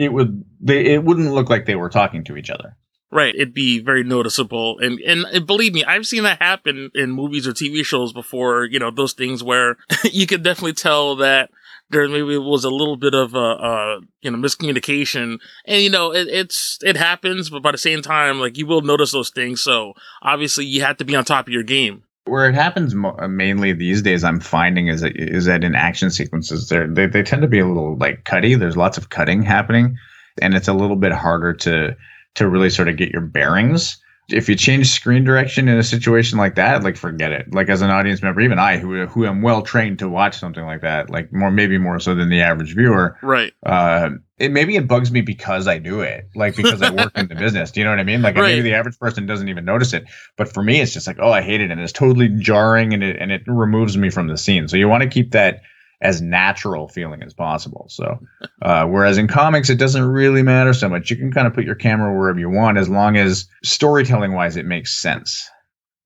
it 0.00 0.12
would 0.12 0.44
they 0.60 0.86
it 0.86 1.04
wouldn't 1.04 1.32
look 1.32 1.50
like 1.50 1.66
they 1.66 1.76
were 1.76 1.90
talking 1.90 2.24
to 2.24 2.36
each 2.36 2.50
other. 2.50 2.76
Right. 3.12 3.34
It'd 3.34 3.54
be 3.54 3.80
very 3.80 4.04
noticeable. 4.04 4.78
And, 4.78 5.00
and 5.00 5.44
believe 5.44 5.74
me, 5.74 5.84
I've 5.84 6.06
seen 6.06 6.22
that 6.22 6.40
happen 6.40 6.90
in 6.94 7.10
movies 7.10 7.46
or 7.46 7.52
TV 7.52 7.84
shows 7.84 8.12
before, 8.12 8.64
you 8.64 8.78
know, 8.78 8.92
those 8.92 9.14
things 9.14 9.42
where 9.42 9.78
you 10.04 10.28
could 10.28 10.44
definitely 10.44 10.74
tell 10.74 11.16
that 11.16 11.50
there 11.90 12.08
maybe 12.08 12.38
was 12.38 12.62
a 12.62 12.70
little 12.70 12.96
bit 12.96 13.14
of 13.14 13.34
a, 13.34 13.38
uh, 13.38 14.00
you 14.20 14.30
know, 14.30 14.38
miscommunication. 14.38 15.38
And, 15.64 15.82
you 15.82 15.90
know, 15.90 16.12
it, 16.12 16.28
it's, 16.28 16.78
it 16.82 16.96
happens, 16.96 17.50
but 17.50 17.64
by 17.64 17.72
the 17.72 17.78
same 17.78 18.00
time, 18.00 18.38
like 18.38 18.56
you 18.56 18.66
will 18.66 18.82
notice 18.82 19.10
those 19.10 19.30
things. 19.30 19.60
So 19.60 19.94
obviously 20.22 20.66
you 20.66 20.82
have 20.82 20.98
to 20.98 21.04
be 21.04 21.16
on 21.16 21.24
top 21.24 21.48
of 21.48 21.52
your 21.52 21.64
game. 21.64 22.04
Where 22.30 22.48
it 22.48 22.54
happens 22.54 22.94
mo- 22.94 23.16
uh, 23.18 23.26
mainly 23.26 23.72
these 23.72 24.02
days, 24.02 24.22
I'm 24.22 24.38
finding 24.38 24.86
is 24.86 25.00
that, 25.00 25.16
is 25.16 25.46
that 25.46 25.64
in 25.64 25.74
action 25.74 26.10
sequences, 26.10 26.68
they 26.68 27.06
they 27.06 27.22
tend 27.22 27.42
to 27.42 27.48
be 27.48 27.58
a 27.58 27.66
little 27.66 27.96
like 27.96 28.24
cutty. 28.24 28.54
There's 28.54 28.76
lots 28.76 28.96
of 28.96 29.08
cutting 29.08 29.42
happening, 29.42 29.98
and 30.40 30.54
it's 30.54 30.68
a 30.68 30.72
little 30.72 30.96
bit 30.96 31.12
harder 31.12 31.52
to 31.54 31.96
to 32.36 32.48
really 32.48 32.70
sort 32.70 32.88
of 32.88 32.96
get 32.96 33.10
your 33.10 33.22
bearings. 33.22 34.00
If 34.32 34.48
you 34.48 34.56
change 34.56 34.88
screen 34.88 35.24
direction 35.24 35.68
in 35.68 35.78
a 35.78 35.82
situation 35.82 36.38
like 36.38 36.54
that, 36.56 36.82
like 36.82 36.96
forget 36.96 37.32
it. 37.32 37.52
Like 37.54 37.68
as 37.68 37.82
an 37.82 37.90
audience 37.90 38.22
member, 38.22 38.40
even 38.40 38.58
I, 38.58 38.78
who 38.78 39.06
who 39.06 39.26
am 39.26 39.42
well 39.42 39.62
trained 39.62 39.98
to 40.00 40.08
watch 40.08 40.38
something 40.38 40.64
like 40.64 40.82
that, 40.82 41.10
like 41.10 41.32
more 41.32 41.50
maybe 41.50 41.78
more 41.78 41.98
so 42.00 42.14
than 42.14 42.28
the 42.30 42.40
average 42.40 42.74
viewer, 42.74 43.16
Right. 43.22 43.52
uh, 43.66 44.10
it 44.38 44.52
maybe 44.52 44.76
it 44.76 44.88
bugs 44.88 45.10
me 45.12 45.20
because 45.20 45.66
I 45.68 45.78
do 45.78 46.00
it, 46.00 46.28
like 46.34 46.56
because 46.56 46.82
I 46.82 46.88
work 46.90 47.12
in 47.16 47.28
the 47.28 47.34
business. 47.44 47.70
Do 47.70 47.80
you 47.80 47.84
know 47.84 47.90
what 47.90 48.00
I 48.00 48.04
mean? 48.04 48.22
Like 48.22 48.36
Right. 48.36 48.46
maybe 48.54 48.62
the 48.62 48.74
average 48.74 48.98
person 48.98 49.26
doesn't 49.26 49.48
even 49.48 49.64
notice 49.64 49.92
it, 49.92 50.04
but 50.36 50.52
for 50.52 50.62
me, 50.62 50.80
it's 50.80 50.92
just 50.92 51.06
like, 51.06 51.18
oh, 51.20 51.32
I 51.32 51.42
hate 51.42 51.60
it, 51.60 51.70
and 51.70 51.80
it's 51.80 51.92
totally 51.92 52.28
jarring, 52.28 52.94
and 52.94 53.02
it 53.02 53.16
and 53.20 53.30
it 53.32 53.42
removes 53.46 53.96
me 53.96 54.10
from 54.10 54.28
the 54.28 54.36
scene. 54.38 54.68
So 54.68 54.76
you 54.76 54.88
want 54.88 55.02
to 55.02 55.08
keep 55.08 55.32
that 55.32 55.60
as 56.00 56.22
natural 56.22 56.88
feeling 56.88 57.22
as 57.22 57.34
possible. 57.34 57.86
So, 57.90 58.18
uh, 58.62 58.86
whereas 58.86 59.18
in 59.18 59.28
comics, 59.28 59.68
it 59.68 59.76
doesn't 59.76 60.02
really 60.02 60.42
matter 60.42 60.72
so 60.72 60.88
much. 60.88 61.10
You 61.10 61.16
can 61.16 61.32
kind 61.32 61.46
of 61.46 61.54
put 61.54 61.64
your 61.64 61.74
camera 61.74 62.16
wherever 62.16 62.38
you 62.38 62.50
want, 62.50 62.78
as 62.78 62.88
long 62.88 63.16
as 63.16 63.46
storytelling 63.62 64.32
wise, 64.32 64.56
it 64.56 64.66
makes 64.66 64.96
sense. 64.96 65.48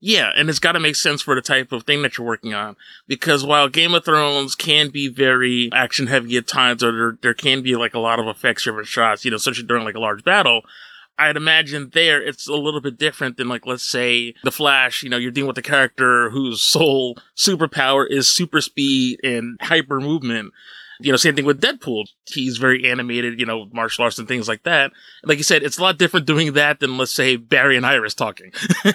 Yeah, 0.07 0.33
and 0.37 0.51
it's 0.51 0.59
got 0.59 0.73
to 0.73 0.81
make 0.81 0.97
sense 0.97 1.23
for 1.23 1.35
the 1.35 1.41
type 1.41 1.73
of 1.73 1.85
thing 1.85 2.03
that 2.03 2.19
you're 2.19 2.27
working 2.27 2.53
on. 2.53 2.77
Because 3.09 3.43
while 3.43 3.69
Game 3.69 3.95
of 3.95 4.05
Thrones 4.05 4.55
can 4.55 4.91
be 4.91 5.09
very 5.09 5.71
action 5.73 6.09
heavy 6.09 6.37
at 6.37 6.47
times, 6.47 6.85
or 6.85 6.93
there, 6.93 7.19
there 7.23 7.35
can 7.35 7.63
be 7.63 7.75
like 7.75 7.95
a 7.95 7.99
lot 7.99 8.19
of 8.19 8.27
effects 8.27 8.65
driven 8.65 8.85
shots, 8.85 9.25
you 9.25 9.31
know, 9.31 9.39
especially 9.39 9.65
during 9.65 9.85
like 9.85 9.95
a 9.95 10.01
large 10.01 10.23
battle, 10.23 10.61
I'd 11.19 11.37
imagine 11.37 11.91
there 11.93 12.21
it's 12.21 12.49
a 12.49 12.55
little 12.55 12.81
bit 12.81 12.99
different 12.99 13.37
than 13.37 13.49
like, 13.49 13.67
let's 13.67 13.89
say 13.89 14.35
The 14.43 14.51
Flash, 14.51 15.03
you 15.03 15.11
know, 15.11 15.17
you're 15.17 15.31
dealing 15.31 15.49
with 15.49 15.59
a 15.59 15.63
character 15.63 16.31
whose 16.31 16.61
sole 16.61 17.17
superpower 17.37 18.07
is 18.09 18.33
super 18.33 18.61
speed 18.61 19.21
and 19.23 19.59
hyper 19.61 20.01
movement. 20.01 20.53
You 21.01 21.13
know, 21.13 21.17
same 21.17 21.35
thing 21.35 21.45
with 21.45 21.61
Deadpool. 21.61 22.05
He's 22.27 22.59
very 22.59 22.89
animated, 22.89 23.41
you 23.41 23.47
know, 23.47 23.69
martial 23.73 24.05
arts 24.05 24.19
and 24.19 24.29
things 24.29 24.49
like 24.49 24.63
that. 24.63 24.93
Like 25.25 25.39
you 25.39 25.45
said, 25.45 25.63
it's 25.63 25.79
a 25.79 25.83
lot 25.83 25.99
different 25.99 26.27
doing 26.27 26.53
that 26.55 26.81
than, 26.81 26.97
let's 26.97 27.15
say, 27.15 27.37
Barry 27.37 27.77
and 27.77 27.85
Iris 27.85 28.15
talking. 28.15 28.53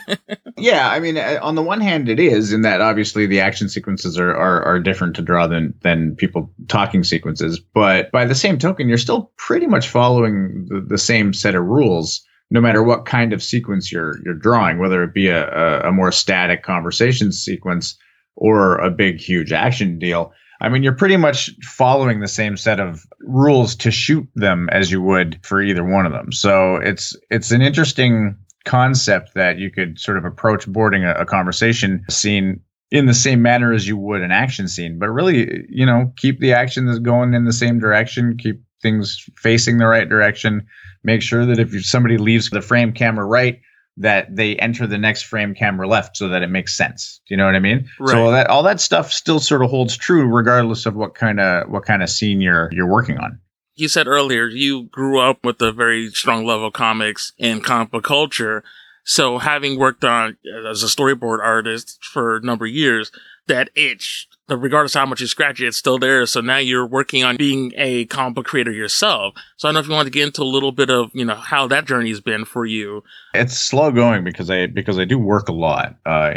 yeah, 0.57 0.89
I 0.89 0.99
mean, 0.99 1.17
uh, 1.17 1.39
on 1.41 1.55
the 1.55 1.61
one 1.61 1.81
hand, 1.81 2.09
it 2.09 2.19
is 2.19 2.53
in 2.53 2.61
that 2.61 2.81
obviously 2.81 3.25
the 3.25 3.39
action 3.39 3.69
sequences 3.69 4.17
are, 4.17 4.35
are, 4.35 4.63
are 4.63 4.79
different 4.79 5.15
to 5.17 5.21
draw 5.21 5.47
than 5.47 5.73
than 5.81 6.15
people 6.15 6.51
talking 6.67 7.03
sequences. 7.03 7.59
But 7.59 8.11
by 8.11 8.25
the 8.25 8.35
same 8.35 8.57
token, 8.57 8.87
you're 8.87 8.97
still 8.97 9.31
pretty 9.37 9.67
much 9.67 9.89
following 9.89 10.67
the, 10.69 10.81
the 10.81 10.97
same 10.97 11.33
set 11.33 11.55
of 11.55 11.65
rules 11.65 12.25
no 12.51 12.61
matter 12.61 12.81
what 12.81 13.05
kind 13.05 13.33
of 13.33 13.43
sequence 13.43 13.91
you're 13.91 14.17
you're 14.23 14.33
drawing, 14.33 14.79
whether 14.79 15.03
it 15.03 15.13
be 15.13 15.27
a, 15.27 15.49
a, 15.49 15.89
a, 15.89 15.91
more 15.91 16.11
static 16.11 16.63
conversation 16.63 17.31
sequence 17.31 17.95
or 18.35 18.77
a 18.77 18.89
big, 18.89 19.19
huge 19.19 19.51
action 19.51 19.99
deal. 19.99 20.33
I 20.61 20.69
mean, 20.69 20.83
you're 20.83 20.93
pretty 20.93 21.17
much 21.17 21.51
following 21.63 22.19
the 22.19 22.27
same 22.27 22.57
set 22.57 22.79
of 22.79 23.05
rules 23.21 23.75
to 23.77 23.91
shoot 23.91 24.27
them 24.35 24.67
as 24.71 24.91
you 24.91 25.01
would 25.01 25.39
for 25.43 25.61
either 25.61 25.85
one 25.85 26.05
of 26.05 26.11
them. 26.11 26.31
So 26.31 26.75
it's 26.75 27.15
it's 27.29 27.51
an 27.51 27.61
interesting 27.61 28.37
concept 28.65 29.33
that 29.35 29.57
you 29.57 29.71
could 29.71 29.99
sort 29.99 30.17
of 30.17 30.25
approach 30.25 30.67
boarding 30.67 31.05
a, 31.05 31.13
a 31.13 31.25
conversation 31.25 32.03
scene 32.09 32.59
in 32.91 33.05
the 33.05 33.13
same 33.13 33.41
manner 33.41 33.71
as 33.71 33.87
you 33.87 33.97
would 33.97 34.21
an 34.21 34.31
action 34.31 34.67
scene, 34.67 34.97
but 34.97 35.09
really, 35.09 35.65
you 35.69 35.85
know, 35.85 36.11
keep 36.17 36.39
the 36.39 36.53
action 36.53 36.85
that's 36.85 36.99
going 36.99 37.33
in 37.33 37.45
the 37.45 37.53
same 37.53 37.79
direction, 37.79 38.35
keep 38.37 38.61
things 38.81 39.25
facing 39.37 39.77
the 39.77 39.85
right 39.85 40.09
direction, 40.09 40.65
make 41.03 41.21
sure 41.21 41.45
that 41.45 41.59
if 41.59 41.85
somebody 41.85 42.17
leaves 42.17 42.49
the 42.49 42.61
frame 42.61 42.91
camera 42.91 43.25
right, 43.25 43.61
that 43.99 44.33
they 44.33 44.55
enter 44.55 44.87
the 44.87 44.97
next 44.97 45.23
frame 45.23 45.53
camera 45.53 45.87
left 45.87 46.15
so 46.15 46.29
that 46.29 46.41
it 46.41 46.47
makes 46.47 46.75
sense. 46.75 47.19
Do 47.27 47.33
you 47.33 47.37
know 47.37 47.45
what 47.45 47.55
I 47.55 47.59
mean? 47.59 47.89
Right. 47.99 48.13
So 48.13 48.23
all 48.23 48.31
that 48.31 48.47
all 48.47 48.63
that 48.63 48.79
stuff 48.79 49.11
still 49.11 49.39
sort 49.39 49.61
of 49.61 49.69
holds 49.69 49.97
true 49.97 50.25
regardless 50.25 50.85
of 50.85 50.95
what 50.95 51.15
kind 51.15 51.39
of 51.39 51.69
what 51.69 51.85
kind 51.85 52.01
of 52.01 52.09
scene 52.09 52.41
you're 52.41 52.69
you're 52.71 52.89
working 52.89 53.17
on. 53.17 53.39
You 53.75 53.89
said 53.89 54.07
earlier 54.07 54.47
you 54.47 54.83
grew 54.83 55.19
up 55.19 55.43
with 55.43 55.61
a 55.61 55.71
very 55.71 56.09
strong 56.11 56.45
love 56.45 56.61
of 56.61 56.73
comics 56.73 57.33
and 57.39 57.63
comic 57.63 57.91
book 57.91 58.05
culture. 58.05 58.63
So 59.03 59.37
having 59.37 59.77
worked 59.77 60.05
on 60.05 60.37
as 60.67 60.81
a 60.81 60.87
storyboard 60.87 61.39
artist 61.39 61.99
for 62.01 62.37
a 62.37 62.41
number 62.41 62.65
of 62.65 62.71
years, 62.71 63.11
that 63.47 63.69
itch 63.75 64.28
regardless 64.57 64.95
of 64.95 64.99
how 64.99 65.05
much 65.05 65.21
you 65.21 65.27
scratch 65.27 65.61
it, 65.61 65.67
it's 65.67 65.77
still 65.77 65.97
there. 65.97 66.25
So 66.25 66.41
now 66.41 66.57
you're 66.57 66.85
working 66.85 67.23
on 67.23 67.37
being 67.37 67.73
a 67.75 68.05
comic 68.05 68.35
book 68.35 68.45
creator 68.45 68.71
yourself. 68.71 69.35
So 69.57 69.67
I 69.67 69.69
don't 69.69 69.75
know 69.75 69.79
if 69.81 69.87
you 69.87 69.93
want 69.93 70.07
to 70.07 70.11
get 70.11 70.27
into 70.27 70.41
a 70.41 70.43
little 70.43 70.71
bit 70.71 70.89
of, 70.89 71.11
you 71.13 71.25
know, 71.25 71.35
how 71.35 71.67
that 71.67 71.85
journey's 71.85 72.21
been 72.21 72.45
for 72.45 72.65
you. 72.65 73.03
It's 73.33 73.57
slow 73.57 73.91
going 73.91 74.23
because 74.23 74.49
I, 74.49 74.67
because 74.67 74.97
I 74.99 75.05
do 75.05 75.17
work 75.17 75.49
a 75.49 75.53
lot. 75.53 75.95
Uh, 76.05 76.31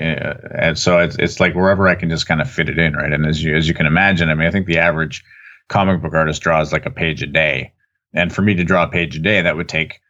and 0.59 0.79
so 0.79 0.99
it's, 0.99 1.17
it's 1.19 1.41
like 1.41 1.55
wherever 1.55 1.89
I 1.89 1.95
can 1.95 2.11
just 2.11 2.27
kind 2.27 2.41
of 2.41 2.51
fit 2.51 2.69
it 2.69 2.79
in. 2.79 2.95
Right. 2.95 3.13
And 3.13 3.27
as 3.27 3.43
you, 3.43 3.57
as 3.57 3.69
you 3.69 3.75
can 3.75 3.87
imagine, 3.87 4.29
I 4.29 4.35
mean, 4.35 4.49
I 4.49 4.51
think 4.51 4.67
the 4.67 4.79
average 4.79 5.25
comic 5.69 6.03
book 6.03 6.15
artist 6.15 6.43
draws 6.43 6.73
like 6.73 6.87
a 6.87 6.91
page 6.91 7.23
a 7.23 7.27
day. 7.27 7.73
And 8.15 8.33
for 8.33 8.43
me 8.43 8.55
to 8.55 8.65
draw 8.65 8.85
a 8.85 8.89
page 8.89 9.17
a 9.17 9.21
day, 9.21 9.41
that 9.41 9.57
would 9.57 9.69
take 9.69 10.01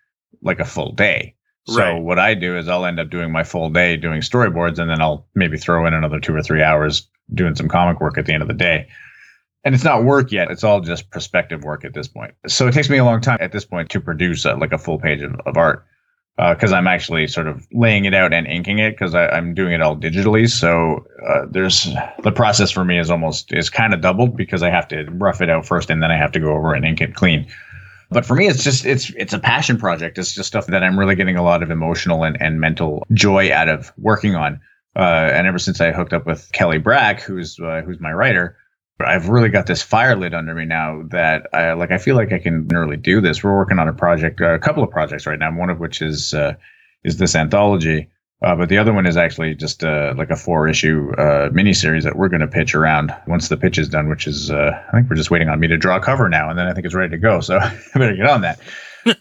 like 0.43 0.61
a 0.61 0.65
full 0.65 0.93
day. 0.93 1.37
So 1.67 1.81
right. 1.81 2.03
what 2.03 2.19
I 2.19 2.35
do 2.35 2.59
is 2.59 2.69
I'll 2.69 2.85
end 2.85 2.99
up 2.99 3.11
doing 3.11 3.31
my 3.31 3.45
full 3.45 3.71
day 3.71 3.97
doing 3.97 4.21
storyboards 4.21 4.81
and 4.81 4.91
then 4.91 5.01
I'll 5.01 5.29
maybe 5.35 5.57
throw 5.57 5.87
in 5.87 5.95
another 5.95 6.19
two 6.19 6.35
or 6.35 6.43
three 6.43 6.63
hours 6.63 7.09
doing 7.35 7.55
some 7.55 7.69
comic 7.69 8.01
work 8.01 8.19
at 8.19 8.27
the 8.27 8.33
end 8.33 8.43
of 8.43 8.49
the 8.49 8.55
day. 8.55 8.89
And 9.65 9.75
it's 9.75 9.85
not 9.85 10.05
work 10.05 10.33
yet. 10.33 10.51
It's 10.51 10.65
all 10.65 10.81
just 10.81 11.11
prospective 11.11 11.63
work 11.63 11.85
at 11.85 11.95
this 11.95 12.09
point. 12.09 12.35
So 12.49 12.67
it 12.67 12.73
takes 12.73 12.91
me 12.91 12.99
a 12.99 13.05
long 13.05 13.21
time 13.21 13.39
at 13.41 13.53
this 13.53 13.65
point 13.65 13.91
to 13.91 14.01
produce 14.01 14.45
a, 14.45 14.55
like 14.55 14.73
a 14.73 14.79
full 14.79 14.99
page 14.99 15.23
of, 15.23 15.35
of 15.47 15.57
art 15.57 15.87
because 16.37 16.73
uh, 16.73 16.77
I'm 16.77 16.87
actually 16.87 17.27
sort 17.27 17.47
of 17.47 17.67
laying 17.73 18.07
it 18.07 18.15
out 18.15 18.33
and 18.33 18.47
inking 18.47 18.79
it 18.79 18.93
because 18.93 19.15
I'm 19.15 19.55
doing 19.55 19.73
it 19.73 19.83
all 19.83 19.97
digitally. 19.97 20.49
So 20.49 21.05
uh, 21.29 21.47
there's 21.51 21.89
the 22.23 22.33
process 22.33 22.71
for 22.71 22.85
me 22.85 22.99
is 22.99 23.11
almost 23.11 23.53
is 23.53 23.69
kind 23.69 23.93
of 23.93 24.01
doubled 24.01 24.37
because 24.37 24.63
I 24.63 24.71
have 24.71 24.89
to 24.89 25.05
rough 25.11 25.43
it 25.43 25.51
out 25.51 25.67
first 25.67 25.91
and 25.91 26.03
then 26.03 26.11
I 26.11 26.17
have 26.17 26.33
to 26.33 26.41
go 26.41 26.55
over 26.55 26.73
and 26.73 26.85
ink 26.85 27.01
it 27.01 27.15
clean. 27.15 27.47
But 28.11 28.27
for 28.27 28.35
me, 28.35 28.47
it's 28.47 28.65
just 28.65 28.85
it's 28.85 29.11
it's 29.17 29.33
a 29.33 29.39
passion 29.39 29.79
project. 29.79 30.19
It's 30.19 30.33
just 30.33 30.49
stuff 30.49 30.67
that 30.67 30.83
I'm 30.83 30.99
really 30.99 31.15
getting 31.15 31.37
a 31.37 31.43
lot 31.43 31.63
of 31.63 31.71
emotional 31.71 32.25
and, 32.25 32.41
and 32.41 32.61
mental 32.61 33.07
joy 33.13 33.53
out 33.53 33.69
of 33.69 33.93
working 33.97 34.35
on. 34.35 34.61
Uh, 34.95 35.31
and 35.33 35.47
ever 35.47 35.59
since 35.59 35.81
I 35.81 35.93
hooked 35.93 36.13
up 36.13 36.27
with 36.27 36.51
Kelly 36.53 36.79
Brack, 36.79 37.21
who's 37.21 37.59
uh, 37.59 37.83
who's 37.85 37.99
my 37.99 38.13
writer, 38.13 38.59
I've 39.01 39.29
really 39.29 39.49
got 39.49 39.67
this 39.67 39.83
fire 39.83 40.17
lit 40.17 40.35
under 40.35 40.55
me 40.55 40.65
now 40.65 41.03
that 41.11 41.49
I 41.53 41.73
like. 41.73 41.91
I 41.91 41.99
feel 41.99 42.17
like 42.17 42.33
I 42.33 42.39
can 42.39 42.69
really 42.69 42.97
do 42.97 43.21
this. 43.21 43.43
We're 43.43 43.57
working 43.57 43.79
on 43.79 43.89
a 43.89 43.93
project, 43.93 44.41
uh, 44.41 44.55
a 44.55 44.59
couple 44.59 44.83
of 44.83 44.91
projects 44.91 45.27
right 45.27 45.39
now. 45.39 45.57
One 45.57 45.71
of 45.71 45.81
which 45.81 46.03
is 46.03 46.35
uh, 46.35 46.55
is 47.05 47.17
this 47.17 47.35
anthology, 47.35 48.11
uh, 48.45 48.55
but 48.55 48.69
the 48.69 48.79
other 48.79 48.93
one 48.93 49.07
is 49.07 49.17
actually 49.17 49.55
just 49.55 49.83
uh, 49.83 50.15
like 50.17 50.31
a 50.31 50.37
four 50.37 50.69
issue 50.69 51.13
uh, 51.19 51.49
miniseries 51.51 52.05
that 52.05 52.17
we're 52.17 52.29
going 52.29 52.41
to 52.41 52.49
pitch 52.49 52.75
around 52.75 53.15
once 53.27 53.49
the 53.49 53.57
pitch 53.57 53.79
is 53.79 53.89
done. 53.89 54.09
Which 54.09 54.27
is 54.27 54.51
I 54.51 54.83
think 54.93 55.09
we're 55.09 55.17
just 55.17 55.31
waiting 55.31 55.49
on 55.49 55.59
me 55.59 55.69
to 55.69 55.77
draw 55.77 55.99
cover 56.01 56.29
now, 56.29 56.51
and 56.51 56.59
then 56.59 56.67
I 56.67 56.75
think 56.75 56.87
it's 56.87 56.95
ready 56.95 57.11
to 57.11 57.19
go. 57.19 57.41
So 57.41 57.59
I 57.61 57.79
better 57.95 58.17
get 58.17 58.27
on 58.27 58.43
that. 58.43 58.61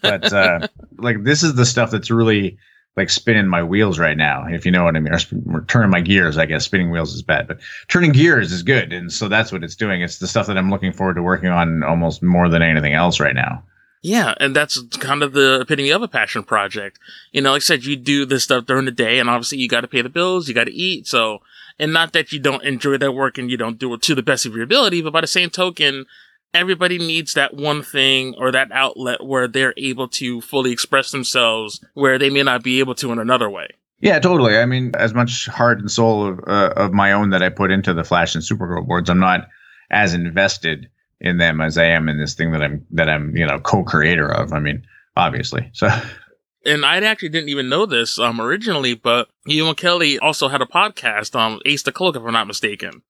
But 0.02 0.70
like 0.98 1.24
this 1.24 1.42
is 1.42 1.54
the 1.54 1.66
stuff 1.66 1.90
that's 1.90 2.10
really 2.10 2.58
like 2.96 3.08
spinning 3.08 3.48
my 3.48 3.62
wheels 3.62 3.98
right 3.98 4.16
now, 4.16 4.46
if 4.46 4.66
you 4.66 4.72
know 4.72 4.84
what 4.84 4.96
I 4.96 5.00
mean. 5.00 5.14
Or 5.52 5.62
turning 5.62 5.90
my 5.90 6.00
gears, 6.00 6.36
I 6.36 6.46
guess. 6.46 6.64
Spinning 6.64 6.90
wheels 6.90 7.14
is 7.14 7.22
bad, 7.22 7.48
but 7.48 7.58
turning 7.88 8.12
gears 8.12 8.52
is 8.52 8.62
good. 8.62 8.92
And 8.92 9.10
so 9.12 9.28
that's 9.28 9.50
what 9.50 9.64
it's 9.64 9.76
doing. 9.76 10.02
It's 10.02 10.18
the 10.18 10.28
stuff 10.28 10.46
that 10.46 10.58
I'm 10.58 10.70
looking 10.70 10.92
forward 10.92 11.14
to 11.14 11.22
working 11.22 11.48
on 11.48 11.82
almost 11.82 12.22
more 12.22 12.48
than 12.48 12.62
anything 12.62 12.92
else 12.92 13.18
right 13.18 13.34
now. 13.34 13.62
Yeah, 14.02 14.34
and 14.40 14.54
that's 14.54 14.82
kind 14.98 15.22
of 15.22 15.32
the 15.32 15.60
epitome 15.60 15.90
of 15.90 16.02
a 16.02 16.08
passion 16.08 16.42
project. 16.42 16.98
You 17.30 17.40
know, 17.40 17.52
like 17.52 17.58
I 17.58 17.64
said, 17.64 17.84
you 17.84 17.94
do 17.94 18.26
this 18.26 18.42
stuff 18.42 18.66
during 18.66 18.84
the 18.84 18.90
day, 18.90 19.20
and 19.20 19.30
obviously 19.30 19.58
you 19.58 19.68
got 19.68 19.82
to 19.82 19.88
pay 19.88 20.02
the 20.02 20.08
bills, 20.08 20.48
you 20.48 20.54
got 20.54 20.64
to 20.64 20.74
eat. 20.74 21.06
So, 21.06 21.38
and 21.78 21.92
not 21.92 22.12
that 22.12 22.32
you 22.32 22.40
don't 22.40 22.64
enjoy 22.64 22.98
that 22.98 23.12
work 23.12 23.38
and 23.38 23.48
you 23.48 23.56
don't 23.56 23.78
do 23.78 23.94
it 23.94 24.02
to 24.02 24.16
the 24.16 24.22
best 24.22 24.44
of 24.44 24.54
your 24.54 24.64
ability, 24.64 25.02
but 25.02 25.12
by 25.12 25.20
the 25.20 25.28
same 25.28 25.50
token, 25.50 26.06
everybody 26.54 26.98
needs 26.98 27.34
that 27.34 27.54
one 27.54 27.82
thing 27.82 28.34
or 28.38 28.52
that 28.52 28.70
outlet 28.72 29.24
where 29.24 29.48
they're 29.48 29.74
able 29.76 30.08
to 30.08 30.40
fully 30.40 30.72
express 30.72 31.10
themselves 31.10 31.84
where 31.94 32.18
they 32.18 32.30
may 32.30 32.42
not 32.42 32.62
be 32.62 32.80
able 32.80 32.94
to 32.96 33.12
in 33.12 33.18
another 33.18 33.48
way. 33.48 33.68
Yeah, 34.00 34.18
totally. 34.18 34.58
I 34.58 34.66
mean, 34.66 34.92
as 34.96 35.14
much 35.14 35.46
heart 35.46 35.78
and 35.78 35.90
soul 35.90 36.26
of, 36.26 36.40
uh, 36.46 36.72
of 36.76 36.92
my 36.92 37.12
own 37.12 37.30
that 37.30 37.42
I 37.42 37.48
put 37.48 37.70
into 37.70 37.94
the 37.94 38.02
Flash 38.02 38.34
and 38.34 38.42
Supergirl 38.42 38.86
boards, 38.86 39.08
I'm 39.08 39.20
not 39.20 39.48
as 39.90 40.12
invested 40.12 40.88
in 41.20 41.38
them 41.38 41.60
as 41.60 41.78
I 41.78 41.84
am 41.84 42.08
in 42.08 42.18
this 42.18 42.34
thing 42.34 42.50
that 42.50 42.62
I'm 42.62 42.84
that 42.90 43.08
I'm 43.08 43.36
you 43.36 43.46
know 43.46 43.60
co-creator 43.60 44.26
of. 44.26 44.52
I 44.52 44.58
mean, 44.58 44.84
obviously. 45.16 45.70
So. 45.72 45.88
And 46.64 46.86
I 46.86 46.98
actually 46.98 47.30
didn't 47.30 47.48
even 47.48 47.68
know 47.68 47.86
this 47.86 48.20
um, 48.20 48.40
originally, 48.40 48.94
but 48.94 49.28
you 49.44 49.66
and 49.66 49.76
Kelly 49.76 50.20
also 50.20 50.46
had 50.46 50.62
a 50.62 50.64
podcast, 50.64 51.34
um, 51.34 51.60
Ace 51.66 51.82
the 51.82 51.90
Cloak, 51.90 52.14
if 52.14 52.22
I'm 52.22 52.32
not 52.32 52.46
mistaken. 52.46 53.02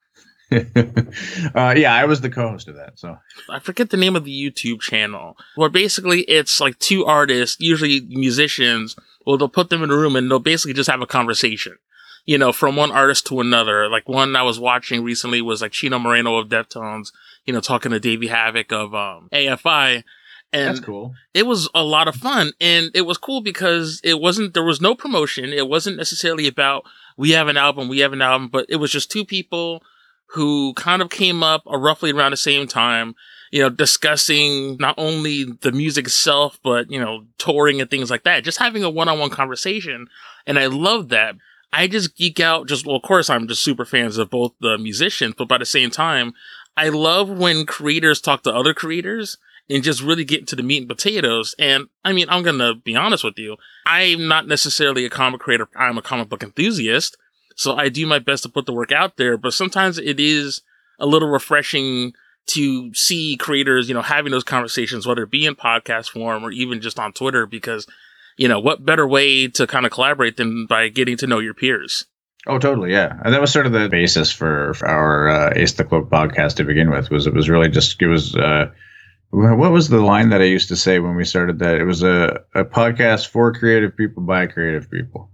uh, 1.55 1.75
yeah, 1.77 1.95
I 1.95 2.05
was 2.05 2.21
the 2.21 2.31
co-host 2.31 2.69
of 2.69 2.77
that. 2.77 2.99
So 2.99 3.19
I 3.49 3.59
forget 3.59 3.91
the 3.91 3.97
name 3.97 4.17
of 4.17 4.25
the 4.25 4.33
YouTube 4.33 4.81
channel. 4.81 5.37
Where 5.57 5.69
basically 5.69 6.23
it's 6.23 6.61
like 6.61 6.79
two 6.79 7.05
artists, 7.05 7.61
usually 7.61 8.01
musicians. 8.09 8.97
Well, 9.27 9.39
they'll 9.39 9.49
put 9.49 9.71
them 9.71 9.83
in 9.83 9.91
a 9.91 9.97
room 9.97 10.17
and 10.17 10.31
they'll 10.31 10.39
basically 10.39 10.75
just 10.75 10.91
have 10.91 11.01
a 11.01 11.07
conversation. 11.07 11.79
You 12.25 12.39
know, 12.39 12.53
from 12.53 12.77
one 12.77 12.93
artist 12.93 13.27
to 13.29 13.41
another. 13.41 13.89
Like 13.89 14.09
one 14.09 14.37
I 14.37 14.43
was 14.43 14.61
watching 14.61 15.03
recently 15.03 15.43
was 15.43 15.63
like 15.63 15.73
Chino 15.73 15.99
Moreno 15.99 16.37
of 16.37 16.49
Deftones. 16.49 17.13
You 17.47 17.53
know, 17.53 17.61
talking 17.61 17.91
to 17.93 17.99
Davey 17.99 18.29
Havok 18.29 18.73
of 18.73 18.95
um, 18.95 19.29
AFI. 19.33 20.05
And 20.53 20.69
That's 20.77 20.85
cool. 20.85 21.15
It 21.33 21.47
was 21.47 21.69
a 21.75 21.83
lot 21.83 22.09
of 22.09 22.15
fun. 22.15 22.53
And 22.61 22.91
it 22.95 23.03
was 23.03 23.17
cool 23.17 23.41
because 23.41 24.01
it 24.05 24.21
wasn't, 24.21 24.53
there 24.53 24.63
was 24.63 24.83
no 24.83 24.95
promotion. 24.95 25.47
It 25.47 25.67
wasn't 25.67 25.97
necessarily 25.97 26.47
about, 26.47 26.85
we 27.17 27.31
have 27.31 27.49
an 27.49 27.57
album, 27.57 27.89
we 27.89 28.01
have 28.01 28.13
an 28.13 28.21
album, 28.21 28.49
but 28.49 28.67
it 28.69 28.77
was 28.77 28.93
just 28.93 29.11
two 29.11 29.25
people 29.25 29.83
who 30.33 30.73
kind 30.75 31.03
of 31.03 31.11
came 31.11 31.43
up 31.43 31.63
roughly 31.67 32.11
around 32.11 32.31
the 32.31 32.37
same 32.37 32.67
time, 32.67 33.15
you 33.51 33.61
know, 33.61 33.69
discussing 33.69 34.77
not 34.79 34.95
only 34.97 35.45
the 35.45 35.73
music 35.73 36.07
itself, 36.07 36.59
but, 36.63 36.91
you 36.91 36.99
know, 36.99 37.27
touring 37.37 37.81
and 37.81 37.91
things 37.91 38.11
like 38.11 38.25
that, 38.25 38.45
just 38.45 38.59
having 38.59 38.83
a 38.83 38.89
one 38.89 39.09
on 39.09 39.19
one 39.19 39.31
conversation. 39.31 40.09
And 40.47 40.59
I 40.59 40.67
love 40.67 41.11
that. 41.11 41.35
I 41.73 41.87
just 41.87 42.17
geek 42.17 42.41
out 42.41 42.67
just, 42.67 42.87
well, 42.87 42.97
of 42.97 43.03
course, 43.03 43.29
I'm 43.29 43.47
just 43.47 43.63
super 43.63 43.85
fans 43.85 44.17
of 44.17 44.31
both 44.31 44.53
the 44.61 44.79
musicians, 44.79 45.35
but 45.37 45.49
by 45.49 45.59
the 45.59 45.67
same 45.67 45.91
time, 45.91 46.33
I 46.77 46.89
love 46.89 47.29
when 47.29 47.67
creators 47.67 48.21
talk 48.21 48.43
to 48.45 48.55
other 48.55 48.73
creators 48.73 49.37
and 49.69 49.83
just 49.83 50.03
really 50.03 50.25
get 50.25 50.41
into 50.41 50.57
the 50.57 50.63
meat 50.63 50.79
and 50.79 50.89
potatoes. 50.89 51.55
And 51.59 51.89
I 52.05 52.13
mean, 52.13 52.27
I'm 52.31 52.43
going 52.43 52.59
to 52.59 52.75
be 52.75 52.97
honest 52.97 53.23
with 53.23 53.39
you. 53.39 53.57
I'm 53.87 54.29
not 54.29 54.49
necessarily 54.49 55.05
a 55.05 55.11
comic 55.11 55.41
creator. 55.41 55.69
I'm 55.77 55.99
a 55.99 56.03
comic 56.03 56.29
book 56.29 56.43
enthusiast. 56.43 57.17
So 57.57 57.77
I 57.77 57.89
do 57.89 58.07
my 58.07 58.19
best 58.19 58.43
to 58.45 58.49
put 58.49 58.67
the 58.67 58.73
work 58.73 58.93
out 58.93 59.17
there, 59.17 59.37
but 59.37 59.53
sometimes 59.53 59.99
it 59.99 60.19
is 60.19 60.63
a 60.99 61.07
little 61.07 61.29
refreshing 61.29 62.13
to 62.47 62.93
see 62.95 63.37
creators, 63.37 63.89
you 63.89 63.95
know, 63.95 64.03
having 64.03 64.33
those 64.33 64.45
conversations, 64.45 65.07
whether 65.07 65.23
it 65.23 65.31
be 65.31 65.47
in 65.47 65.55
podcast 65.55 66.11
form 66.11 66.45
or 66.45 66.51
even 66.51 66.81
just 66.81 66.99
on 66.99 67.13
Twitter, 67.13 67.47
because, 67.47 67.87
you 68.37 68.49
know, 68.49 68.59
what 68.59 68.85
better 68.85 69.07
way 69.07 69.47
to 69.49 69.67
kind 69.67 69.87
of 69.87 69.93
collaborate 69.93 70.37
than 70.37 70.67
by 70.67 70.89
getting 70.89 71.17
to 71.19 71.27
know 71.27 71.39
your 71.39 71.55
peers? 71.55 72.05
Oh, 72.47 72.59
totally, 72.59 72.91
yeah. 72.91 73.21
And 73.25 73.33
that 73.33 73.41
was 73.41 73.53
sort 73.53 73.67
of 73.67 73.73
the 73.73 73.89
basis 73.89 74.33
for, 74.33 74.75
for 74.75 74.89
our 74.89 75.29
uh, 75.29 75.53
Ace 75.55 75.75
the 75.75 75.85
Cloak 75.85 76.11
podcast 76.11 76.57
to 76.57 76.65
begin 76.65 76.91
with. 76.91 77.11
Was 77.11 77.27
it 77.27 77.35
was 77.35 77.49
really 77.49 77.69
just 77.69 78.03
it 78.03 78.09
was 78.09 78.35
uh, 78.35 78.67
what 79.31 79.73
was 79.73 79.89
the 79.89 80.01
line 80.01 80.31
that 80.31 80.43
I 80.43 80.47
used 80.47 80.69
to 80.69 80.77
say 80.77 80.99
when 80.99 81.15
we 81.15 81.25
started 81.25 81.61
that? 81.61 81.77
It 81.77 81.85
was 81.85 82.03
a 82.03 82.41
a 82.55 82.65
podcast 82.65 83.29
for 83.29 83.53
creative 83.53 83.97
people 83.97 84.25
by 84.25 84.47
creative 84.47 84.91
people. 84.91 85.31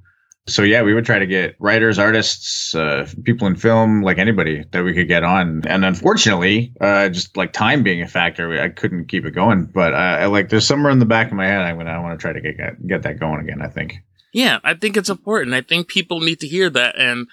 So 0.49 0.63
yeah, 0.63 0.83
we 0.83 0.95
would 0.95 1.05
try 1.05 1.19
to 1.19 1.27
get 1.27 1.57
writers, 1.59 1.99
artists, 1.99 2.75
uh, 2.75 3.09
people 3.25 3.47
in 3.47 3.57
film, 3.57 4.03
like 4.03 4.19
anybody 4.19 4.65
that 4.73 4.83
we 4.83 4.95
could 4.95 5.09
get 5.09 5.23
on. 5.23 5.63
And 5.67 5.85
unfortunately, 5.85 6.73
uh, 6.81 7.09
just 7.11 7.37
like 7.37 7.53
time 7.53 7.83
being 7.83 8.03
a 8.03 8.09
factor, 8.09 8.61
I 8.61 8.69
couldn't 8.69 9.07
keep 9.07 9.25
it 9.25 9.33
going. 9.33 9.67
But 9.67 9.93
uh, 9.93 9.97
I 9.97 10.27
like 10.27 10.49
there's 10.49 10.67
somewhere 10.67 10.91
in 10.91 10.99
the 10.99 11.07
back 11.07 11.29
of 11.29 11.35
my 11.35 11.47
head 11.47 11.61
I'm 11.61 11.77
gonna 11.77 11.91
I 11.91 11.99
want 12.01 12.19
to 12.19 12.23
try 12.23 12.33
to 12.33 12.41
get 12.41 12.87
get 12.87 13.03
that 13.03 13.21
going 13.21 13.41
again. 13.41 13.63
I 13.63 13.69
think. 13.69 13.95
Yeah, 14.33 14.59
I 14.63 14.75
think 14.75 14.97
it's 14.97 15.09
important. 15.09 15.55
I 15.55 15.63
think 15.63 15.89
people 15.89 16.21
need 16.21 16.41
to 16.41 16.49
hear 16.49 16.71
that. 16.71 16.99
And 16.99 17.29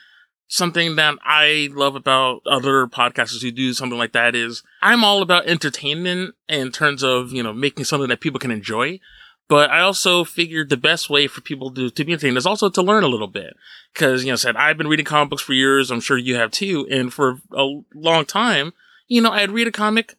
something 0.48 0.96
that 0.96 1.16
I 1.24 1.70
love 1.74 1.96
about 1.96 2.42
other 2.46 2.88
podcasters 2.88 3.42
who 3.42 3.52
do 3.52 3.74
something 3.74 3.98
like 3.98 4.14
that 4.14 4.36
is 4.36 4.64
I'm 4.82 5.04
all 5.04 5.22
about 5.22 5.48
entertainment 5.48 6.36
in 6.48 6.72
terms 6.72 7.04
of, 7.04 7.32
you 7.32 7.44
know, 7.44 7.54
making 7.54 7.86
something 7.86 8.10
that 8.10 8.22
people 8.22 8.40
can 8.40 8.52
enjoy. 8.52 9.00
But 9.48 9.70
I 9.70 9.82
also 9.82 10.24
figured 10.24 10.70
the 10.70 10.78
best 10.78 11.10
way 11.10 11.28
for 11.28 11.42
people 11.42 11.72
to, 11.76 11.90
to 11.92 12.04
be 12.04 12.14
entertained 12.14 12.38
is 12.38 12.48
also 12.48 12.70
to 12.70 12.82
learn 12.82 13.04
a 13.04 13.08
little 13.08 13.28
bit. 13.28 13.56
Cause, 13.94 14.24
you 14.24 14.32
know, 14.32 14.36
said 14.36 14.56
I've 14.56 14.78
been 14.78 14.88
reading 14.88 15.06
comic 15.06 15.30
books 15.30 15.44
for 15.44 15.54
years. 15.54 15.92
I'm 15.92 16.02
sure 16.02 16.18
you 16.18 16.36
have 16.36 16.52
too. 16.52 16.88
And 16.90 17.14
for 17.14 17.40
a 17.56 17.82
long 17.94 18.26
time, 18.26 18.74
you 19.08 19.22
know, 19.22 19.32
I'd 19.32 19.52
read 19.52 19.68
a 19.68 19.72
comic, 19.72 20.16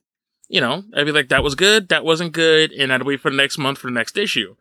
you 0.48 0.60
know, 0.60 0.84
I'd 0.94 1.06
be 1.06 1.12
like, 1.12 1.28
that 1.30 1.42
was 1.42 1.56
good. 1.56 1.88
That 1.88 2.04
wasn't 2.04 2.32
good. 2.32 2.70
And 2.72 2.92
I'd 2.92 3.02
wait 3.02 3.20
for 3.20 3.30
the 3.30 3.36
next 3.36 3.58
month 3.58 3.78
for 3.78 3.88
the 3.88 3.94
next 3.94 4.16
issue 4.16 4.54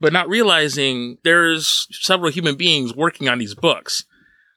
but 0.00 0.12
not 0.12 0.28
realizing 0.28 1.18
there's 1.22 1.86
several 1.90 2.32
human 2.32 2.56
beings 2.56 2.96
working 2.96 3.28
on 3.28 3.38
these 3.38 3.54
books. 3.54 4.04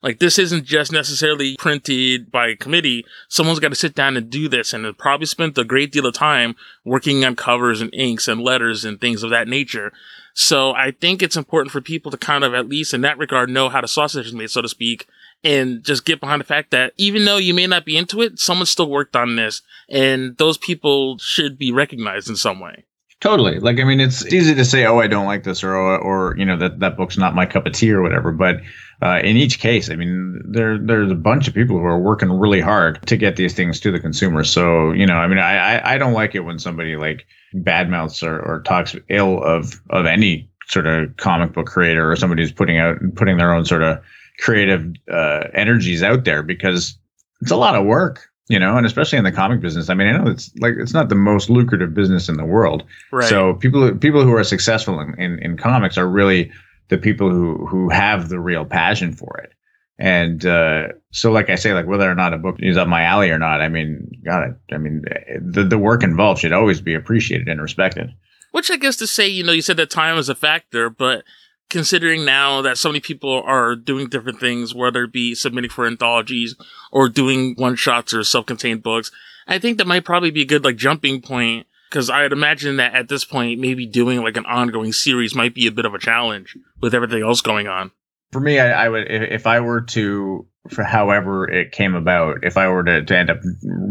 Like 0.04 0.20
this 0.20 0.38
isn't 0.38 0.66
just 0.66 0.92
necessarily 0.92 1.56
printed 1.58 2.30
by 2.30 2.56
committee. 2.56 3.06
Someone's 3.30 3.60
got 3.60 3.70
to 3.70 3.76
sit 3.76 3.96
down 3.96 4.18
and 4.18 4.30
do 4.30 4.50
this 4.50 4.74
and 4.74 4.98
probably 4.98 5.26
spent 5.26 5.58
a 5.58 5.64
great 5.64 5.94
deal 5.94 6.06
of 6.06 6.14
time 6.14 6.56
working 6.84 7.24
on 7.24 7.38
covers 7.38 7.80
and 7.80 7.94
inks 7.94 8.28
and 8.28 8.42
letters 8.42 8.84
and 8.84 9.00
things 9.00 9.24
of 9.24 9.30
that 9.30 9.48
nature. 9.48 9.94
So 10.34 10.74
I 10.74 10.92
think 10.92 11.22
it's 11.22 11.38
important 11.38 11.72
for 11.72 11.80
people 11.80 12.12
to 12.12 12.18
kind 12.18 12.44
of, 12.44 12.54
at 12.54 12.68
least 12.68 12.94
in 12.94 13.02
that 13.02 13.18
regard, 13.18 13.50
know 13.50 13.70
how 13.70 13.82
the 13.82 13.88
sausage 13.88 14.28
is 14.28 14.34
made, 14.34 14.50
so 14.50 14.62
to 14.62 14.68
speak, 14.68 15.08
and 15.44 15.84
just 15.84 16.06
get 16.06 16.20
behind 16.20 16.42
the 16.42 16.46
fact 16.46 16.72
that 16.72 16.94
even 16.98 17.24
though 17.24 17.38
you 17.38 17.54
may 17.54 17.68
not 17.68 17.86
be 17.86 17.96
into 17.96 18.22
it, 18.22 18.40
someone 18.40 18.66
still 18.66 18.90
worked 18.90 19.16
on 19.16 19.38
this 19.38 19.62
and 19.90 20.38
those 20.38 20.58
people 20.58 21.18
should 21.20 21.58
be 21.58 21.72
recognized 21.72 22.30
in 22.30 22.36
some 22.36 22.60
way. 22.60 22.84
Totally. 23.24 23.60
Like, 23.60 23.80
I 23.80 23.86
mean, 23.86 24.02
it's 24.02 24.26
easy 24.34 24.54
to 24.54 24.66
say, 24.66 24.86
"Oh, 24.86 25.00
I 25.00 25.08
don't 25.08 25.26
like 25.26 25.44
this," 25.44 25.64
or, 25.64 25.74
or 25.74 26.36
you 26.38 26.44
know, 26.44 26.58
that 26.58 26.82
that 26.82 26.98
book's 26.98 27.18
not 27.18 27.34
my 27.34 27.46
cup 27.46 27.66
of 27.66 27.72
tea, 27.72 27.90
or 27.90 28.02
whatever. 28.02 28.34
But 28.34 28.58
uh, 29.02 29.20
in 29.24 29.38
each 29.38 29.60
case, 29.60 29.90
I 29.90 29.96
mean, 29.96 30.42
there 30.46 30.78
there's 30.78 31.12
a 31.12 31.16
bunch 31.16 31.48
of 31.48 31.54
people 31.54 31.78
who 31.78 31.86
are 31.86 32.00
working 32.00 32.32
really 32.32 32.62
hard 32.62 33.06
to 33.08 33.18
get 33.18 33.36
these 33.36 33.54
things 33.54 33.80
to 33.82 33.92
the 33.92 34.00
consumer. 34.00 34.44
So, 34.44 34.92
you 34.92 35.06
know, 35.06 35.16
I 35.16 35.28
mean, 35.28 35.40
I 35.40 35.78
I, 35.78 35.96
I 35.96 35.98
don't 35.98 36.14
like 36.14 36.36
it 36.36 36.42
when 36.42 36.60
somebody 36.60 36.96
like 36.96 37.26
badmouths 37.54 38.24
or, 38.24 38.40
or 38.40 38.62
talks 38.62 38.96
ill 39.10 39.44
of 39.44 39.82
of 39.90 40.06
any 40.06 40.50
sort 40.68 40.88
of 40.88 41.16
comic 41.18 41.54
book 41.54 41.68
creator 41.68 42.10
or 42.10 42.16
somebody 42.16 42.44
who's 42.44 42.52
putting 42.52 42.78
out 42.78 42.98
putting 43.16 43.38
their 43.38 43.54
own 43.54 43.66
sort 43.66 43.84
of 43.84 44.00
creative 44.40 44.86
uh, 45.12 45.48
energies 45.54 46.02
out 46.02 46.24
there 46.24 46.42
because 46.42 46.98
it's 47.42 47.52
a 47.52 47.58
lot 47.58 47.76
of 47.76 47.86
work 47.86 48.30
you 48.50 48.60
know, 48.60 48.76
and 48.76 48.86
especially 48.86 49.18
in 49.18 49.24
the 49.24 49.32
comic 49.32 49.62
business. 49.62 49.90
I 49.90 49.94
mean, 49.94 50.08
I 50.08 50.18
know 50.18 50.30
it's 50.30 50.52
like 50.60 50.74
it's 50.78 50.94
not 50.94 51.10
the 51.10 51.16
most 51.16 51.50
lucrative 51.50 51.94
business 51.94 52.28
in 52.28 52.36
the 52.36 52.46
world. 52.46 52.84
Right. 53.12 53.28
So 53.28 53.54
people 53.54 53.96
people 53.96 54.24
who 54.24 54.34
are 54.34 54.44
successful 54.44 55.00
in, 55.00 55.16
in, 55.20 55.40
in 55.40 55.58
comics 55.58 55.98
are 55.98 56.08
really 56.08 56.52
the 56.94 57.00
people 57.00 57.32
who 57.32 57.66
who 57.66 57.90
have 57.90 58.30
the 58.30 58.40
real 58.40 58.66
passion 58.66 59.14
for 59.14 59.38
it. 59.44 59.52
And 59.98 60.46
uh, 60.46 60.90
so, 61.12 61.32
like 61.32 61.50
I 61.50 61.56
say, 61.56 61.74
like 61.74 61.88
whether 61.88 62.10
or 62.10 62.14
not 62.14 62.34
a 62.34 62.38
book 62.38 62.58
is 62.60 62.78
up 62.78 62.88
my 62.88 63.04
alley 63.04 63.32
or 63.32 63.40
not, 63.40 63.62
I 63.62 63.68
mean, 63.68 64.12
God, 64.24 64.60
I 64.72 64.78
mean, 64.78 65.04
the 65.42 65.64
the 65.64 65.78
work 65.80 66.04
involved 66.04 66.42
should 66.42 66.54
always 66.54 66.82
be 66.82 66.94
appreciated 66.94 67.48
and 67.48 67.60
respected. 67.60 68.14
Which 68.52 68.70
I 68.70 68.78
guess 68.78 68.96
to 68.98 69.08
say, 69.08 69.28
you 69.28 69.44
know, 69.44 69.52
you 69.52 69.64
said 69.64 69.78
that 69.78 69.90
time 69.90 70.18
is 70.20 70.30
a 70.30 70.36
factor, 70.36 70.92
but 70.92 71.24
considering 71.72 72.24
now 72.26 72.62
that 72.62 72.78
so 72.78 72.90
many 72.90 73.00
people 73.00 73.42
are 73.44 73.76
doing 73.76 74.08
different 74.08 74.40
things, 74.40 74.76
whether 74.76 75.06
it 75.06 75.12
be 75.12 75.34
submitting 75.34 75.72
for 75.72 75.88
anthologies 75.88 76.56
or 76.92 77.10
doing 77.10 77.56
one 77.58 77.76
shots 77.76 78.14
or 78.14 78.24
self 78.24 78.46
contained 78.46 78.84
books, 78.84 79.10
I 79.48 79.58
think 79.58 79.80
that 79.80 79.88
might 79.88 80.06
probably 80.06 80.30
be 80.30 80.44
a 80.44 80.46
good 80.46 80.64
like 80.64 80.76
jumping 80.76 81.22
point. 81.22 81.66
Cause 81.94 82.10
I'd 82.10 82.32
imagine 82.32 82.78
that 82.78 82.96
at 82.96 83.08
this 83.08 83.24
point, 83.24 83.60
maybe 83.60 83.86
doing 83.86 84.24
like 84.24 84.36
an 84.36 84.48
ongoing 84.48 84.92
series 84.92 85.36
might 85.36 85.54
be 85.54 85.68
a 85.68 85.72
bit 85.72 85.86
of 85.86 85.94
a 85.94 86.00
challenge 86.00 86.58
with 86.82 86.96
everything 86.96 87.22
else 87.22 87.42
going 87.42 87.68
on. 87.68 87.92
For 88.32 88.40
me, 88.40 88.60
I, 88.60 88.86
I 88.86 88.90
would, 88.90 89.12
if, 89.12 89.22
if 89.32 89.48
I 89.48 89.60
were 89.60 89.82
to, 89.82 90.48
for 90.70 90.84
however 90.84 91.48
it 91.48 91.72
came 91.72 91.94
about, 91.94 92.44
if 92.44 92.58
I 92.58 92.68
were 92.68 92.84
to, 92.84 93.06
to 93.06 93.18
end 93.18 93.30
up 93.30 93.42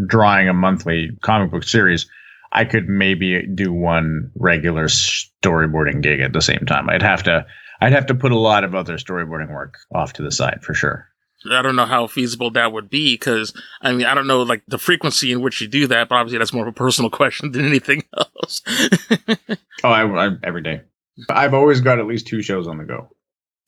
drawing 0.09 0.49
a 0.49 0.53
monthly 0.53 1.11
comic 1.23 1.53
book 1.53 1.63
series, 1.63 2.11
I 2.51 2.65
could 2.65 2.89
maybe 2.89 3.47
do 3.47 3.73
one 3.73 4.33
regular 4.35 4.87
storyboarding 4.87 6.03
gig 6.03 6.21
at 6.21 6.33
the 6.33 6.43
same 6.43 6.67
time. 6.67 6.91
I'd 6.91 7.03
have 7.03 7.23
to 7.23 7.47
I'd 7.81 7.93
have 7.93 8.07
to 8.07 8.15
put 8.15 8.31
a 8.33 8.39
lot 8.39 8.63
of 8.63 8.75
other 8.75 8.97
storyboarding 8.97 9.51
work 9.51 9.79
off 9.93 10.13
to 10.15 10.23
the 10.23 10.31
side 10.31 10.61
for 10.63 10.75
sure. 10.75 11.09
I 11.51 11.63
don't 11.63 11.77
know 11.77 11.87
how 11.87 12.07
feasible 12.07 12.51
that 12.53 12.73
would 12.73 12.91
be 12.91 13.15
because 13.15 13.53
I 13.81 13.93
mean 13.93 14.07
I 14.07 14.15
don't 14.15 14.27
know 14.27 14.43
like 14.43 14.63
the 14.69 14.79
frequency 14.79 15.33
in 15.33 15.41
which 15.41 15.61
you 15.61 15.69
do 15.69 15.87
that, 15.89 16.09
but 16.09 16.17
obviously 16.17 16.39
that's 16.39 16.53
more 16.53 16.67
of 16.67 16.69
a 16.69 16.77
personal 16.77 17.11
question 17.23 17.53
than 17.53 17.65
anything 17.65 18.05
else. 18.17 18.63
oh, 19.85 19.89
I, 19.89 20.29
I, 20.29 20.31
every 20.43 20.63
day. 20.63 20.83
I've 21.29 21.55
always 21.55 21.81
got 21.81 21.99
at 21.99 22.07
least 22.07 22.27
two 22.27 22.43
shows 22.43 22.67
on 22.67 22.79
the 22.79 22.85
go. 22.85 23.11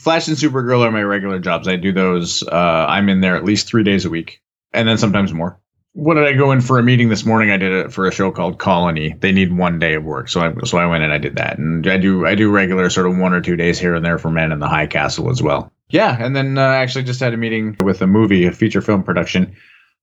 Flash 0.01 0.29
and 0.29 0.37
Supergirl 0.37 0.81
are 0.81 0.91
my 0.91 1.03
regular 1.03 1.39
jobs. 1.39 1.69
I 1.69 1.77
do 1.77 1.93
those. 1.93 2.43
Uh, 2.43 2.87
I'm 2.89 3.09
in 3.09 3.21
there 3.21 3.37
at 3.37 3.45
least 3.45 3.69
three 3.69 3.85
days 3.85 4.05
a 4.05 4.11
week, 4.11 4.41
and 4.73 4.89
then 4.89 4.99
sometimes 4.99 5.33
more 5.33 5.61
what 5.95 6.15
did 6.15 6.25
I 6.25 6.33
go 6.33 6.51
in 6.51 6.61
for 6.61 6.79
a 6.79 6.83
meeting 6.83 7.09
this 7.09 7.25
morning? 7.25 7.53
I 7.53 7.57
did 7.57 7.73
it 7.73 7.93
for 7.93 8.07
a 8.07 8.13
show 8.13 8.33
called 8.33 8.59
Colony. 8.59 9.15
They 9.21 9.31
need 9.31 9.57
one 9.57 9.79
day 9.79 9.95
of 9.95 10.03
work, 10.03 10.29
so 10.29 10.41
I 10.41 10.53
so 10.65 10.77
I 10.77 10.87
went 10.87 11.05
and 11.05 11.13
I 11.13 11.19
did 11.19 11.37
that, 11.37 11.57
and 11.57 11.87
I 11.87 11.97
do 11.97 12.27
I 12.27 12.35
do 12.35 12.51
regular 12.51 12.91
sort 12.91 13.07
of 13.07 13.17
one 13.17 13.33
or 13.33 13.41
two 13.41 13.55
days 13.55 13.79
here 13.79 13.95
and 13.95 14.05
there 14.05 14.19
for 14.19 14.29
Man 14.29 14.51
in 14.51 14.59
the 14.59 14.69
High 14.69 14.89
Castle 14.89 15.31
as 15.31 15.41
well. 15.41 15.73
Yeah, 15.91 16.17
and 16.21 16.35
then 16.35 16.59
uh, 16.59 16.63
I 16.63 16.77
actually 16.77 17.05
just 17.05 17.21
had 17.21 17.33
a 17.33 17.37
meeting 17.37 17.77
with 17.81 18.03
a 18.03 18.09
movie, 18.09 18.45
a 18.45 18.53
feature 18.53 18.81
film 18.81 19.05
production, 19.05 19.55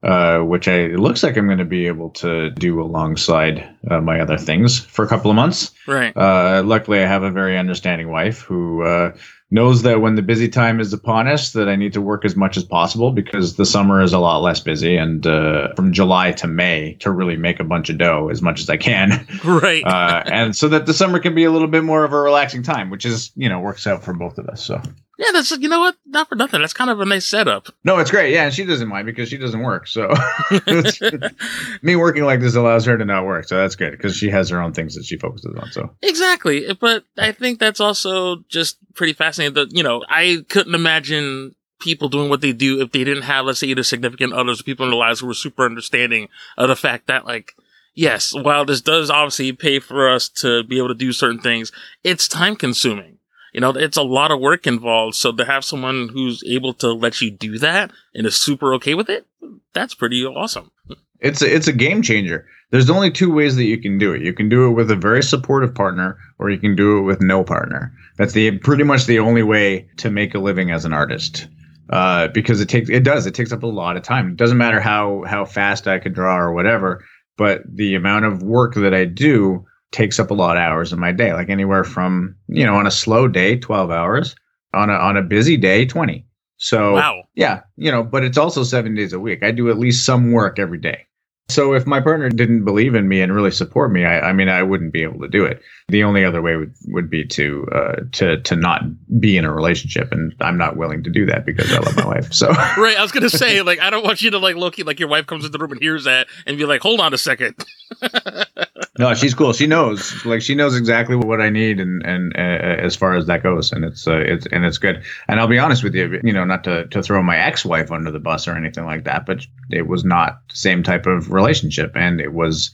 uh, 0.02 0.40
which 0.40 0.70
I 0.70 0.76
it 0.76 1.00
looks 1.00 1.24
like 1.24 1.36
I'm 1.36 1.48
going 1.48 1.58
to 1.58 1.66
be 1.66 1.88
able 1.88 2.12
to 2.12 2.52
do 2.52 2.82
alongside 2.82 3.68
uh, 3.90 4.00
my 4.00 4.22
other 4.22 4.38
things 4.38 4.80
for 4.80 5.04
a 5.04 5.10
couple 5.10 5.30
of 5.30 5.36
months. 5.36 5.72
Right. 5.88 6.16
Uh, 6.16 6.64
luckily, 6.66 7.04
I 7.04 7.06
have 7.06 7.24
a 7.24 7.32
very 7.32 7.58
understanding 7.58 8.10
wife 8.10 8.40
who 8.40 8.84
uh, 8.84 9.12
knows 9.52 9.84
that 9.84 10.02
when 10.02 10.16
the 10.16 10.22
busy 10.22 10.48
time 10.48 10.80
is 10.80 10.94
upon 10.94 11.28
us 11.28 11.52
that 11.52 11.70
i 11.70 11.76
need 11.76 11.94
to 11.94 12.02
work 12.02 12.26
as 12.26 12.36
much 12.36 12.58
as 12.58 12.64
possible 12.64 13.12
because 13.12 13.56
the 13.56 13.66
summer 13.66 14.02
is 14.02 14.14
a 14.14 14.20
lot 14.20 14.40
less 14.40 14.60
busy 14.60 14.96
and 14.96 15.28
uh, 15.28 15.74
from 15.76 15.92
july 15.94 16.32
to 16.32 16.48
may 16.48 16.94
to 16.96 17.12
really 17.12 17.36
make 17.36 17.60
a 17.60 17.64
bunch 17.64 17.90
of 17.90 17.98
dough 17.98 18.30
as 18.30 18.42
much 18.42 18.62
as 18.62 18.70
i 18.70 18.78
can. 18.78 19.28
Right. 19.44 19.84
Uh, 19.84 20.24
and 20.32 20.56
so 20.56 20.70
that 20.70 20.86
the 20.86 20.94
summer 20.94 21.20
can 21.20 21.36
be 21.36 21.44
a 21.44 21.52
little 21.52 21.68
bit 21.68 21.84
more 21.84 22.04
of 22.04 22.14
a 22.14 22.20
relaxing 22.20 22.64
time 22.64 22.90
which 22.90 23.06
is 23.06 23.32
you 23.36 23.50
know 23.50 23.60
works 23.60 23.86
out 23.86 24.04
for 24.04 24.14
both 24.14 24.38
of 24.38 24.48
us 24.48 24.64
so 24.64 24.82
yeah, 25.17 25.28
that's 25.34 25.52
you 25.52 25.69
know 25.69 25.80
what, 25.80 25.95
not 26.06 26.30
for 26.30 26.36
nothing. 26.36 26.62
That's 26.62 26.74
kind 26.74 26.89
of 26.89 27.00
a 27.00 27.06
nice 27.06 27.26
setup. 27.26 27.67
No, 27.84 28.00
it's 28.00 28.12
great. 28.12 28.34
Yeah, 28.34 28.45
and 28.45 28.54
she 28.54 28.65
doesn't 28.65 28.88
mind 28.88 29.06
because 29.06 29.30
she 29.30 29.38
doesn't 29.38 29.62
work. 29.62 29.88
So 29.88 30.12
me 31.82 31.95
working 31.95 32.24
like 32.24 32.39
this 32.39 32.56
allows 32.56 32.86
her 32.86 32.97
to 32.97 33.06
not 33.06 33.26
work. 33.26 33.47
So 33.47 33.58
that's 33.58 33.76
good 33.76 33.91
because 33.91 34.15
she 34.15 34.30
has 34.30 34.50
her 34.50 34.62
own 34.62 34.74
things 34.74 34.95
that 34.95 35.06
she 35.06 35.17
focuses 35.17 35.56
on. 35.56 35.71
So 35.71 35.95
exactly, 36.02 36.74
but 36.80 37.04
I 37.17 37.34
think 37.34 37.60
that's 37.60 37.80
also 37.80 38.38
just 38.50 38.78
pretty 38.93 39.13
fascinating. 39.13 39.56
That 39.56 39.76
you 39.76 39.84
know, 39.84 40.04
I 40.08 40.45
couldn't 40.50 40.76
imagine 40.76 41.56
people 41.80 42.10
doing 42.10 42.30
what 42.30 42.41
they 42.41 42.54
do 42.54 42.82
if 42.82 42.91
they 42.91 43.04
didn't 43.04 43.24
have, 43.24 43.45
let's 43.45 43.60
say, 43.60 43.67
either 43.67 43.84
significant 43.84 44.34
others 44.34 44.62
or 44.62 44.63
people 44.63 44.86
in 44.86 44.91
their 44.91 45.00
lives 45.00 45.19
who 45.19 45.28
were 45.28 45.34
super 45.34 45.65
understanding 45.65 46.30
of 46.58 46.69
the 46.69 46.76
fact 46.76 47.08
that 47.08 47.26
like 47.26 47.54
yes, 47.93 48.34
while 48.34 48.65
this 48.65 48.82
does 48.82 49.10
obviously 49.10 49.52
pay 49.52 49.80
for 49.80 50.10
us 50.10 50.30
to 50.30 50.63
be 50.63 50.78
able 50.78 50.88
to 50.88 50.95
do 50.95 51.12
certain 51.12 51.41
things, 51.41 51.71
it's 52.04 52.28
time 52.28 52.56
consuming 52.56 53.17
you 53.52 53.62
know, 53.62 53.72
it's 53.72 53.98
a 53.98 54.04
lot 54.04 54.32
of 54.32 54.40
work 54.40 54.66
involved. 54.66 55.16
So 55.16 55.32
to 55.32 55.46
have 55.46 55.66
someone 55.66 56.10
who's 56.10 56.44
able 56.44 56.74
to 56.76 56.92
let 56.92 57.22
you 57.22 57.32
do 57.32 57.58
that 57.60 57.92
and 58.16 58.26
is 58.26 58.36
super 58.36 58.74
okay 58.76 58.94
with 58.94 59.10
it, 59.10 59.26
that's 59.74 59.94
pretty 59.94 60.26
awesome. 60.26 60.72
It's 61.20 61.42
a, 61.42 61.54
it's 61.54 61.68
a 61.68 61.74
game 61.74 62.02
changer. 62.02 62.48
There's 62.72 62.90
only 62.90 63.12
two 63.12 63.32
ways 63.32 63.58
that 63.58 63.66
you 63.66 63.80
can 63.80 63.98
do 63.98 64.14
it. 64.14 64.22
You 64.22 64.34
can 64.34 64.48
do 64.48 64.68
it 64.68 64.72
with 64.72 64.90
a 64.90 64.96
very 64.96 65.22
supportive 65.22 65.76
partner, 65.76 66.18
or 66.40 66.50
you 66.50 66.58
can 66.58 66.76
do 66.76 67.00
it 67.00 67.02
with 67.02 67.22
no 67.22 67.44
partner. 67.44 67.94
That's 68.18 68.34
the 68.34 68.58
pretty 68.60 68.84
much 68.84 69.06
the 69.06 69.20
only 69.20 69.44
way 69.44 69.90
to 69.98 70.10
make 70.10 70.34
a 70.34 70.40
living 70.40 70.72
as 70.72 70.86
an 70.86 70.94
artist. 70.94 71.48
Uh, 71.90 72.30
because 72.30 72.62
it 72.62 72.70
takes 72.70 72.90
it 72.90 73.04
does 73.04 73.26
it 73.26 73.36
takes 73.36 73.52
up 73.52 73.64
a 73.64 73.68
lot 73.68 73.98
of 73.98 74.04
time. 74.04 74.30
It 74.30 74.38
doesn't 74.38 74.58
matter 74.58 74.80
how 74.80 75.26
how 75.28 75.44
fast 75.44 75.88
I 75.90 76.00
could 76.00 76.14
draw 76.14 76.38
or 76.38 76.54
whatever, 76.54 77.04
but 77.38 77.64
the 77.68 77.96
amount 77.96 78.24
of 78.24 78.42
work 78.42 78.76
that 78.76 78.94
I 78.94 79.04
do 79.04 79.66
takes 79.92 80.20
up 80.20 80.32
a 80.32 80.34
lot 80.34 80.58
of 80.58 80.62
hours 80.62 80.94
of 80.94 81.00
my 81.00 81.12
day, 81.12 81.34
like 81.34 81.50
anywhere 81.50 81.84
from, 81.84 82.36
you 82.48 82.66
know, 82.66 82.76
on 82.76 82.88
a 82.88 82.92
slow 82.92 83.28
day, 83.28 83.58
12 83.58 83.92
hours, 83.92 84.36
on 84.74 84.90
a, 84.90 84.94
on 84.94 85.18
a 85.18 85.22
busy 85.22 85.58
day, 85.58 85.86
20. 85.86 86.26
So, 86.58 86.94
wow. 86.94 87.24
yeah, 87.36 87.62
you 87.76 87.92
know, 87.92 88.04
but 88.04 88.24
it's 88.24 88.38
also 88.38 88.64
seven 88.64 88.96
days 88.96 89.14
a 89.14 89.20
week. 89.20 89.44
I 89.44 89.52
do 89.52 89.70
at 89.70 89.80
least 89.80 90.06
some 90.06 90.32
work 90.32 90.60
every 90.60 90.78
day. 90.78 91.08
So 91.52 91.74
if 91.74 91.86
my 91.86 92.00
partner 92.00 92.30
didn't 92.30 92.64
believe 92.64 92.96
in 92.96 93.10
me 93.10 93.22
and 93.22 93.34
really 93.34 93.52
support 93.52 93.92
me, 93.92 94.06
I, 94.06 94.30
I 94.30 94.34
mean, 94.34 94.48
I 94.48 94.64
wouldn't 94.64 94.94
be 94.94 95.04
able 95.04 95.20
to 95.20 95.28
do 95.28 95.44
it. 95.44 95.62
The 95.90 96.04
only 96.04 96.24
other 96.24 96.42
way 96.42 96.56
would, 96.56 96.74
would 96.88 97.10
be 97.10 97.26
to 97.26 97.68
uh, 97.74 97.96
to 98.14 98.42
to 98.42 98.56
not 98.56 98.84
be 99.20 99.36
in 99.36 99.44
a 99.44 99.52
relationship, 99.52 100.14
and 100.14 100.34
I'm 100.40 100.58
not 100.58 100.78
willing 100.78 101.04
to 101.04 101.10
do 101.10 101.26
that 101.26 101.46
because 101.46 101.72
I 101.74 101.80
love 101.80 101.98
my 101.98 102.06
wife. 102.06 102.32
So 102.32 102.48
right, 102.78 102.96
I 102.98 103.02
was 103.02 103.12
gonna 103.12 103.30
say 103.30 103.62
like 103.64 103.82
I 103.82 103.90
don't 103.90 104.04
want 104.04 104.22
you 104.22 104.32
to 104.32 104.38
like 104.38 104.56
look 104.56 104.78
like 104.80 105.00
your 105.00 105.10
wife 105.10 105.28
comes 105.28 105.44
into 105.44 105.58
the 105.58 105.62
room 105.62 105.74
and 105.74 105.82
hears 105.82 106.06
that 106.06 106.28
and 106.46 106.58
be 106.58 106.66
like, 106.66 106.82
hold 106.82 107.02
on 107.02 107.14
a 107.14 107.18
second. 107.18 107.56
no, 108.98 109.13
she's 109.13 109.34
cool. 109.34 109.54
She 109.54 109.67
knows, 109.67 110.26
like, 110.26 110.41
she 110.41 110.56
knows 110.56 110.76
exactly 110.76 111.15
what 111.15 111.41
I 111.41 111.50
need, 111.50 111.80
and 111.80 112.06
and 112.06 112.34
uh, 112.36 112.39
as 112.39 112.96
far 112.96 113.15
as 113.15 113.28
that 113.28 113.44
goes, 113.44 113.72
and 113.72 113.86
it's 113.86 114.08
uh, 114.08 114.17
it's 114.17 114.46
and 114.52 114.65
it's 114.65 114.78
good. 114.78 115.04
And 115.28 115.39
I'll 115.39 115.48
be 115.48 115.60
honest 115.60 115.84
with 115.84 115.96
you, 115.96 116.20
you 116.24 116.34
know, 116.34 116.46
not 116.46 116.63
to 116.65 116.88
to 116.88 117.02
throw 117.04 117.22
my 117.24 117.38
ex 117.38 117.63
wife 117.65 117.91
under 117.91 118.12
the 118.12 118.20
bus 118.20 118.48
or 118.48 118.56
anything 118.56 118.86
like 118.86 119.04
that, 119.06 119.26
but 119.26 119.46
it 119.70 119.88
was 119.88 120.04
not 120.04 120.41
same 120.52 120.84
type 120.84 121.06
of 121.06 121.32
relationship, 121.32 121.91
and 121.96 122.20
it 122.20 122.34
was 122.34 122.72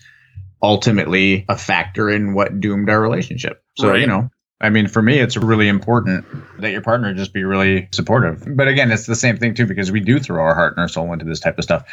ultimately 0.62 1.46
a 1.50 1.58
factor 1.58 2.10
in 2.10 2.34
what 2.34 2.60
doomed 2.60 2.90
our 2.90 3.02
relationship. 3.02 3.64
So 3.78 3.90
Right. 3.90 4.02
you 4.02 4.08
know. 4.08 4.30
I 4.60 4.72
mean, 4.72 4.88
for 4.88 5.04
me, 5.04 5.20
it's 5.20 5.38
really 5.38 5.68
important 5.68 6.26
that 6.60 6.72
your 6.72 6.82
partner 6.82 7.14
just 7.14 7.32
be 7.32 7.44
really 7.44 7.88
supportive. 7.92 8.44
But 8.56 8.68
again, 8.68 8.92
it's 8.92 9.06
the 9.06 9.14
same 9.14 9.38
thing 9.38 9.54
too, 9.54 9.68
because 9.68 9.92
we 9.92 10.00
do 10.00 10.18
throw 10.18 10.42
our 10.42 10.56
heart 10.56 10.74
and 10.76 10.82
our 10.82 10.88
soul 10.88 11.14
into 11.14 11.26
this 11.26 11.40
type 11.40 11.60
of 11.60 11.64
stuff. 11.64 11.84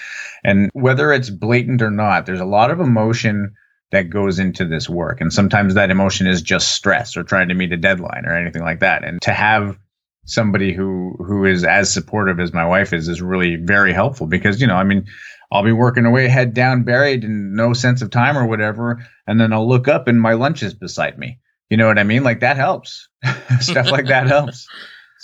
And 0.45 0.71
whether 0.73 1.13
it's 1.13 1.29
blatant 1.29 1.83
or 1.83 1.91
not, 1.91 2.25
there's 2.25 2.41
a 2.41 2.47
lot 2.47 2.71
of 2.71 2.81
emotion 2.81 3.55
that 3.93 4.11
goes 4.11 4.39
into 4.39 4.65
this 4.65 4.89
work. 4.89 5.21
And 5.21 5.33
sometimes 5.33 5.75
that 5.75 5.91
emotion 5.91 6.27
is 6.27 6.43
just 6.43 6.73
stress 6.73 7.17
or 7.17 7.23
trying 7.23 7.49
to 7.49 7.55
meet 7.55 7.73
a 7.73 7.77
deadline 7.77 8.25
or 8.27 8.37
anything 8.37 8.63
like 8.63 8.81
that. 8.81 9.05
And 9.05 9.21
to 9.23 9.33
have 9.33 9.79
somebody 10.27 10.73
who 10.73 11.15
who 11.19 11.45
is 11.45 11.65
as 11.65 11.93
supportive 11.93 12.41
as 12.41 12.53
my 12.53 12.67
wife 12.67 12.93
is 12.93 13.09
is 13.09 13.21
really 13.23 13.57
very 13.57 13.93
helpful 13.93 14.27
because, 14.27 14.61
you 14.61 14.67
know, 14.67 14.77
I 14.77 14.85
mean, 14.85 15.07
I'll 15.53 15.63
be 15.63 15.73
working 15.73 16.07
away 16.07 16.29
head 16.29 16.55
down 16.55 16.83
buried 16.83 17.25
and 17.25 17.55
no 17.55 17.73
sense 17.73 18.03
of 18.03 18.11
time 18.11 18.37
or 18.37 18.47
whatever, 18.47 19.05
and 19.27 19.41
then 19.41 19.53
I'll 19.53 19.69
look 19.69 19.87
up 19.87 20.09
and 20.09 20.21
my 20.21 20.33
lunch 20.33 20.63
is 20.63 20.75
beside 20.75 21.19
me. 21.19 21.39
You 21.71 21.77
know 21.77 21.87
what 21.87 21.99
I 21.99 22.05
mean? 22.05 22.25
Like 22.25 22.41
that 22.41 22.57
helps. 22.57 23.09
Stuff 23.61 23.91
like 23.91 24.07
that 24.07 24.27
helps. 24.27 24.67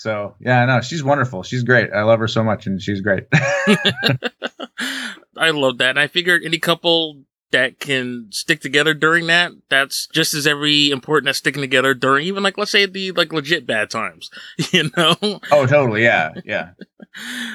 So, 0.01 0.35
yeah, 0.41 0.65
no, 0.65 0.81
she's 0.81 1.05
wonderful. 1.05 1.43
She's 1.43 1.63
great. 1.63 1.93
I 1.93 2.03
love 2.03 2.21
her 2.21 2.29
so 2.29 2.43
much 2.43 2.67
and 2.67 2.81
she's 2.81 3.03
great. 3.03 3.25
I 5.37 5.51
love 5.51 5.79
that. 5.79 5.91
And 5.91 5.99
I 5.99 6.07
figured 6.07 6.43
any 6.45 6.59
couple 6.59 7.25
that 7.53 7.81
can 7.81 8.29
stick 8.31 8.61
together 8.61 8.95
during 8.95 9.27
that, 9.27 9.53
that's 9.69 10.07
just 10.09 10.35
as 10.35 10.47
every 10.47 10.91
important 10.91 11.29
as 11.29 11.39
sticking 11.39 11.63
together 11.63 11.95
during 11.95 12.27
even 12.27 12.43
like 12.43 12.57
let's 12.59 12.71
say 12.71 12.87
the 12.87 13.13
like 13.13 13.33
legit 13.33 13.67
bad 13.67 13.91
times. 13.91 14.31
You 14.73 14.91
know? 14.97 15.17
oh, 15.51 15.67
totally. 15.67 16.03
Yeah. 16.03 16.33
Yeah. 16.45 16.71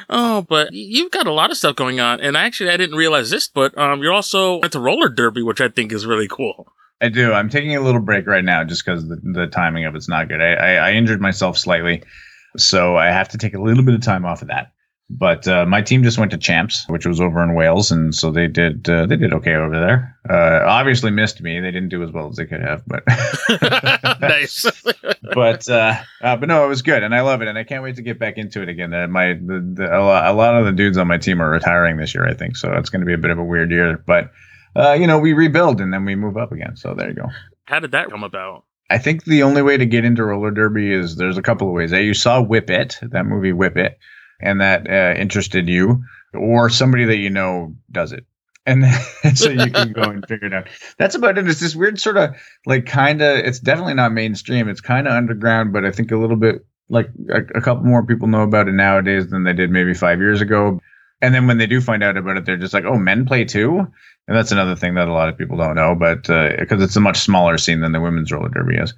Oh, 0.10 0.42
but 0.42 0.74
you've 0.74 1.12
got 1.12 1.28
a 1.28 1.32
lot 1.32 1.50
of 1.50 1.56
stuff 1.56 1.78
going 1.78 2.02
on. 2.02 2.20
And 2.20 2.36
actually 2.36 2.72
I 2.72 2.78
didn't 2.78 2.98
realize 2.98 3.30
this, 3.30 3.48
but 3.48 3.76
um 3.78 4.04
you're 4.04 4.12
also 4.12 4.60
into 4.60 4.82
roller 4.82 5.08
derby, 5.08 5.42
which 5.44 5.62
I 5.62 5.70
think 5.70 5.94
is 5.94 6.06
really 6.06 6.28
cool. 6.28 6.74
I 7.00 7.08
do. 7.08 7.32
I'm 7.32 7.50
taking 7.50 7.76
a 7.76 7.82
little 7.82 8.02
break 8.02 8.28
right 8.28 8.44
now 8.44 8.66
just 8.66 8.86
because 8.86 9.08
the, 9.08 9.16
the 9.24 9.48
timing 9.48 9.86
of 9.86 9.96
it's 9.96 10.10
not 10.10 10.28
good. 10.28 10.42
I, 10.42 10.54
I, 10.54 10.74
I 10.74 10.92
injured 10.94 11.22
myself 11.22 11.58
slightly, 11.58 12.04
so 12.58 12.98
I 12.98 13.08
have 13.08 13.30
to 13.30 13.38
take 13.38 13.54
a 13.54 13.62
little 13.62 13.84
bit 13.84 13.96
of 13.96 14.02
time 14.02 14.26
off 14.26 14.42
of 14.42 14.50
that. 14.50 14.72
But 15.08 15.48
uh, 15.48 15.68
my 15.68 15.84
team 15.84 16.02
just 16.02 16.18
went 16.18 16.32
to 16.32 16.38
champs, 16.38 16.86
which 16.88 17.06
was 17.06 17.22
over 17.22 17.44
in 17.44 17.54
Wales, 17.54 17.92
and 17.92 18.14
so 18.14 18.32
they 18.32 18.48
did 18.48 18.90
uh, 18.90 19.06
they 19.06 19.16
did 19.16 19.34
okay 19.34 19.54
over 19.54 19.80
there. 19.80 20.18
Uh, 20.28 20.66
obviously 20.68 21.12
missed 21.12 21.42
me. 21.42 21.60
They 21.60 21.70
didn't 21.70 21.90
do 21.90 22.02
as 22.02 22.12
well 22.12 22.28
as 22.28 22.38
they 22.38 22.46
could 22.48 22.62
have, 22.62 22.82
but 22.88 23.04
nice. 24.22 24.66
but 25.36 25.70
uh, 25.70 25.96
uh, 26.22 26.36
but 26.38 26.50
no, 26.50 26.66
it 26.66 26.70
was 26.70 26.82
good, 26.82 27.04
and 27.04 27.14
I 27.14 27.22
love 27.22 27.44
it, 27.44 27.48
and 27.48 27.56
I 27.56 27.64
can't 27.64 27.84
wait 27.84 27.98
to 27.98 28.02
get 28.02 28.18
back 28.18 28.38
into 28.38 28.64
it 28.64 28.70
again. 28.70 28.96
Uh, 28.96 29.08
my 29.08 29.34
the, 29.34 29.74
the, 29.76 29.96
a, 29.96 30.02
lot, 30.02 30.26
a 30.26 30.34
lot 30.34 30.56
of 30.56 30.66
the 30.66 30.72
dudes 30.72 30.98
on 30.98 31.08
my 31.08 31.20
team 31.20 31.40
are 31.40 31.52
retiring 31.52 31.98
this 31.98 32.16
year, 32.16 32.28
I 32.28 32.34
think, 32.34 32.58
so 32.58 32.74
it's 32.74 32.90
going 32.90 33.02
to 33.02 33.06
be 33.06 33.14
a 33.14 33.20
bit 33.20 33.30
of 33.30 33.38
a 33.38 33.44
weird 33.44 33.70
year. 33.70 34.04
But 34.08 34.32
uh, 34.76 34.94
you 34.94 35.06
know, 35.06 35.20
we 35.20 35.34
rebuild 35.34 35.82
and 35.82 35.94
then 35.94 36.04
we 36.06 36.16
move 36.16 36.36
up 36.36 36.52
again. 36.52 36.78
So 36.78 36.96
there 36.96 37.10
you 37.10 37.16
go. 37.16 37.30
How 37.66 37.80
did 37.80 37.92
that 37.92 38.10
come 38.10 38.24
about? 38.24 38.64
I 38.90 38.98
think 38.98 39.26
the 39.26 39.44
only 39.44 39.62
way 39.62 39.78
to 39.78 39.86
get 39.86 40.04
into 40.04 40.24
roller 40.24 40.52
derby 40.52 40.92
is 40.92 41.16
there's 41.16 41.38
a 41.38 41.42
couple 41.44 41.68
of 41.68 41.74
ways. 41.74 41.92
You 41.92 42.14
saw 42.14 42.42
Whip 42.42 42.70
It, 42.70 43.00
that 43.02 43.26
movie 43.26 43.54
Whip 43.54 43.78
It, 43.78 43.98
and 44.42 44.62
that 44.62 44.90
uh, 44.90 45.20
interested 45.20 45.68
you, 45.68 46.04
or 46.34 46.70
somebody 46.70 47.06
that 47.06 47.18
you 47.18 47.30
know 47.30 47.76
does 47.92 48.12
it. 48.12 48.26
And 48.66 48.84
then, 48.84 49.00
so 49.36 49.50
you 49.50 49.72
can 49.72 49.92
go 49.92 50.04
and 50.04 50.26
figure 50.28 50.48
it 50.48 50.54
out. 50.54 50.68
That's 50.98 51.16
about 51.16 51.38
it. 51.38 51.48
It's 51.48 51.60
this 51.60 51.76
weird 51.76 52.00
sort 52.00 52.18
of 52.18 52.36
like 52.66 52.86
kind 52.86 53.22
of, 53.22 53.38
it's 53.38 53.60
definitely 53.60 53.94
not 53.94 54.12
mainstream. 54.12 54.68
It's 54.70 54.82
kind 54.82 55.08
of 55.08 55.14
underground, 55.14 55.72
but 55.74 55.86
I 55.86 55.92
think 55.92 56.12
a 56.12 56.18
little 56.18 56.38
bit 56.38 56.66
like 56.90 57.10
a, 57.30 57.58
a 57.58 57.62
couple 57.62 57.84
more 57.84 58.06
people 58.06 58.28
know 58.28 58.44
about 58.44 58.68
it 58.68 58.74
nowadays 58.74 59.30
than 59.30 59.44
they 59.44 59.54
did 59.54 59.70
maybe 59.72 59.94
five 59.94 60.20
years 60.20 60.42
ago. 60.42 60.80
And 61.22 61.34
then 61.34 61.48
when 61.48 61.58
they 61.58 61.68
do 61.68 61.80
find 61.80 62.04
out 62.04 62.18
about 62.18 62.38
it, 62.38 62.46
they're 62.46 62.58
just 62.58 62.74
like, 62.74 62.86
oh, 62.86 62.98
men 62.98 63.26
play 63.26 63.46
too? 63.46 63.80
And 64.28 64.36
that's 64.36 64.52
another 64.52 64.76
thing 64.76 64.96
that 64.96 65.08
a 65.08 65.14
lot 65.14 65.30
of 65.30 65.38
people 65.38 65.58
don't 65.58 65.76
know, 65.76 65.96
but 65.96 66.24
because 66.24 66.84
it's 66.84 66.96
a 66.96 67.02
much 67.02 67.18
smaller 67.18 67.58
scene 67.58 67.82
than 67.82 67.92
the 67.92 68.02
women's 68.02 68.32
roller 68.32 68.50
derby 68.50 68.76
is. 68.76 68.94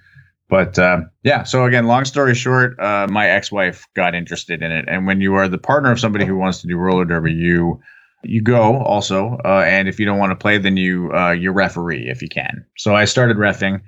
But 0.50 0.80
uh, 0.80 1.02
yeah, 1.24 1.44
so 1.44 1.66
again, 1.66 1.88
long 1.88 2.06
story 2.06 2.34
short, 2.34 2.80
uh, 2.80 3.08
my 3.10 3.28
ex-wife 3.28 3.86
got 3.96 4.16
interested 4.16 4.62
in 4.62 4.72
it, 4.72 4.86
and 4.88 5.06
when 5.06 5.20
you 5.20 5.36
are 5.36 5.48
the 5.48 5.58
partner 5.58 5.92
of 5.92 6.00
somebody 6.00 6.26
who 6.26 6.38
wants 6.38 6.62
to 6.62 6.68
do 6.68 6.78
roller 6.78 7.06
derby, 7.06 7.34
you 7.34 7.82
you 8.24 8.42
go 8.42 8.82
also, 8.82 9.38
uh, 9.46 9.64
and 9.66 9.88
if 9.88 10.00
you 10.00 10.06
don't 10.06 10.18
want 10.18 10.32
to 10.32 10.36
play, 10.36 10.58
then 10.58 10.78
you 10.78 11.12
uh, 11.14 11.32
you 11.32 11.52
referee 11.52 12.10
if 12.10 12.22
you 12.22 12.30
can. 12.30 12.66
So 12.78 12.96
I 12.96 13.06
started 13.06 13.38
refing 13.38 13.82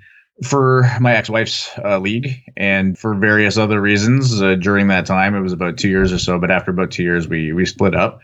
for 0.44 0.88
my 1.00 1.14
ex-wife's 1.16 1.70
uh, 1.82 1.98
league, 1.98 2.42
and 2.56 2.98
for 2.98 3.14
various 3.14 3.56
other 3.56 3.80
reasons 3.80 4.40
uh, 4.42 4.54
during 4.54 4.88
that 4.88 5.06
time, 5.06 5.34
it 5.34 5.40
was 5.40 5.52
about 5.52 5.78
two 5.78 5.88
years 5.88 6.12
or 6.12 6.18
so. 6.18 6.38
But 6.38 6.50
after 6.50 6.70
about 6.70 6.90
two 6.90 7.02
years, 7.02 7.26
we 7.26 7.52
we 7.54 7.64
split 7.64 7.94
up. 7.94 8.20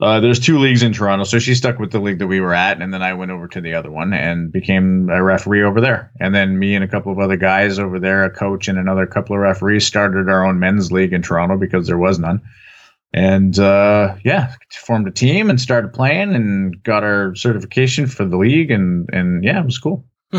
Uh, 0.00 0.18
there's 0.18 0.40
two 0.40 0.58
leagues 0.58 0.82
in 0.82 0.92
Toronto, 0.92 1.24
so 1.24 1.38
she 1.38 1.54
stuck 1.54 1.78
with 1.78 1.92
the 1.92 2.00
league 2.00 2.18
that 2.18 2.26
we 2.26 2.40
were 2.40 2.54
at, 2.54 2.82
and 2.82 2.92
then 2.92 3.00
I 3.00 3.14
went 3.14 3.30
over 3.30 3.46
to 3.48 3.60
the 3.60 3.74
other 3.74 3.92
one 3.92 4.12
and 4.12 4.50
became 4.50 5.08
a 5.08 5.22
referee 5.22 5.62
over 5.62 5.80
there. 5.80 6.10
And 6.18 6.34
then 6.34 6.58
me 6.58 6.74
and 6.74 6.82
a 6.82 6.88
couple 6.88 7.12
of 7.12 7.20
other 7.20 7.36
guys 7.36 7.78
over 7.78 8.00
there, 8.00 8.24
a 8.24 8.30
coach 8.30 8.66
and 8.66 8.76
another 8.76 9.06
couple 9.06 9.36
of 9.36 9.40
referees, 9.40 9.86
started 9.86 10.28
our 10.28 10.44
own 10.44 10.58
men's 10.58 10.90
league 10.90 11.12
in 11.12 11.22
Toronto 11.22 11.56
because 11.56 11.86
there 11.86 11.98
was 11.98 12.18
none. 12.18 12.42
And 13.12 13.56
uh, 13.60 14.16
yeah, 14.24 14.54
formed 14.72 15.06
a 15.06 15.12
team 15.12 15.48
and 15.48 15.60
started 15.60 15.92
playing 15.92 16.34
and 16.34 16.82
got 16.82 17.04
our 17.04 17.36
certification 17.36 18.08
for 18.08 18.24
the 18.24 18.36
league, 18.36 18.72
and 18.72 19.08
and 19.12 19.44
yeah, 19.44 19.60
it 19.60 19.64
was 19.64 19.78
cool. 19.78 20.04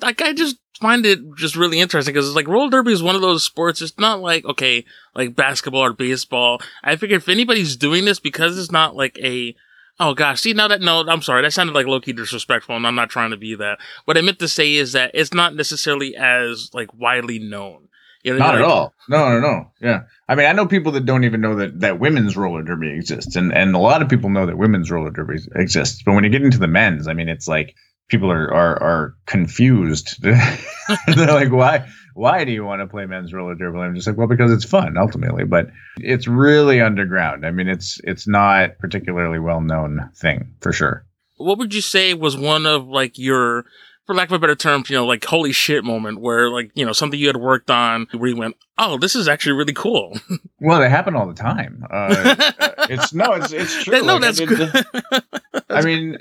Like 0.00 0.22
I 0.22 0.32
just 0.32 0.58
find 0.78 1.04
it 1.04 1.20
just 1.36 1.56
really 1.56 1.80
interesting 1.80 2.14
because 2.14 2.26
it's 2.26 2.36
like 2.36 2.48
roller 2.48 2.70
derby 2.70 2.92
is 2.92 3.02
one 3.02 3.14
of 3.14 3.20
those 3.20 3.44
sports. 3.44 3.82
It's 3.82 3.98
not 3.98 4.20
like 4.20 4.44
okay, 4.44 4.84
like 5.14 5.36
basketball 5.36 5.84
or 5.84 5.92
baseball. 5.92 6.60
I 6.82 6.96
figure 6.96 7.16
if 7.16 7.28
anybody's 7.28 7.76
doing 7.76 8.04
this 8.04 8.20
because 8.20 8.58
it's 8.58 8.72
not 8.72 8.96
like 8.96 9.18
a 9.18 9.54
oh 10.00 10.14
gosh, 10.14 10.40
see 10.40 10.52
now 10.52 10.68
that 10.68 10.80
no, 10.80 11.04
I'm 11.06 11.22
sorry, 11.22 11.42
that 11.42 11.52
sounded 11.52 11.74
like 11.74 11.86
low 11.86 12.00
key 12.00 12.12
disrespectful, 12.12 12.76
and 12.76 12.86
I'm 12.86 12.94
not 12.94 13.10
trying 13.10 13.30
to 13.30 13.36
be 13.36 13.54
that. 13.56 13.78
What 14.04 14.16
I 14.16 14.22
meant 14.22 14.38
to 14.40 14.48
say 14.48 14.74
is 14.74 14.92
that 14.92 15.10
it's 15.14 15.34
not 15.34 15.54
necessarily 15.54 16.16
as 16.16 16.70
like 16.72 16.94
widely 16.94 17.38
known. 17.38 17.88
You 18.24 18.32
know, 18.32 18.40
Not 18.40 18.56
at 18.56 18.62
all. 18.62 18.94
No, 19.08 19.28
no, 19.30 19.40
no. 19.40 19.70
Yeah. 19.80 20.00
I 20.28 20.34
mean, 20.34 20.46
I 20.46 20.52
know 20.52 20.66
people 20.66 20.90
that 20.92 21.06
don't 21.06 21.22
even 21.22 21.40
know 21.40 21.54
that, 21.54 21.80
that 21.80 22.00
women's 22.00 22.36
roller 22.36 22.62
derby 22.62 22.90
exists. 22.90 23.36
And, 23.36 23.54
and 23.54 23.76
a 23.76 23.78
lot 23.78 24.02
of 24.02 24.08
people 24.08 24.28
know 24.28 24.44
that 24.44 24.58
women's 24.58 24.90
roller 24.90 25.10
derby 25.10 25.38
exists. 25.54 26.02
But 26.02 26.14
when 26.14 26.24
you 26.24 26.30
get 26.30 26.42
into 26.42 26.58
the 26.58 26.66
men's, 26.66 27.06
I 27.06 27.12
mean, 27.12 27.28
it's 27.28 27.46
like 27.46 27.76
people 28.08 28.30
are, 28.30 28.52
are, 28.52 28.82
are 28.82 29.14
confused. 29.26 30.22
They're 30.22 31.26
like, 31.26 31.52
why, 31.52 31.86
why 32.14 32.44
do 32.44 32.52
you 32.52 32.64
want 32.64 32.80
to 32.80 32.86
play 32.86 33.06
men's 33.06 33.32
roller 33.32 33.54
derby? 33.54 33.78
I'm 33.78 33.94
just 33.94 34.06
like, 34.06 34.16
well, 34.16 34.26
because 34.26 34.52
it's 34.52 34.64
fun 34.64 34.96
ultimately, 34.96 35.44
but 35.44 35.68
it's 35.98 36.26
really 36.26 36.80
underground. 36.80 37.46
I 37.46 37.50
mean, 37.50 37.68
it's, 37.68 38.00
it's 38.04 38.26
not 38.26 38.78
particularly 38.78 39.38
well 39.38 39.60
known 39.60 40.10
thing 40.16 40.54
for 40.60 40.72
sure. 40.72 41.04
What 41.36 41.58
would 41.58 41.72
you 41.72 41.82
say 41.82 42.14
was 42.14 42.36
one 42.36 42.66
of 42.66 42.88
like 42.88 43.18
your 43.18 43.64
for 44.08 44.14
lack 44.14 44.28
of 44.28 44.32
a 44.32 44.38
better 44.38 44.56
term, 44.56 44.82
you 44.88 44.96
know, 44.96 45.04
like 45.04 45.22
holy 45.26 45.52
shit 45.52 45.84
moment 45.84 46.18
where 46.18 46.50
like, 46.50 46.70
you 46.74 46.84
know, 46.84 46.92
something 46.92 47.20
you 47.20 47.26
had 47.26 47.36
worked 47.36 47.70
on 47.70 48.06
where 48.16 48.30
you 48.30 48.36
went, 48.36 48.56
oh, 48.78 48.96
this 48.96 49.14
is 49.14 49.28
actually 49.28 49.52
really 49.52 49.74
cool. 49.74 50.18
Well, 50.60 50.80
they 50.80 50.88
happen 50.88 51.14
all 51.14 51.28
the 51.28 51.34
time. 51.34 51.84
Uh, 51.88 52.34
it's 52.90 53.14
no, 53.14 53.34
it's, 53.34 53.52
it's 53.52 53.84
true. 53.84 54.00
no, 54.00 54.16
Like, 54.16 54.24
I 54.24 54.32
that's 54.32 54.40
good. 54.40 54.84
I 55.70 55.82
mean, 55.82 56.18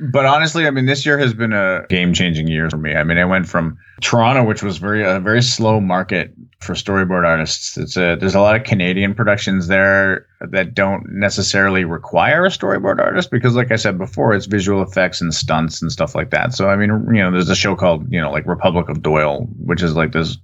but 0.00 0.26
honestly, 0.26 0.66
I 0.66 0.70
mean, 0.70 0.86
this 0.86 1.04
year 1.04 1.18
has 1.18 1.34
been 1.34 1.52
a 1.52 1.84
game-changing 1.88 2.48
year 2.48 2.70
for 2.70 2.76
me. 2.76 2.94
I 2.94 3.04
mean, 3.04 3.18
I 3.18 3.24
went 3.24 3.48
from 3.48 3.78
Toronto, 4.00 4.44
which 4.44 4.62
was 4.62 4.78
very 4.78 5.04
a 5.04 5.20
very 5.20 5.42
slow 5.42 5.80
market 5.80 6.32
for 6.60 6.74
storyboard 6.74 7.26
artists. 7.26 7.76
It's 7.76 7.96
a 7.96 8.16
there's 8.16 8.34
a 8.34 8.40
lot 8.40 8.56
of 8.56 8.64
Canadian 8.64 9.14
productions 9.14 9.68
there 9.68 10.26
that 10.40 10.74
don't 10.74 11.04
necessarily 11.08 11.84
require 11.84 12.44
a 12.44 12.48
storyboard 12.48 12.98
artist 12.98 13.30
because, 13.30 13.54
like 13.54 13.72
I 13.72 13.76
said 13.76 13.98
before, 13.98 14.34
it's 14.34 14.46
visual 14.46 14.82
effects 14.82 15.20
and 15.20 15.32
stunts 15.34 15.80
and 15.80 15.92
stuff 15.92 16.14
like 16.14 16.30
that. 16.30 16.54
So, 16.54 16.68
I 16.68 16.76
mean, 16.76 16.90
you 17.08 17.22
know, 17.22 17.30
there's 17.30 17.50
a 17.50 17.56
show 17.56 17.76
called 17.76 18.10
you 18.10 18.20
know 18.20 18.30
like 18.30 18.46
Republic 18.46 18.88
of 18.88 19.02
Doyle, 19.02 19.46
which 19.58 19.82
is 19.82 19.94
like 19.94 20.12
this. 20.12 20.36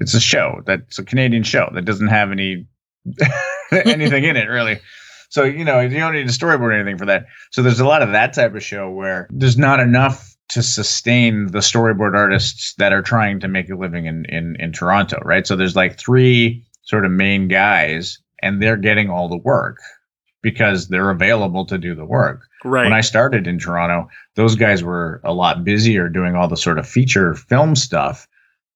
It's 0.00 0.14
a 0.14 0.20
show 0.20 0.62
that's 0.66 0.98
a 0.98 1.04
Canadian 1.04 1.42
show 1.42 1.70
that 1.72 1.84
doesn't 1.84 2.08
have 2.08 2.30
any 2.30 2.66
anything 3.72 4.24
in 4.24 4.36
it 4.36 4.48
really. 4.48 4.78
So 5.28 5.44
you 5.44 5.64
know 5.64 5.80
you 5.80 5.98
don't 5.98 6.14
need 6.14 6.28
to 6.28 6.32
storyboard 6.32 6.74
anything 6.74 6.98
for 6.98 7.06
that. 7.06 7.26
So 7.50 7.62
there's 7.62 7.80
a 7.80 7.86
lot 7.86 8.02
of 8.02 8.12
that 8.12 8.32
type 8.32 8.54
of 8.54 8.62
show 8.62 8.90
where 8.90 9.28
there's 9.30 9.58
not 9.58 9.80
enough 9.80 10.34
to 10.48 10.62
sustain 10.62 11.48
the 11.48 11.58
storyboard 11.58 12.14
artists 12.14 12.74
that 12.78 12.92
are 12.92 13.02
trying 13.02 13.40
to 13.40 13.48
make 13.48 13.68
a 13.70 13.74
living 13.74 14.06
in 14.06 14.24
in 14.26 14.56
in 14.58 14.72
Toronto, 14.72 15.18
right? 15.24 15.46
So 15.46 15.56
there's 15.56 15.76
like 15.76 15.98
three 15.98 16.64
sort 16.82 17.04
of 17.04 17.10
main 17.10 17.48
guys, 17.48 18.18
and 18.42 18.62
they're 18.62 18.76
getting 18.76 19.10
all 19.10 19.28
the 19.28 19.36
work 19.36 19.78
because 20.42 20.88
they're 20.88 21.10
available 21.10 21.66
to 21.66 21.76
do 21.76 21.94
the 21.94 22.04
work. 22.04 22.46
Right. 22.64 22.84
When 22.84 22.92
I 22.92 23.00
started 23.00 23.46
in 23.46 23.58
Toronto, 23.58 24.08
those 24.36 24.54
guys 24.54 24.82
were 24.82 25.20
a 25.24 25.32
lot 25.32 25.64
busier 25.64 26.08
doing 26.08 26.36
all 26.36 26.46
the 26.46 26.56
sort 26.56 26.78
of 26.78 26.86
feature 26.86 27.34
film 27.34 27.74
stuff 27.74 28.28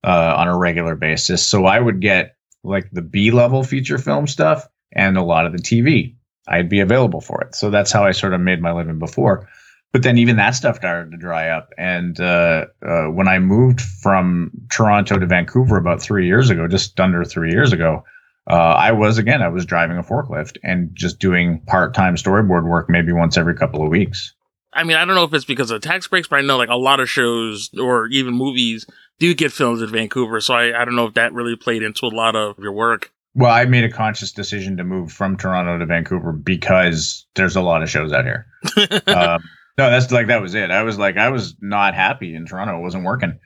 uh, 0.04 0.34
on 0.36 0.48
a 0.48 0.58
regular 0.58 0.96
basis. 0.96 1.46
So 1.46 1.66
I 1.66 1.78
would 1.78 2.00
get 2.00 2.36
like 2.64 2.90
the 2.90 3.02
B 3.02 3.30
level 3.30 3.62
feature 3.62 3.98
film 3.98 4.26
stuff 4.26 4.66
and 4.92 5.16
a 5.16 5.22
lot 5.22 5.46
of 5.46 5.52
the 5.52 5.58
TV. 5.58 6.16
I'd 6.50 6.68
be 6.68 6.80
available 6.80 7.20
for 7.20 7.42
it. 7.42 7.54
So 7.54 7.70
that's 7.70 7.92
how 7.92 8.04
I 8.04 8.10
sort 8.10 8.34
of 8.34 8.40
made 8.40 8.60
my 8.60 8.72
living 8.72 8.98
before. 8.98 9.48
But 9.92 10.02
then 10.02 10.18
even 10.18 10.36
that 10.36 10.50
stuff 10.50 10.76
started 10.76 11.10
to 11.12 11.16
dry 11.16 11.48
up. 11.48 11.70
And 11.78 12.20
uh, 12.20 12.66
uh, 12.86 13.06
when 13.06 13.28
I 13.28 13.38
moved 13.38 13.80
from 13.80 14.50
Toronto 14.70 15.18
to 15.18 15.26
Vancouver 15.26 15.76
about 15.76 16.00
three 16.00 16.26
years 16.26 16.50
ago, 16.50 16.68
just 16.68 16.98
under 17.00 17.24
three 17.24 17.50
years 17.50 17.72
ago, 17.72 18.04
uh, 18.48 18.54
I 18.54 18.92
was 18.92 19.18
again, 19.18 19.42
I 19.42 19.48
was 19.48 19.64
driving 19.64 19.96
a 19.96 20.02
forklift 20.02 20.58
and 20.62 20.90
just 20.92 21.18
doing 21.18 21.60
part 21.66 21.94
time 21.94 22.16
storyboard 22.16 22.68
work 22.68 22.88
maybe 22.88 23.12
once 23.12 23.36
every 23.36 23.54
couple 23.54 23.82
of 23.82 23.90
weeks. 23.90 24.34
I 24.72 24.84
mean, 24.84 24.96
I 24.96 25.04
don't 25.04 25.16
know 25.16 25.24
if 25.24 25.34
it's 25.34 25.44
because 25.44 25.70
of 25.70 25.82
tax 25.82 26.06
breaks, 26.06 26.28
but 26.28 26.36
I 26.36 26.42
know 26.42 26.56
like 26.56 26.68
a 26.68 26.76
lot 26.76 27.00
of 27.00 27.10
shows 27.10 27.70
or 27.78 28.06
even 28.08 28.34
movies 28.34 28.86
do 29.18 29.34
get 29.34 29.52
filmed 29.52 29.82
in 29.82 29.88
Vancouver. 29.88 30.40
So 30.40 30.54
I, 30.54 30.80
I 30.80 30.84
don't 30.84 30.96
know 30.96 31.06
if 31.06 31.14
that 31.14 31.32
really 31.32 31.56
played 31.56 31.82
into 31.82 32.06
a 32.06 32.08
lot 32.08 32.36
of 32.36 32.58
your 32.58 32.72
work. 32.72 33.12
Well, 33.35 33.53
I 33.53 33.64
made 33.64 33.85
a 33.85 33.90
conscious 33.90 34.33
decision 34.33 34.77
to 34.79 34.85
move 34.85 35.12
from 35.12 35.37
Toronto 35.37 35.79
to 35.79 35.87
Vancouver 35.87 36.33
because 36.33 37.27
there's 37.37 37.57
a 37.57 37.61
lot 37.61 37.83
of 37.83 37.90
shows 37.90 38.12
out 38.12 38.25
here. 38.25 38.47
um, 39.07 39.43
no, 39.79 39.88
that's 39.88 40.11
like 40.11 40.27
that 40.27 40.43
was 40.43 40.55
it. 40.55 40.71
I 40.71 40.83
was 40.83 40.99
like, 40.99 41.16
I 41.16 41.29
was 41.29 41.55
not 41.61 41.95
happy 41.95 42.35
in 42.35 42.47
Toronto. 42.47 42.79
It 42.79 42.83
wasn't 42.83 43.05
working. 43.05 43.38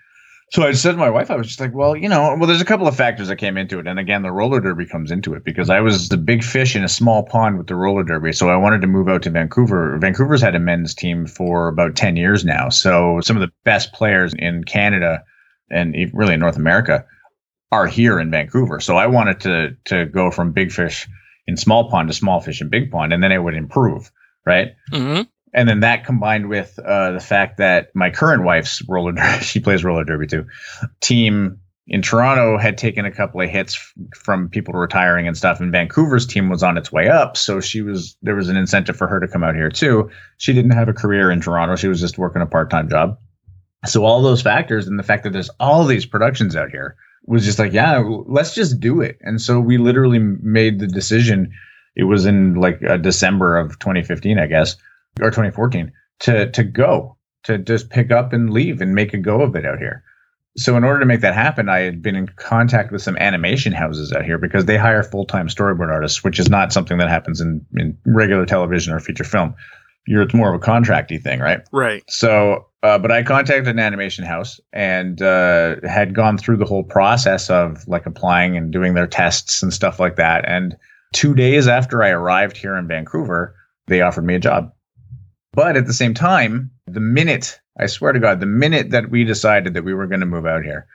So 0.52 0.62
I 0.62 0.72
said 0.72 0.92
to 0.92 0.98
my 0.98 1.10
wife, 1.10 1.30
I 1.30 1.36
was 1.36 1.48
just 1.48 1.60
like, 1.60 1.74
well, 1.74 1.96
you 1.96 2.08
know, 2.08 2.36
well, 2.38 2.46
there's 2.46 2.60
a 2.60 2.66
couple 2.66 2.86
of 2.86 2.96
factors 2.96 3.28
that 3.28 3.36
came 3.36 3.56
into 3.56 3.78
it. 3.78 3.86
And 3.86 3.98
again, 3.98 4.22
the 4.22 4.30
roller 4.30 4.60
derby 4.60 4.86
comes 4.86 5.10
into 5.10 5.34
it 5.34 5.44
because 5.44 5.68
I 5.68 5.80
was 5.80 6.08
the 6.08 6.16
big 6.16 6.44
fish 6.44 6.76
in 6.76 6.84
a 6.84 6.88
small 6.88 7.24
pond 7.24 7.58
with 7.58 7.66
the 7.66 7.74
roller 7.74 8.04
derby. 8.04 8.32
So 8.32 8.50
I 8.50 8.56
wanted 8.56 8.80
to 8.82 8.86
move 8.86 9.08
out 9.08 9.22
to 9.22 9.30
Vancouver. 9.30 9.98
Vancouver's 9.98 10.42
had 10.42 10.54
a 10.54 10.60
men's 10.60 10.94
team 10.94 11.26
for 11.26 11.68
about 11.68 11.96
10 11.96 12.16
years 12.16 12.44
now. 12.44 12.68
So 12.68 13.20
some 13.22 13.36
of 13.36 13.40
the 13.40 13.52
best 13.64 13.92
players 13.92 14.32
in 14.38 14.64
Canada 14.64 15.24
and 15.70 15.96
really 16.12 16.34
in 16.34 16.40
North 16.40 16.56
America 16.56 17.04
are 17.72 17.86
here 17.86 18.20
in 18.20 18.30
Vancouver. 18.30 18.80
So 18.80 18.96
I 18.96 19.06
wanted 19.06 19.40
to 19.40 19.76
to 19.86 20.06
go 20.06 20.30
from 20.30 20.52
big 20.52 20.72
fish 20.72 21.08
in 21.46 21.56
small 21.56 21.90
pond 21.90 22.08
to 22.08 22.14
small 22.14 22.40
fish 22.40 22.60
in 22.60 22.68
big 22.68 22.90
pond, 22.90 23.12
and 23.12 23.22
then 23.22 23.32
it 23.32 23.42
would 23.42 23.54
improve, 23.54 24.10
right? 24.46 24.74
Mm-hmm. 24.92 25.22
And 25.52 25.68
then 25.68 25.80
that 25.80 26.04
combined 26.04 26.48
with 26.48 26.78
uh, 26.84 27.12
the 27.12 27.20
fact 27.20 27.58
that 27.58 27.88
my 27.94 28.10
current 28.10 28.44
wife's 28.44 28.82
roller 28.88 29.12
derby, 29.12 29.44
she 29.44 29.60
plays 29.60 29.84
roller 29.84 30.04
derby 30.04 30.26
too, 30.26 30.46
team 31.00 31.60
in 31.86 32.00
Toronto 32.00 32.56
had 32.56 32.78
taken 32.78 33.04
a 33.04 33.10
couple 33.10 33.42
of 33.42 33.50
hits 33.50 33.74
f- 33.74 34.18
from 34.18 34.48
people 34.48 34.74
retiring 34.74 35.28
and 35.28 35.36
stuff, 35.36 35.60
and 35.60 35.70
Vancouver's 35.70 36.26
team 36.26 36.48
was 36.48 36.62
on 36.62 36.78
its 36.78 36.90
way 36.90 37.08
up. 37.08 37.36
So 37.36 37.60
she 37.60 37.82
was 37.82 38.16
there 38.22 38.34
was 38.34 38.48
an 38.48 38.56
incentive 38.56 38.96
for 38.96 39.06
her 39.06 39.20
to 39.20 39.28
come 39.28 39.44
out 39.44 39.54
here 39.54 39.70
too. 39.70 40.10
She 40.38 40.52
didn't 40.52 40.72
have 40.72 40.88
a 40.88 40.94
career 40.94 41.30
in 41.30 41.40
Toronto; 41.40 41.76
she 41.76 41.88
was 41.88 42.00
just 42.00 42.18
working 42.18 42.42
a 42.42 42.46
part 42.46 42.70
time 42.70 42.88
job. 42.88 43.18
So 43.86 44.04
all 44.04 44.22
those 44.22 44.40
factors 44.40 44.86
and 44.86 44.98
the 44.98 45.02
fact 45.02 45.24
that 45.24 45.34
there's 45.34 45.50
all 45.60 45.84
these 45.84 46.06
productions 46.06 46.56
out 46.56 46.70
here 46.70 46.96
was 47.26 47.44
just 47.44 47.58
like, 47.58 47.72
yeah, 47.72 48.02
let's 48.26 48.54
just 48.54 48.80
do 48.80 49.00
it. 49.00 49.18
And 49.20 49.40
so 49.40 49.60
we 49.60 49.78
literally 49.78 50.18
made 50.18 50.78
the 50.78 50.86
decision. 50.86 51.52
It 51.96 52.04
was 52.04 52.26
in 52.26 52.54
like 52.54 52.82
uh, 52.82 52.96
December 52.96 53.56
of 53.56 53.78
2015, 53.78 54.38
I 54.38 54.46
guess, 54.46 54.76
or 55.20 55.30
2014, 55.30 55.92
to 56.20 56.50
to 56.50 56.64
go 56.64 57.16
to 57.44 57.58
just 57.58 57.90
pick 57.90 58.10
up 58.10 58.32
and 58.32 58.52
leave 58.52 58.80
and 58.80 58.94
make 58.94 59.14
a 59.14 59.18
go 59.18 59.42
of 59.42 59.54
it 59.54 59.64
out 59.64 59.78
here. 59.78 60.02
So 60.56 60.76
in 60.76 60.84
order 60.84 61.00
to 61.00 61.06
make 61.06 61.20
that 61.20 61.34
happen, 61.34 61.68
I 61.68 61.80
had 61.80 62.00
been 62.00 62.14
in 62.14 62.28
contact 62.28 62.92
with 62.92 63.02
some 63.02 63.16
animation 63.16 63.72
houses 63.72 64.12
out 64.12 64.24
here 64.24 64.38
because 64.38 64.66
they 64.66 64.76
hire 64.76 65.02
full 65.02 65.26
time 65.26 65.48
storyboard 65.48 65.90
artists, 65.90 66.22
which 66.22 66.38
is 66.38 66.48
not 66.48 66.72
something 66.72 66.98
that 66.98 67.08
happens 67.08 67.40
in, 67.40 67.64
in 67.74 67.98
regular 68.06 68.46
television 68.46 68.92
or 68.92 69.00
feature 69.00 69.24
film. 69.24 69.54
You're 70.06 70.22
it's 70.22 70.34
more 70.34 70.54
of 70.54 70.60
a 70.60 70.64
contracty 70.64 71.20
thing, 71.20 71.40
right? 71.40 71.62
Right. 71.72 72.04
So, 72.08 72.66
uh, 72.84 72.98
but 72.98 73.10
I 73.10 73.22
contacted 73.22 73.66
an 73.66 73.78
animation 73.78 74.26
house 74.26 74.60
and 74.74 75.22
uh, 75.22 75.76
had 75.88 76.14
gone 76.14 76.36
through 76.36 76.58
the 76.58 76.66
whole 76.66 76.82
process 76.82 77.48
of 77.48 77.88
like 77.88 78.04
applying 78.04 78.58
and 78.58 78.70
doing 78.70 78.92
their 78.92 79.06
tests 79.06 79.62
and 79.62 79.72
stuff 79.72 79.98
like 79.98 80.16
that. 80.16 80.46
And 80.46 80.76
two 81.14 81.34
days 81.34 81.66
after 81.66 82.02
I 82.02 82.10
arrived 82.10 82.58
here 82.58 82.76
in 82.76 82.86
Vancouver, 82.86 83.56
they 83.86 84.02
offered 84.02 84.26
me 84.26 84.34
a 84.34 84.38
job. 84.38 84.70
But 85.54 85.78
at 85.78 85.86
the 85.86 85.94
same 85.94 86.12
time, 86.12 86.70
the 86.86 87.00
minute, 87.00 87.58
I 87.80 87.86
swear 87.86 88.12
to 88.12 88.20
God, 88.20 88.40
the 88.40 88.46
minute 88.46 88.90
that 88.90 89.08
we 89.08 89.24
decided 89.24 89.72
that 89.72 89.84
we 89.84 89.94
were 89.94 90.06
going 90.06 90.20
to 90.20 90.26
move 90.26 90.44
out 90.44 90.62
here, 90.62 90.86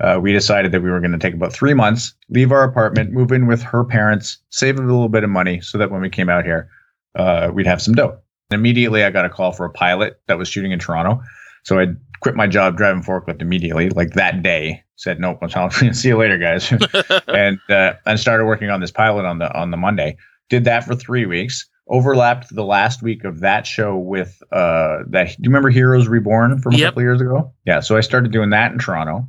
uh, 0.00 0.18
we 0.20 0.34
decided 0.34 0.72
that 0.72 0.82
we 0.82 0.90
were 0.90 1.00
going 1.00 1.12
to 1.12 1.18
take 1.18 1.32
about 1.32 1.54
three 1.54 1.72
months, 1.72 2.12
leave 2.28 2.52
our 2.52 2.64
apartment, 2.64 3.12
move 3.12 3.32
in 3.32 3.46
with 3.46 3.62
her 3.62 3.82
parents, 3.82 4.36
save 4.50 4.78
a 4.78 4.82
little 4.82 5.08
bit 5.08 5.24
of 5.24 5.30
money 5.30 5.62
so 5.62 5.78
that 5.78 5.90
when 5.90 6.02
we 6.02 6.10
came 6.10 6.28
out 6.28 6.44
here, 6.44 6.68
uh, 7.14 7.50
we'd 7.50 7.66
have 7.66 7.80
some 7.80 7.94
dough. 7.94 8.18
And 8.50 8.58
immediately 8.58 9.04
I 9.04 9.10
got 9.10 9.24
a 9.24 9.28
call 9.28 9.52
for 9.52 9.64
a 9.64 9.70
pilot 9.70 10.20
that 10.26 10.36
was 10.38 10.48
shooting 10.48 10.72
in 10.72 10.78
Toronto. 10.78 11.22
So 11.62 11.78
I 11.78 11.86
quit 12.20 12.34
my 12.34 12.46
job 12.46 12.76
driving 12.76 13.02
forklift 13.02 13.40
immediately, 13.40 13.90
like 13.90 14.14
that 14.14 14.42
day. 14.42 14.82
Said 14.96 15.20
nope, 15.20 15.38
I'll 15.54 15.70
see 15.92 16.08
you 16.08 16.16
later, 16.18 16.36
guys, 16.36 16.72
and 17.28 17.58
uh, 17.70 17.94
and 18.06 18.18
started 18.20 18.44
working 18.46 18.70
on 18.70 18.80
this 18.80 18.90
pilot 18.90 19.24
on 19.24 19.38
the 19.38 19.54
on 19.56 19.70
the 19.70 19.76
Monday. 19.76 20.16
Did 20.48 20.64
that 20.64 20.84
for 20.84 20.94
three 20.94 21.26
weeks. 21.26 21.66
Overlapped 21.88 22.54
the 22.54 22.64
last 22.64 23.02
week 23.02 23.24
of 23.24 23.40
that 23.40 23.66
show 23.66 23.96
with 23.96 24.42
uh 24.52 24.98
that. 25.08 25.28
Do 25.28 25.34
you 25.38 25.48
remember 25.48 25.70
Heroes 25.70 26.06
Reborn 26.08 26.60
from 26.60 26.74
a 26.74 26.78
Yep. 26.78 26.88
couple 26.90 27.02
years 27.02 27.20
ago? 27.20 27.52
Yeah. 27.66 27.80
So 27.80 27.96
I 27.96 28.00
started 28.00 28.30
doing 28.32 28.50
that 28.50 28.72
in 28.72 28.78
Toronto. 28.78 29.26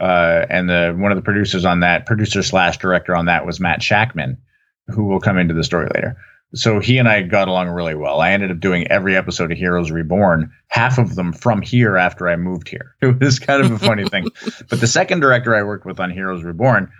Uh, 0.00 0.46
and 0.48 0.68
the 0.70 0.94
one 0.96 1.10
of 1.10 1.16
the 1.16 1.22
producers 1.22 1.64
on 1.64 1.80
that, 1.80 2.06
producer 2.06 2.42
slash 2.42 2.78
director 2.78 3.16
on 3.16 3.26
that 3.26 3.44
was 3.44 3.58
Matt 3.58 3.80
Shakman, 3.80 4.36
who 4.86 5.04
will 5.04 5.18
come 5.20 5.36
into 5.38 5.54
the 5.54 5.64
story 5.64 5.88
later 5.94 6.16
so 6.54 6.80
he 6.80 6.98
and 6.98 7.08
I 7.08 7.22
got 7.22 7.48
along 7.48 7.68
really 7.68 7.94
well. 7.94 8.20
I 8.20 8.30
ended 8.30 8.50
up 8.50 8.60
doing 8.60 8.86
every 8.88 9.16
episode 9.16 9.52
of 9.52 9.58
Heroes 9.58 9.90
Reborn, 9.90 10.50
half 10.68 10.98
of 10.98 11.14
them 11.14 11.32
from 11.32 11.62
here 11.62 11.96
after 11.96 12.28
I 12.28 12.36
moved 12.36 12.68
here. 12.68 12.94
It 13.02 13.20
was 13.20 13.38
kind 13.38 13.64
of 13.64 13.70
a 13.70 13.78
funny 13.78 14.08
thing. 14.08 14.28
But 14.70 14.80
the 14.80 14.86
second 14.86 15.20
director 15.20 15.54
I 15.54 15.62
worked 15.62 15.84
with 15.86 16.00
on 16.00 16.10
Heroes 16.10 16.44
Reborn, 16.44 16.90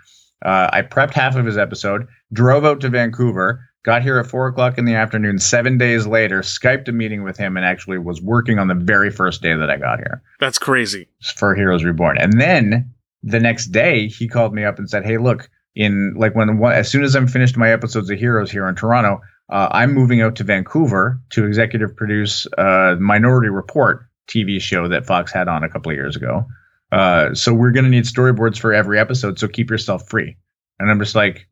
uh, 0.45 0.69
I 0.71 0.81
prepped 0.83 1.13
half 1.13 1.35
of 1.35 1.45
his 1.45 1.57
episode, 1.57 2.07
drove 2.31 2.63
out 2.65 2.81
to 2.81 2.89
Vancouver, 2.89 3.65
got 3.83 4.01
here 4.03 4.19
at 4.19 4.27
four 4.27 4.47
o'clock 4.47 4.77
in 4.77 4.85
the 4.85 4.95
afternoon. 4.95 5.39
Seven 5.39 5.77
days 5.77 6.05
later, 6.05 6.41
Skyped 6.41 6.87
a 6.87 6.91
meeting 6.91 7.23
with 7.23 7.37
him, 7.37 7.57
and 7.57 7.65
actually 7.65 7.97
was 7.97 8.21
working 8.21 8.59
on 8.59 8.67
the 8.67 8.75
very 8.75 9.09
first 9.09 9.41
day 9.41 9.55
that 9.55 9.69
I 9.69 9.77
got 9.77 9.99
here 9.99 10.21
That's 10.39 10.57
crazy. 10.57 11.07
for 11.35 11.55
Heroes 11.55 11.83
Reborn. 11.83 12.17
And 12.17 12.39
then 12.39 12.93
the 13.23 13.39
next 13.39 13.67
day, 13.67 14.07
he 14.07 14.27
called 14.27 14.53
me 14.53 14.63
up 14.63 14.77
and 14.79 14.89
said, 14.89 15.05
"Hey, 15.05 15.17
look, 15.17 15.49
in 15.75 16.13
like 16.17 16.35
when 16.35 16.61
as 16.63 16.89
soon 16.89 17.03
as 17.03 17.15
I'm 17.15 17.27
finished 17.27 17.57
my 17.57 17.71
episodes 17.71 18.09
of 18.09 18.19
Heroes 18.19 18.51
here 18.51 18.67
in 18.67 18.75
Toronto, 18.75 19.21
uh, 19.49 19.67
I'm 19.71 19.93
moving 19.93 20.21
out 20.21 20.35
to 20.37 20.43
Vancouver 20.43 21.19
to 21.31 21.45
executive 21.45 21.95
produce 21.95 22.47
Minority 22.57 23.49
Report 23.49 24.05
TV 24.27 24.61
show 24.61 24.87
that 24.87 25.05
Fox 25.05 25.31
had 25.31 25.47
on 25.47 25.63
a 25.63 25.69
couple 25.69 25.91
of 25.91 25.97
years 25.97 26.15
ago. 26.15 26.45
Uh, 26.91 27.33
so 27.33 27.53
we're 27.53 27.71
going 27.71 27.85
to 27.85 27.89
need 27.89 28.05
storyboards 28.05 28.57
for 28.57 28.73
every 28.73 28.99
episode. 28.99 29.39
So 29.39 29.47
keep 29.47 29.69
yourself 29.69 30.07
free." 30.09 30.37
And 30.79 30.89
I'm 30.89 30.99
just 30.99 31.15
like. 31.15 31.47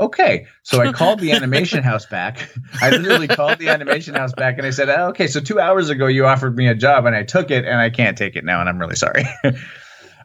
Okay, 0.00 0.46
so 0.62 0.80
I 0.80 0.90
called 0.90 1.20
the 1.20 1.32
animation 1.32 1.82
house 1.82 2.06
back. 2.06 2.48
I 2.80 2.88
literally 2.88 3.28
called 3.28 3.58
the 3.58 3.68
animation 3.68 4.14
house 4.14 4.32
back 4.32 4.56
and 4.56 4.66
I 4.66 4.70
said, 4.70 4.88
oh, 4.88 5.08
"Okay, 5.08 5.26
so 5.26 5.38
two 5.38 5.60
hours 5.60 5.90
ago 5.90 6.06
you 6.06 6.24
offered 6.24 6.56
me 6.56 6.66
a 6.66 6.74
job 6.74 7.04
and 7.04 7.14
I 7.14 7.24
took 7.24 7.50
it 7.50 7.66
and 7.66 7.78
I 7.78 7.90
can't 7.90 8.16
take 8.16 8.34
it 8.34 8.42
now 8.42 8.60
and 8.60 8.70
I'm 8.70 8.78
really 8.78 8.96
sorry." 8.96 9.24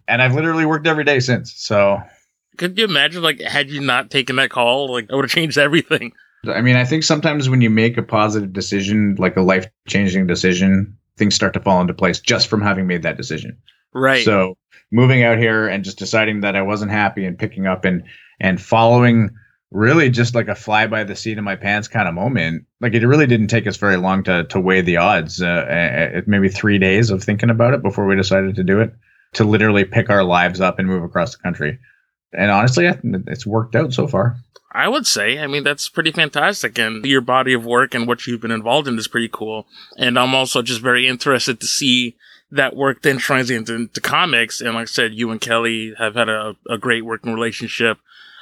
and 0.07 0.21
I've 0.21 0.33
literally 0.33 0.65
worked 0.65 0.87
every 0.87 1.03
day 1.03 1.19
since. 1.19 1.53
So, 1.53 2.01
Could 2.57 2.77
you 2.77 2.85
imagine, 2.85 3.21
like, 3.21 3.41
had 3.41 3.69
you 3.69 3.81
not 3.81 4.09
taken 4.09 4.37
that 4.37 4.49
call, 4.49 4.89
like, 4.89 5.11
I 5.11 5.15
would 5.15 5.25
have 5.25 5.31
changed 5.31 5.57
everything. 5.57 6.13
I 6.49 6.61
mean, 6.61 6.75
I 6.75 6.85
think 6.85 7.03
sometimes 7.03 7.49
when 7.49 7.61
you 7.61 7.69
make 7.69 7.97
a 7.97 8.03
positive 8.03 8.53
decision, 8.53 9.15
like 9.17 9.37
a 9.37 9.41
life 9.41 9.67
changing 9.87 10.27
decision, 10.27 10.97
things 11.17 11.35
start 11.35 11.53
to 11.53 11.59
fall 11.59 11.81
into 11.81 11.93
place 11.93 12.19
just 12.19 12.47
from 12.47 12.61
having 12.61 12.87
made 12.87 13.03
that 13.03 13.17
decision. 13.17 13.57
Right. 13.93 14.23
So, 14.23 14.57
moving 14.91 15.23
out 15.23 15.37
here 15.37 15.67
and 15.67 15.83
just 15.83 15.99
deciding 15.99 16.41
that 16.41 16.55
I 16.55 16.61
wasn't 16.61 16.91
happy 16.91 17.25
and 17.25 17.37
picking 17.37 17.67
up 17.67 17.85
and 17.85 18.03
and 18.39 18.61
following 18.61 19.31
really 19.71 20.09
just 20.09 20.33
like 20.33 20.47
a 20.47 20.55
fly 20.55 20.87
by 20.87 21.03
the 21.03 21.15
seat 21.15 21.37
of 21.37 21.43
my 21.43 21.55
pants 21.55 21.87
kind 21.87 22.07
of 22.07 22.13
moment. 22.13 22.65
Like 22.79 22.93
it 22.93 23.05
really 23.05 23.27
didn't 23.27 23.47
take 23.47 23.67
us 23.67 23.77
very 23.77 23.97
long 23.97 24.23
to 24.23 24.45
to 24.45 24.59
weigh 24.59 24.81
the 24.81 24.97
odds. 24.97 25.41
Uh, 25.41 26.21
maybe 26.25 26.49
three 26.49 26.77
days 26.77 27.09
of 27.09 27.23
thinking 27.23 27.49
about 27.49 27.73
it 27.73 27.81
before 27.81 28.05
we 28.05 28.15
decided 28.15 28.55
to 28.55 28.63
do 28.63 28.79
it. 28.79 28.93
To 29.33 29.43
literally 29.43 29.83
pick 29.83 30.09
our 30.09 30.23
lives 30.23 30.61
up 30.61 30.79
and 30.79 30.87
move 30.87 31.03
across 31.03 31.35
the 31.35 31.43
country. 31.43 31.79
And 32.33 32.49
honestly, 32.49 32.89
it's 33.27 33.45
worked 33.45 33.75
out 33.75 33.93
so 33.93 34.07
far. 34.07 34.37
I 34.71 34.87
would 34.87 35.07
say, 35.07 35.39
I 35.39 35.47
mean, 35.47 35.63
that's 35.63 35.89
pretty 35.89 36.11
fantastic. 36.11 36.77
And 36.77 37.05
your 37.05 37.21
body 37.21 37.53
of 37.53 37.65
work 37.65 37.95
and 37.95 38.07
what 38.07 38.27
you've 38.27 38.41
been 38.41 38.51
involved 38.51 38.87
in 38.87 38.97
is 38.97 39.07
pretty 39.07 39.29
cool. 39.31 39.65
And 39.97 40.19
I'm 40.19 40.35
also 40.35 40.61
just 40.61 40.81
very 40.81 41.07
interested 41.07 41.59
to 41.59 41.65
see 41.65 42.15
that 42.51 42.75
work 42.75 43.01
then 43.01 43.17
translates 43.17 43.69
into 43.69 44.01
comics. 44.01 44.61
And 44.61 44.73
like 44.73 44.83
I 44.83 44.85
said, 44.85 45.13
you 45.13 45.31
and 45.31 45.41
Kelly 45.41 45.93
have 45.97 46.15
had 46.15 46.29
a, 46.29 46.55
a 46.69 46.77
great 46.77 47.05
working 47.05 47.33
relationship. 47.33 47.97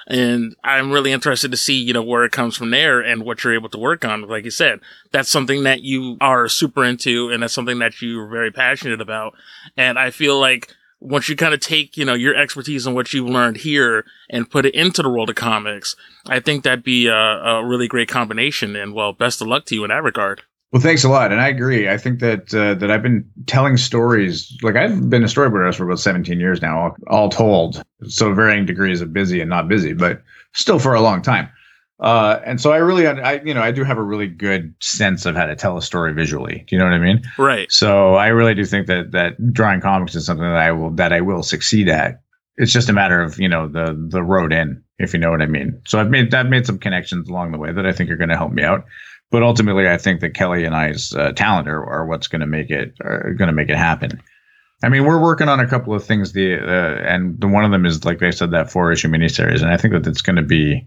And 0.08 0.56
I'm 0.64 0.92
really 0.92 1.12
interested 1.12 1.50
to 1.50 1.58
see, 1.58 1.82
you 1.82 1.94
know, 1.94 2.04
where 2.04 2.26
it 2.26 2.32
comes 2.32 2.56
from 2.56 2.70
there 2.70 3.02
and 3.02 3.24
what 3.24 3.44
you're 3.44 3.56
able 3.56 3.70
to 3.70 3.80
work 3.80 4.06
on. 4.06 4.28
Like 4.28 4.46
you 4.46 4.52
said, 4.52 4.80
that's 5.12 5.30
something 5.30 5.64
that 5.64 5.82
you 5.82 6.18
are 6.22 6.48
super 6.48 6.84
into 6.84 7.30
and 7.30 7.42
that's 7.42 7.54
something 7.54 7.80
that 7.80 8.02
you're 8.02 8.28
very 8.28 8.52
passionate 8.52 9.02
about. 9.02 9.34
And 9.76 9.98
I 9.98 10.12
feel 10.12 10.40
like 10.40 10.70
once 11.00 11.30
you 11.30 11.36
kind 11.36 11.54
of 11.54 11.60
take, 11.60 11.98
you 11.98 12.06
know, 12.06 12.14
your 12.14 12.36
expertise 12.36 12.86
and 12.86 12.96
what 12.96 13.14
you've 13.14 13.30
learned 13.30 13.58
here 13.58 14.06
and 14.30 14.50
put 14.50 14.66
it 14.66 14.74
into 14.74 15.02
the 15.02 15.10
world 15.10 15.30
of 15.30 15.36
comics, 15.36 15.96
I 16.28 16.40
think 16.40 16.64
that'd 16.64 16.84
be 16.84 17.08
a, 17.08 17.16
a 17.16 17.66
really 17.66 17.88
great 17.88 18.10
combination. 18.10 18.76
And 18.76 18.94
well, 18.94 19.14
best 19.14 19.42
of 19.42 19.48
luck 19.48 19.66
to 19.66 19.76
you 19.76 19.84
in 19.84 19.90
that 19.90 20.04
regard. 20.04 20.44
Well, 20.72 20.82
thanks 20.82 21.06
a 21.06 21.10
lot, 21.10 21.32
and 21.32 21.40
I 21.40 21.48
agree. 21.48 21.88
I 21.88 21.98
think 21.98 22.20
that 22.20 22.54
uh, 22.54 22.74
that 22.74 22.92
I've 22.92 23.04
been 23.04 23.24
telling 23.46 23.78
stories. 23.78 24.54
Like 24.62 24.76
I've 24.76 25.10
been 25.10 25.24
a 25.24 25.28
storyboard 25.28 25.62
artist 25.62 25.78
for 25.78 25.86
about 25.86 26.00
17 26.00 26.38
years 26.38 26.62
now, 26.62 26.78
all, 26.78 26.96
all 27.08 27.30
told. 27.30 27.82
So 28.08 28.34
varying 28.34 28.66
degrees 28.66 29.00
of 29.00 29.14
busy 29.14 29.40
and 29.40 29.50
not 29.50 29.70
busy, 29.70 29.94
but 29.94 30.22
still 30.54 30.80
for 30.80 30.94
a 30.94 31.02
long 31.02 31.22
time. 31.22 31.50
Uh, 32.00 32.40
and 32.46 32.60
so 32.60 32.74
I 32.74 32.78
really, 32.78 33.08
I 33.08 33.42
you 33.44 33.54
know, 33.54 33.62
I 33.62 33.72
do 33.72 33.84
have 33.84 33.98
a 33.98 34.04
really 34.04 34.28
good 34.28 34.76
sense 34.82 35.26
of 35.26 35.36
how 35.36 35.46
to 35.46 35.56
tell 35.56 35.78
a 35.78 35.82
story 35.82 36.14
visually. 36.14 36.66
Do 36.68 36.76
you 36.76 36.78
know 36.78 36.86
what 36.86 36.94
I 36.94 37.00
mean? 37.00 37.22
Right. 37.38 37.72
So 37.72 38.16
I 38.16 38.28
really 38.28 38.54
do 38.54 38.66
think 38.66 38.88
that 38.88 39.12
that 39.12 39.54
drawing 39.54 39.82
comics 39.82 40.16
is 40.16 40.26
something 40.26 40.46
that 40.46 40.58
I 40.58 40.72
will 40.72 40.92
that 40.92 41.14
I 41.14 41.22
will 41.22 41.42
succeed 41.42 41.88
at. 41.88 42.22
It's 42.58 42.74
just 42.74 42.90
a 42.90 42.94
matter 42.94 43.22
of 43.22 43.40
you 43.40 43.48
know 43.48 43.70
the 43.70 43.96
the 44.10 44.24
road 44.24 44.52
in, 44.52 44.84
if 45.00 45.14
you 45.14 45.20
know 45.20 45.32
what 45.32 45.42
I 45.42 45.46
mean. 45.46 45.82
So 45.88 46.00
I've 46.00 46.10
made 46.10 46.34
I've 46.34 46.50
made 46.50 46.66
some 46.66 46.80
connections 46.80 47.30
along 47.30 47.54
the 47.54 47.58
way 47.58 47.72
that 47.72 47.86
I 47.86 47.94
think 47.94 48.10
are 48.10 48.18
going 48.18 48.30
to 48.30 48.38
help 48.38 48.52
me 48.52 48.64
out. 48.64 48.86
But 49.32 49.44
ultimately, 49.44 49.90
I 49.90 49.98
think 49.98 50.22
that 50.22 50.34
Kelly 50.36 50.66
and 50.66 50.76
I's 50.76 51.14
uh, 51.14 51.32
talent 51.32 51.68
are, 51.68 51.84
are 51.84 52.06
what's 52.06 52.28
going 52.28 52.42
to 52.42 52.48
make 52.48 52.70
it 52.70 52.94
are 53.02 53.34
going 53.34 53.48
to 53.48 53.54
make 53.54 53.70
it 53.70 53.78
happen. 53.78 54.22
I 54.84 54.90
mean, 54.90 55.06
we're 55.06 55.22
working 55.22 55.48
on 55.48 55.62
a 55.62 55.68
couple 55.68 55.94
of 55.96 56.04
things. 56.04 56.34
The 56.34 56.56
uh, 56.56 57.02
and 57.08 57.40
the 57.40 57.48
one 57.48 57.64
of 57.64 57.72
them 57.72 57.86
is 57.86 58.04
like 58.04 58.22
I 58.22 58.32
said 58.32 58.52
that 58.52 58.70
four 58.70 58.92
issue 58.92 59.08
miniseries, 59.08 59.62
and 59.62 59.72
I 59.72 59.78
think 59.78 59.94
that 59.94 60.06
it's 60.06 60.22
going 60.22 60.36
to 60.36 60.42
be 60.42 60.86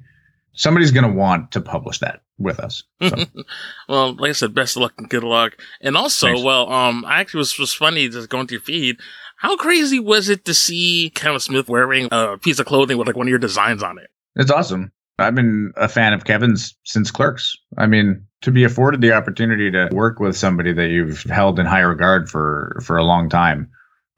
somebody's 0.53 0.91
going 0.91 1.11
to 1.11 1.13
want 1.13 1.53
to 1.53 1.61
publish 1.61 1.99
that 1.99 2.23
with 2.39 2.61
us. 2.61 2.83
So. 3.03 3.17
well, 3.89 4.15
like 4.15 4.31
I 4.31 4.33
said, 4.33 4.55
best 4.55 4.77
of 4.77 4.83
luck 4.83 4.95
and 4.99 5.09
good 5.09 5.25
luck. 5.25 5.55
And 5.81 5.97
also, 5.97 6.29
Thanks. 6.29 6.43
well, 6.43 6.71
um, 6.73 7.05
I 7.07 7.21
actually 7.21 7.39
was 7.39 7.59
was 7.59 7.75
funny 7.75 8.09
just 8.09 8.29
going 8.29 8.47
through 8.47 8.61
feed. 8.61 8.99
How 9.37 9.57
crazy 9.57 10.01
was 10.01 10.29
it 10.29 10.45
to 10.47 10.55
see 10.55 11.13
Kevin 11.15 11.41
Smith 11.41 11.69
wearing 11.69 12.09
a 12.11 12.39
piece 12.39 12.59
of 12.59 12.67
clothing 12.67 12.99
with 12.99 13.07
like 13.07 13.17
one 13.17 13.27
of 13.27 13.31
your 13.31 13.39
designs 13.39 13.83
on 13.83 13.99
it? 13.99 14.09
It's 14.37 14.51
awesome. 14.51 14.93
I've 15.19 15.35
been 15.35 15.73
a 15.77 15.89
fan 15.89 16.13
of 16.13 16.25
Kevin's 16.25 16.77
since 16.85 17.11
Clerks. 17.11 17.57
I 17.77 17.87
mean, 17.87 18.25
to 18.43 18.53
be 18.53 18.65
afforded 18.65 19.01
the 19.01 19.13
opportunity 19.13 19.71
to 19.71 19.89
work 19.93 20.21
with 20.21 20.37
somebody 20.37 20.73
that 20.73 20.89
you've 20.89 21.23
held 21.25 21.59
in 21.59 21.67
high 21.67 21.81
regard 21.81 22.31
for 22.31 22.79
for 22.85 22.97
a 22.97 23.05
long 23.05 23.29
time 23.29 23.71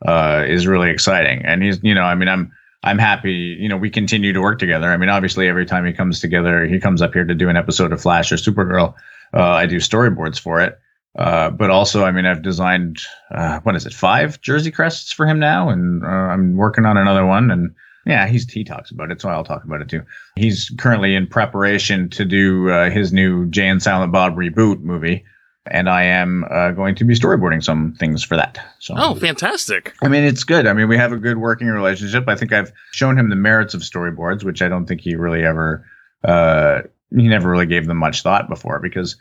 uh, 0.06 0.44
is 0.46 0.66
really 0.66 0.90
exciting. 0.90 1.42
And 1.44 1.62
he's, 1.62 1.80
you 1.82 1.94
know, 1.94 2.02
I 2.02 2.14
mean, 2.14 2.28
I'm 2.28 2.52
I'm 2.82 2.98
happy. 2.98 3.32
You 3.32 3.68
know, 3.68 3.76
we 3.76 3.90
continue 3.90 4.32
to 4.32 4.40
work 4.40 4.58
together. 4.58 4.90
I 4.90 4.96
mean, 4.96 5.10
obviously, 5.10 5.48
every 5.48 5.66
time 5.66 5.84
he 5.84 5.92
comes 5.92 6.20
together, 6.20 6.66
he 6.66 6.80
comes 6.80 7.02
up 7.02 7.12
here 7.12 7.24
to 7.24 7.34
do 7.34 7.48
an 7.48 7.56
episode 7.56 7.92
of 7.92 8.00
Flash 8.00 8.32
or 8.32 8.36
Supergirl. 8.36 8.94
Uh, 9.34 9.42
I 9.42 9.66
do 9.66 9.76
storyboards 9.76 10.40
for 10.40 10.60
it. 10.60 10.78
Uh, 11.18 11.50
but 11.50 11.70
also, 11.70 12.04
I 12.04 12.12
mean, 12.12 12.24
I've 12.24 12.42
designed 12.42 13.00
uh, 13.32 13.60
what 13.60 13.74
is 13.74 13.84
it, 13.84 13.92
five 13.92 14.40
Jersey 14.40 14.70
crests 14.70 15.12
for 15.12 15.26
him 15.26 15.38
now, 15.38 15.68
and 15.68 16.04
uh, 16.04 16.06
I'm 16.06 16.56
working 16.56 16.86
on 16.86 16.96
another 16.96 17.26
one. 17.26 17.50
And 17.50 17.74
yeah, 18.06 18.28
he's 18.28 18.50
he 18.50 18.64
talks 18.64 18.90
about 18.90 19.10
it, 19.10 19.20
so 19.20 19.28
I'll 19.28 19.44
talk 19.44 19.64
about 19.64 19.82
it 19.82 19.88
too. 19.88 20.02
He's 20.36 20.72
currently 20.78 21.14
in 21.14 21.26
preparation 21.26 22.08
to 22.10 22.24
do 22.24 22.70
uh, 22.70 22.90
his 22.90 23.12
new 23.12 23.46
Jay 23.50 23.68
and 23.68 23.82
Silent 23.82 24.12
Bob 24.12 24.36
reboot 24.36 24.80
movie, 24.80 25.24
and 25.66 25.88
I 25.88 26.04
am 26.04 26.44
uh, 26.50 26.70
going 26.72 26.94
to 26.96 27.04
be 27.04 27.14
storyboarding 27.14 27.62
some 27.62 27.94
things 27.98 28.24
for 28.24 28.36
that. 28.36 28.58
So, 28.78 28.94
oh, 28.96 29.14
fantastic! 29.14 29.94
I 30.02 30.08
mean, 30.08 30.24
it's 30.24 30.44
good. 30.44 30.66
I 30.66 30.72
mean, 30.72 30.88
we 30.88 30.96
have 30.96 31.12
a 31.12 31.18
good 31.18 31.38
working 31.38 31.68
relationship. 31.68 32.24
I 32.28 32.34
think 32.34 32.52
I've 32.52 32.72
shown 32.92 33.18
him 33.18 33.30
the 33.30 33.36
merits 33.36 33.74
of 33.74 33.82
storyboards, 33.82 34.44
which 34.44 34.62
I 34.62 34.68
don't 34.68 34.86
think 34.86 35.00
he 35.00 35.14
really 35.14 35.44
ever 35.44 35.84
uh, 36.24 36.82
he 37.10 37.28
never 37.28 37.50
really 37.50 37.66
gave 37.66 37.86
them 37.86 37.96
much 37.96 38.22
thought 38.22 38.48
before 38.48 38.78
because 38.80 39.16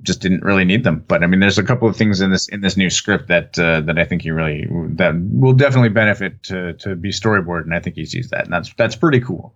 just 0.00 0.20
didn't 0.20 0.42
really 0.42 0.64
need 0.64 0.84
them. 0.84 1.04
But 1.06 1.22
I 1.22 1.26
mean, 1.26 1.40
there's 1.40 1.58
a 1.58 1.62
couple 1.62 1.88
of 1.88 1.96
things 1.96 2.20
in 2.20 2.30
this 2.30 2.48
in 2.48 2.62
this 2.62 2.76
new 2.76 2.90
script 2.90 3.28
that 3.28 3.58
uh, 3.58 3.82
that 3.82 3.98
I 3.98 4.04
think 4.04 4.22
he 4.22 4.30
really 4.30 4.66
that 4.94 5.14
will 5.32 5.52
definitely 5.52 5.90
benefit 5.90 6.42
to 6.44 6.72
to 6.74 6.96
be 6.96 7.10
storyboard, 7.10 7.62
and 7.62 7.74
I 7.74 7.80
think 7.80 7.96
he 7.96 8.06
sees 8.06 8.30
that, 8.30 8.44
and 8.44 8.52
that's 8.52 8.72
that's 8.74 8.96
pretty 8.96 9.20
cool. 9.20 9.54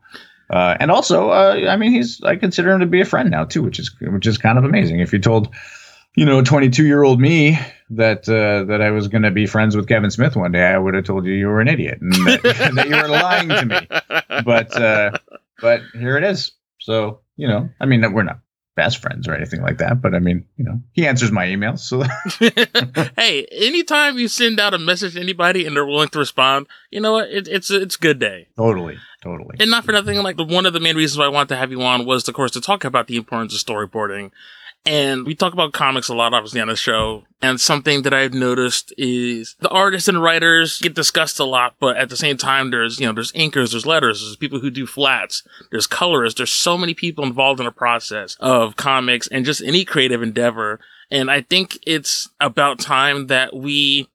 Uh, 0.49 0.77
and 0.79 0.93
also, 0.93 1.31
uh, 1.31 1.67
I 1.69 1.77
mean, 1.77 1.91
he's 1.91 2.23
I 2.23 2.37
consider 2.37 2.73
him 2.73 2.81
to 2.81 2.87
be 2.87 3.01
a 3.01 3.05
friend 3.05 3.31
now 3.31 3.45
too, 3.45 3.63
which 3.63 3.79
is 3.79 3.95
which 4.01 4.27
is 4.27 4.39
kind 4.39 4.59
of 4.59 4.65
amazing. 4.65 5.01
If 5.01 5.13
you 5.13 5.19
told, 5.19 5.55
you 6.17 6.25
know, 6.25 6.43
22 6.43 6.85
year 6.85 7.03
old 7.03 7.21
me 7.21 7.59
that 7.91 8.29
uh, 8.29 8.65
that 8.65 8.83
I 8.83 8.91
was 8.91 9.07
going 9.07 9.23
to 9.23 9.31
be 9.31 9.47
friends 9.47 9.77
with 9.77 9.87
Kevin 9.87 10.11
Smith 10.11 10.35
one 10.35 10.51
day, 10.51 10.65
I 10.65 10.79
would 10.79 10.95
have 10.95 11.05
told 11.05 11.27
you 11.27 11.33
you 11.33 11.47
were 11.47 11.61
an 11.61 11.69
idiot 11.69 11.99
and 12.01 12.13
that, 12.13 12.43
that 12.75 12.89
you 12.89 12.97
were 12.97 13.09
lying 13.09 13.49
to 13.49 13.65
me. 13.65 14.43
But 14.45 14.75
uh, 14.77 15.19
but 15.61 15.83
here 15.93 16.17
it 16.17 16.25
is. 16.25 16.53
So 16.81 17.21
you 17.37 17.47
know, 17.47 17.69
I 17.81 17.85
mean, 17.85 18.13
we're 18.13 18.23
not 18.23 18.41
best 18.77 18.99
friends 18.99 19.27
or 19.29 19.35
anything 19.35 19.63
like 19.63 19.79
that. 19.79 20.01
But 20.01 20.15
I 20.15 20.19
mean, 20.19 20.47
you 20.57 20.65
know, 20.65 20.81
he 20.93 21.07
answers 21.07 21.31
my 21.31 21.47
emails. 21.47 21.81
So, 21.81 22.03
hey, 23.17 23.47
anytime 23.51 24.19
you 24.19 24.29
send 24.29 24.59
out 24.59 24.75
a 24.75 24.79
message 24.79 25.15
to 25.15 25.21
anybody 25.21 25.67
and 25.67 25.77
they're 25.77 25.87
willing 25.87 26.09
to 26.11 26.19
respond, 26.19 26.67
you 26.91 27.01
know 27.01 27.13
what? 27.13 27.29
It, 27.31 27.47
it's 27.47 27.71
it's 27.71 27.97
good 27.97 28.19
day. 28.19 28.49
Totally, 28.57 28.99
totally. 29.23 29.57
And 29.61 29.71
not 29.71 29.85
for 29.85 29.93
nothing. 29.93 30.17
Like 30.23 30.39
one 30.39 30.65
of 30.65 30.73
the 30.73 30.81
main 30.81 30.97
reasons 30.97 31.19
why 31.19 31.27
I 31.27 31.29
wanted 31.29 31.51
to 31.51 31.57
have 31.57 31.71
you 31.71 31.83
on 31.83 32.07
was, 32.07 32.27
of 32.27 32.35
course, 32.35 32.53
to 32.53 32.61
talk 32.61 32.85
about 32.85 33.07
the 33.07 33.17
importance 33.17 33.55
of 33.55 33.61
storyboarding 33.67 34.31
and 34.87 35.27
we 35.27 35.35
talk 35.35 35.53
about 35.53 35.73
comics 35.73 36.09
a 36.09 36.15
lot, 36.15 36.33
obviously, 36.33 36.61
on 36.61 36.69
the 36.69 36.77
show. 36.77 37.25
And 37.43 37.61
something 37.61 38.03
that 38.03 38.15
I've 38.15 38.33
noticed 38.33 38.95
is 38.97 39.57
the 39.59 39.69
artists 39.69 40.09
and 40.09 40.23
writers 40.23 40.79
get 40.79 40.95
discussed 40.95 41.41
a 41.41 41.45
lot, 41.45 41.75
but 41.81 41.97
at 41.97 42.09
the 42.09 42.17
same 42.17 42.37
time, 42.37 42.71
there's, 42.71 43.01
you 43.01 43.07
know, 43.07 43.13
there's 43.13 43.33
inkers, 43.33 43.73
there's 43.73 43.85
letters, 43.85 44.21
there's 44.21 44.37
people 44.37 44.61
who 44.61 44.71
do 44.71 44.87
flats, 44.87 45.43
there's 45.73 45.89
colorists, 45.89 46.39
there's 46.39 46.53
so 46.53 46.79
many 46.79 46.95
people 46.95 47.25
involved 47.25 47.59
in 47.59 47.67
the 47.67 47.73
process 47.73 48.37
of 48.39 48.77
comics 48.77 49.27
and 49.27 49.45
just 49.45 49.61
any 49.61 49.85
creative 49.85 50.23
endeavor. 50.23 50.79
And 51.11 51.31
I 51.31 51.41
think 51.41 51.79
it's 51.87 52.29
about 52.41 52.79
time 52.79 53.27
that 53.27 53.55
we, 53.55 54.09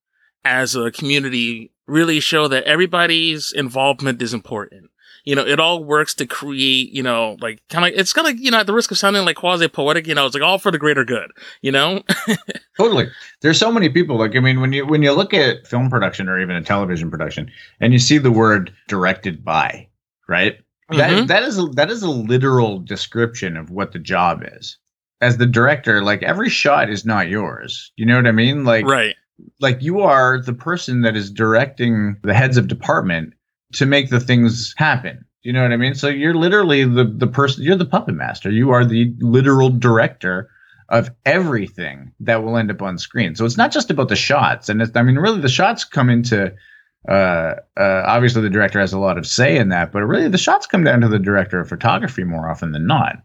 as 0.45 0.75
a 0.75 0.89
community, 0.89 1.71
really 1.85 2.21
show 2.21 2.47
that 2.47 2.63
everybody's 2.63 3.51
involvement 3.51 4.21
is 4.21 4.33
important 4.33 4.90
you 5.23 5.35
know, 5.35 5.45
it 5.45 5.59
all 5.59 5.83
works 5.83 6.13
to 6.15 6.25
create, 6.25 6.91
you 6.91 7.03
know, 7.03 7.37
like 7.41 7.61
kind 7.69 7.85
of, 7.85 7.99
it's 7.99 8.13
kind 8.13 8.27
of, 8.27 8.39
you 8.39 8.51
know, 8.51 8.59
at 8.59 8.67
the 8.67 8.73
risk 8.73 8.91
of 8.91 8.97
sounding 8.97 9.23
like 9.25 9.35
quasi 9.35 9.67
poetic, 9.67 10.07
you 10.07 10.15
know, 10.15 10.25
it's 10.25 10.33
like 10.33 10.43
all 10.43 10.57
for 10.57 10.71
the 10.71 10.77
greater 10.77 11.05
good, 11.05 11.31
you 11.61 11.71
know? 11.71 12.01
totally. 12.77 13.07
There's 13.41 13.59
so 13.59 13.71
many 13.71 13.89
people. 13.89 14.17
Like, 14.17 14.35
I 14.35 14.39
mean, 14.39 14.61
when 14.61 14.73
you, 14.73 14.85
when 14.85 15.03
you 15.03 15.11
look 15.11 15.33
at 15.33 15.67
film 15.67 15.89
production 15.89 16.27
or 16.27 16.39
even 16.39 16.55
a 16.55 16.63
television 16.63 17.11
production 17.11 17.51
and 17.79 17.93
you 17.93 17.99
see 17.99 18.17
the 18.17 18.31
word 18.31 18.73
directed 18.87 19.45
by, 19.45 19.87
right? 20.27 20.57
Mm-hmm. 20.91 20.97
That, 20.97 21.27
that 21.27 21.43
is 21.43 21.59
a, 21.59 21.65
that 21.73 21.91
is 21.91 22.01
a 22.01 22.09
literal 22.09 22.79
description 22.79 23.57
of 23.57 23.69
what 23.69 23.91
the 23.91 23.99
job 23.99 24.43
is. 24.57 24.77
As 25.21 25.37
the 25.37 25.45
director, 25.45 26.01
like 26.01 26.23
every 26.23 26.49
shot 26.49 26.89
is 26.89 27.05
not 27.05 27.29
yours. 27.29 27.91
You 27.95 28.07
know 28.07 28.15
what 28.15 28.25
I 28.25 28.31
mean? 28.31 28.63
Like, 28.63 28.85
right. 28.85 29.15
Like 29.59 29.81
you 29.81 30.01
are 30.01 30.39
the 30.39 30.53
person 30.53 31.01
that 31.01 31.15
is 31.15 31.31
directing 31.31 32.17
the 32.21 32.33
heads 32.33 32.57
of 32.57 32.67
department 32.67 33.33
to 33.73 33.85
make 33.85 34.09
the 34.09 34.19
things 34.19 34.73
happen. 34.77 35.25
You 35.43 35.53
know 35.53 35.63
what 35.63 35.71
I 35.71 35.77
mean? 35.77 35.95
So 35.95 36.07
you're 36.07 36.35
literally 36.35 36.83
the 36.83 37.03
the 37.03 37.27
person. 37.27 37.63
You're 37.63 37.75
the 37.75 37.85
puppet 37.85 38.15
master. 38.15 38.51
You 38.51 38.71
are 38.71 38.85
the 38.85 39.13
literal 39.19 39.69
director 39.69 40.49
of 40.89 41.09
everything 41.25 42.11
that 42.19 42.43
will 42.43 42.57
end 42.57 42.69
up 42.69 42.81
on 42.81 42.97
screen. 42.97 43.35
So 43.35 43.45
it's 43.45 43.57
not 43.57 43.71
just 43.71 43.89
about 43.89 44.09
the 44.09 44.15
shots, 44.15 44.69
and 44.69 44.83
I 44.95 45.01
mean, 45.01 45.15
really, 45.15 45.41
the 45.41 45.49
shots 45.49 45.83
come 45.83 46.09
into. 46.09 46.53
Uh, 47.09 47.55
uh, 47.75 48.03
obviously, 48.05 48.43
the 48.43 48.49
director 48.51 48.79
has 48.79 48.93
a 48.93 48.99
lot 48.99 49.17
of 49.17 49.25
say 49.25 49.57
in 49.57 49.69
that, 49.69 49.91
but 49.91 50.03
really, 50.03 50.27
the 50.27 50.37
shots 50.37 50.67
come 50.67 50.83
down 50.83 51.01
to 51.01 51.07
the 51.07 51.17
director 51.17 51.59
of 51.59 51.67
photography 51.67 52.23
more 52.23 52.47
often 52.47 52.71
than 52.71 52.85
not. 52.85 53.15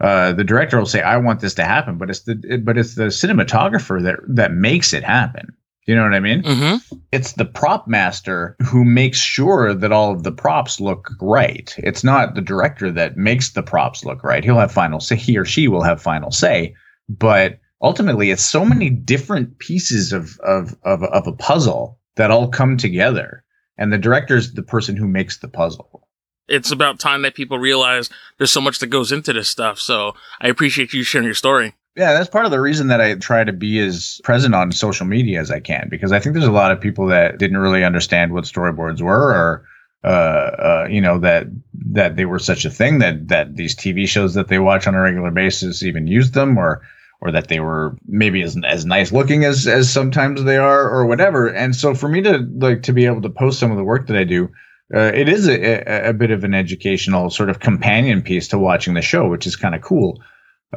Uh, 0.00 0.32
the 0.32 0.44
director 0.44 0.78
will 0.78 0.86
say, 0.86 1.02
"I 1.02 1.18
want 1.18 1.40
this 1.40 1.54
to 1.54 1.64
happen," 1.64 1.98
but 1.98 2.08
it's 2.08 2.20
the 2.20 2.40
it, 2.44 2.64
but 2.64 2.78
it's 2.78 2.94
the 2.94 3.08
cinematographer 3.08 4.02
that 4.04 4.20
that 4.28 4.52
makes 4.52 4.94
it 4.94 5.04
happen. 5.04 5.52
You 5.88 5.94
know 5.94 6.02
what 6.02 6.12
I 6.12 6.20
mean? 6.20 6.42
Mm-hmm. 6.42 6.96
It's 7.12 7.32
the 7.32 7.46
prop 7.46 7.88
master 7.88 8.56
who 8.62 8.84
makes 8.84 9.16
sure 9.16 9.72
that 9.72 9.90
all 9.90 10.12
of 10.12 10.22
the 10.22 10.30
props 10.30 10.80
look 10.80 11.08
right. 11.18 11.74
It's 11.78 12.04
not 12.04 12.34
the 12.34 12.42
director 12.42 12.92
that 12.92 13.16
makes 13.16 13.52
the 13.52 13.62
props 13.62 14.04
look 14.04 14.22
right. 14.22 14.44
He'll 14.44 14.58
have 14.58 14.70
final 14.70 15.00
say, 15.00 15.16
he 15.16 15.38
or 15.38 15.46
she 15.46 15.66
will 15.66 15.82
have 15.82 16.02
final 16.02 16.30
say, 16.30 16.74
but 17.08 17.58
ultimately 17.80 18.30
it's 18.30 18.44
so 18.44 18.66
many 18.66 18.90
different 18.90 19.58
pieces 19.60 20.12
of 20.12 20.38
of 20.40 20.76
of, 20.82 21.02
of 21.04 21.26
a 21.26 21.32
puzzle 21.32 21.98
that 22.16 22.30
all 22.30 22.48
come 22.48 22.76
together. 22.76 23.42
And 23.78 23.90
the 23.90 23.96
director's 23.96 24.52
the 24.52 24.62
person 24.62 24.94
who 24.94 25.08
makes 25.08 25.38
the 25.38 25.48
puzzle. 25.48 26.06
It's 26.48 26.70
about 26.70 27.00
time 27.00 27.22
that 27.22 27.34
people 27.34 27.58
realize 27.58 28.10
there's 28.36 28.50
so 28.50 28.60
much 28.60 28.78
that 28.80 28.88
goes 28.88 29.10
into 29.10 29.32
this 29.32 29.48
stuff. 29.48 29.78
So 29.78 30.14
I 30.38 30.48
appreciate 30.48 30.92
you 30.92 31.02
sharing 31.02 31.24
your 31.24 31.34
story. 31.34 31.76
Yeah, 31.98 32.12
that's 32.12 32.30
part 32.30 32.44
of 32.44 32.52
the 32.52 32.60
reason 32.60 32.86
that 32.88 33.00
I 33.00 33.14
try 33.14 33.42
to 33.42 33.52
be 33.52 33.80
as 33.80 34.20
present 34.22 34.54
on 34.54 34.70
social 34.70 35.04
media 35.04 35.40
as 35.40 35.50
I 35.50 35.58
can 35.58 35.88
because 35.90 36.12
I 36.12 36.20
think 36.20 36.34
there's 36.34 36.46
a 36.46 36.52
lot 36.52 36.70
of 36.70 36.80
people 36.80 37.08
that 37.08 37.38
didn't 37.38 37.56
really 37.56 37.82
understand 37.82 38.32
what 38.32 38.44
storyboards 38.44 39.02
were 39.02 39.34
or 39.34 39.64
uh, 40.04 40.06
uh, 40.06 40.86
you 40.88 41.00
know 41.00 41.18
that 41.18 41.48
that 41.90 42.14
they 42.14 42.24
were 42.24 42.38
such 42.38 42.64
a 42.64 42.70
thing 42.70 43.00
that 43.00 43.26
that 43.26 43.56
these 43.56 43.74
TV 43.74 44.06
shows 44.06 44.34
that 44.34 44.46
they 44.46 44.60
watch 44.60 44.86
on 44.86 44.94
a 44.94 45.00
regular 45.00 45.32
basis 45.32 45.82
even 45.82 46.06
used 46.06 46.34
them 46.34 46.56
or 46.56 46.82
or 47.20 47.32
that 47.32 47.48
they 47.48 47.58
were 47.58 47.96
maybe 48.06 48.42
as 48.42 48.56
as 48.64 48.84
nice 48.84 49.10
looking 49.10 49.44
as 49.44 49.66
as 49.66 49.90
sometimes 49.90 50.44
they 50.44 50.56
are 50.56 50.88
or 50.88 51.04
whatever. 51.04 51.48
And 51.48 51.74
so 51.74 51.94
for 51.94 52.08
me 52.08 52.22
to 52.22 52.48
like 52.58 52.84
to 52.84 52.92
be 52.92 53.06
able 53.06 53.22
to 53.22 53.30
post 53.30 53.58
some 53.58 53.72
of 53.72 53.76
the 53.76 53.82
work 53.82 54.06
that 54.06 54.16
I 54.16 54.22
do, 54.22 54.50
uh, 54.94 55.10
it 55.12 55.28
is 55.28 55.48
a, 55.48 56.08
a, 56.08 56.12
bit 56.12 56.30
of 56.30 56.44
an 56.44 56.54
educational 56.54 57.28
sort 57.28 57.50
of 57.50 57.58
companion 57.58 58.22
piece 58.22 58.46
to 58.48 58.58
watching 58.58 58.94
the 58.94 59.02
show, 59.02 59.28
which 59.28 59.48
is 59.48 59.56
kind 59.56 59.74
of 59.74 59.82
cool. 59.82 60.22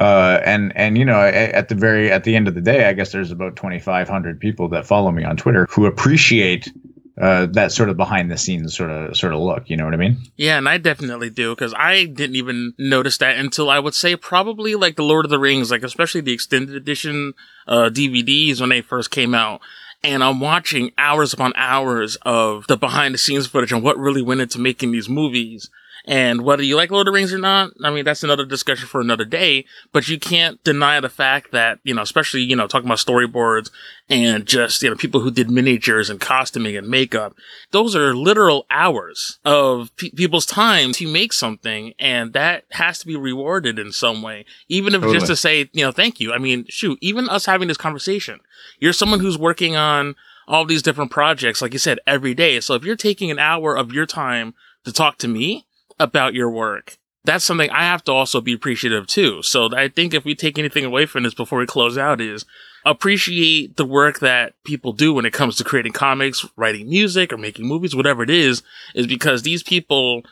Uh, 0.00 0.40
and 0.44 0.72
and 0.74 0.96
you 0.96 1.04
know 1.04 1.20
at 1.20 1.68
the 1.68 1.74
very 1.74 2.10
at 2.10 2.24
the 2.24 2.34
end 2.34 2.48
of 2.48 2.54
the 2.54 2.62
day, 2.62 2.86
I 2.86 2.94
guess 2.94 3.12
there's 3.12 3.30
about 3.30 3.56
2,500 3.56 4.40
people 4.40 4.68
that 4.70 4.86
follow 4.86 5.12
me 5.12 5.24
on 5.24 5.36
Twitter 5.36 5.66
who 5.70 5.84
appreciate 5.84 6.72
uh, 7.20 7.46
that 7.52 7.72
sort 7.72 7.90
of 7.90 7.96
behind 7.96 8.30
the 8.30 8.38
scenes 8.38 8.74
sort 8.74 8.90
of 8.90 9.16
sort 9.16 9.34
of 9.34 9.40
look. 9.40 9.68
You 9.68 9.76
know 9.76 9.84
what 9.84 9.92
I 9.92 9.98
mean? 9.98 10.16
Yeah, 10.36 10.56
and 10.56 10.66
I 10.68 10.78
definitely 10.78 11.28
do 11.28 11.54
because 11.54 11.74
I 11.76 12.06
didn't 12.06 12.36
even 12.36 12.72
notice 12.78 13.18
that 13.18 13.38
until 13.38 13.68
I 13.68 13.78
would 13.78 13.94
say 13.94 14.16
probably 14.16 14.74
like 14.74 14.96
the 14.96 15.02
Lord 15.02 15.26
of 15.26 15.30
the 15.30 15.38
Rings, 15.38 15.70
like 15.70 15.82
especially 15.82 16.22
the 16.22 16.32
extended 16.32 16.74
edition 16.74 17.34
uh, 17.66 17.90
DVDs 17.92 18.60
when 18.60 18.70
they 18.70 18.80
first 18.80 19.10
came 19.10 19.34
out. 19.34 19.60
And 20.02 20.24
I'm 20.24 20.40
watching 20.40 20.90
hours 20.98 21.32
upon 21.32 21.52
hours 21.54 22.16
of 22.22 22.66
the 22.66 22.76
behind 22.76 23.14
the 23.14 23.18
scenes 23.18 23.46
footage 23.46 23.72
and 23.72 23.84
what 23.84 23.98
really 23.98 24.22
went 24.22 24.40
into 24.40 24.58
making 24.58 24.90
these 24.90 25.08
movies. 25.08 25.70
And 26.04 26.42
whether 26.42 26.62
you 26.62 26.76
like 26.76 26.90
Lord 26.90 27.06
of 27.06 27.12
the 27.12 27.16
Rings 27.16 27.32
or 27.32 27.38
not, 27.38 27.70
I 27.84 27.90
mean, 27.90 28.04
that's 28.04 28.24
another 28.24 28.44
discussion 28.44 28.88
for 28.88 29.00
another 29.00 29.24
day, 29.24 29.64
but 29.92 30.08
you 30.08 30.18
can't 30.18 30.62
deny 30.64 30.98
the 30.98 31.08
fact 31.08 31.52
that, 31.52 31.78
you 31.84 31.94
know, 31.94 32.02
especially, 32.02 32.42
you 32.42 32.56
know, 32.56 32.66
talking 32.66 32.88
about 32.88 32.98
storyboards 32.98 33.70
and 34.08 34.44
just, 34.44 34.82
you 34.82 34.90
know, 34.90 34.96
people 34.96 35.20
who 35.20 35.30
did 35.30 35.48
miniatures 35.48 36.10
and 36.10 36.20
costuming 36.20 36.76
and 36.76 36.88
makeup. 36.88 37.34
Those 37.70 37.94
are 37.94 38.14
literal 38.14 38.66
hours 38.68 39.38
of 39.44 39.94
pe- 39.96 40.10
people's 40.10 40.46
time 40.46 40.92
to 40.94 41.06
make 41.06 41.32
something. 41.32 41.94
And 42.00 42.32
that 42.32 42.64
has 42.72 42.98
to 43.00 43.06
be 43.06 43.16
rewarded 43.16 43.78
in 43.78 43.92
some 43.92 44.22
way, 44.22 44.44
even 44.68 44.94
if 44.94 45.02
Totally. 45.02 45.18
just 45.18 45.28
to 45.28 45.36
say, 45.36 45.70
you 45.72 45.84
know, 45.84 45.92
thank 45.92 46.18
you. 46.18 46.32
I 46.32 46.38
mean, 46.38 46.66
shoot, 46.68 46.98
even 47.00 47.28
us 47.28 47.46
having 47.46 47.68
this 47.68 47.76
conversation, 47.76 48.40
you're 48.80 48.92
someone 48.92 49.20
who's 49.20 49.38
working 49.38 49.76
on 49.76 50.16
all 50.48 50.64
these 50.64 50.82
different 50.82 51.12
projects, 51.12 51.62
like 51.62 51.72
you 51.72 51.78
said, 51.78 52.00
every 52.08 52.34
day. 52.34 52.58
So 52.58 52.74
if 52.74 52.84
you're 52.84 52.96
taking 52.96 53.30
an 53.30 53.38
hour 53.38 53.76
of 53.76 53.92
your 53.92 54.06
time 54.06 54.54
to 54.84 54.92
talk 54.92 55.18
to 55.18 55.28
me 55.28 55.66
about 56.02 56.34
your 56.34 56.50
work, 56.50 56.98
that's 57.24 57.44
something 57.44 57.70
I 57.70 57.82
have 57.82 58.02
to 58.04 58.12
also 58.12 58.40
be 58.40 58.52
appreciative 58.52 59.06
too. 59.06 59.42
So 59.42 59.74
I 59.74 59.88
think 59.88 60.12
if 60.12 60.24
we 60.24 60.34
take 60.34 60.58
anything 60.58 60.84
away 60.84 61.06
from 61.06 61.22
this 61.22 61.34
before 61.34 61.58
we 61.58 61.66
close 61.66 61.96
out 61.96 62.20
is 62.20 62.44
appreciate 62.84 63.76
the 63.76 63.84
work 63.84 64.18
that 64.20 64.54
people 64.64 64.92
do 64.92 65.14
when 65.14 65.24
it 65.24 65.32
comes 65.32 65.56
to 65.56 65.64
creating 65.64 65.92
comics, 65.92 66.44
writing 66.56 66.88
music 66.88 67.32
or 67.32 67.38
making 67.38 67.66
movies, 67.66 67.94
whatever 67.94 68.22
it 68.22 68.30
is, 68.30 68.62
is 68.94 69.06
because 69.06 69.42
these 69.42 69.62
people, 69.62 70.22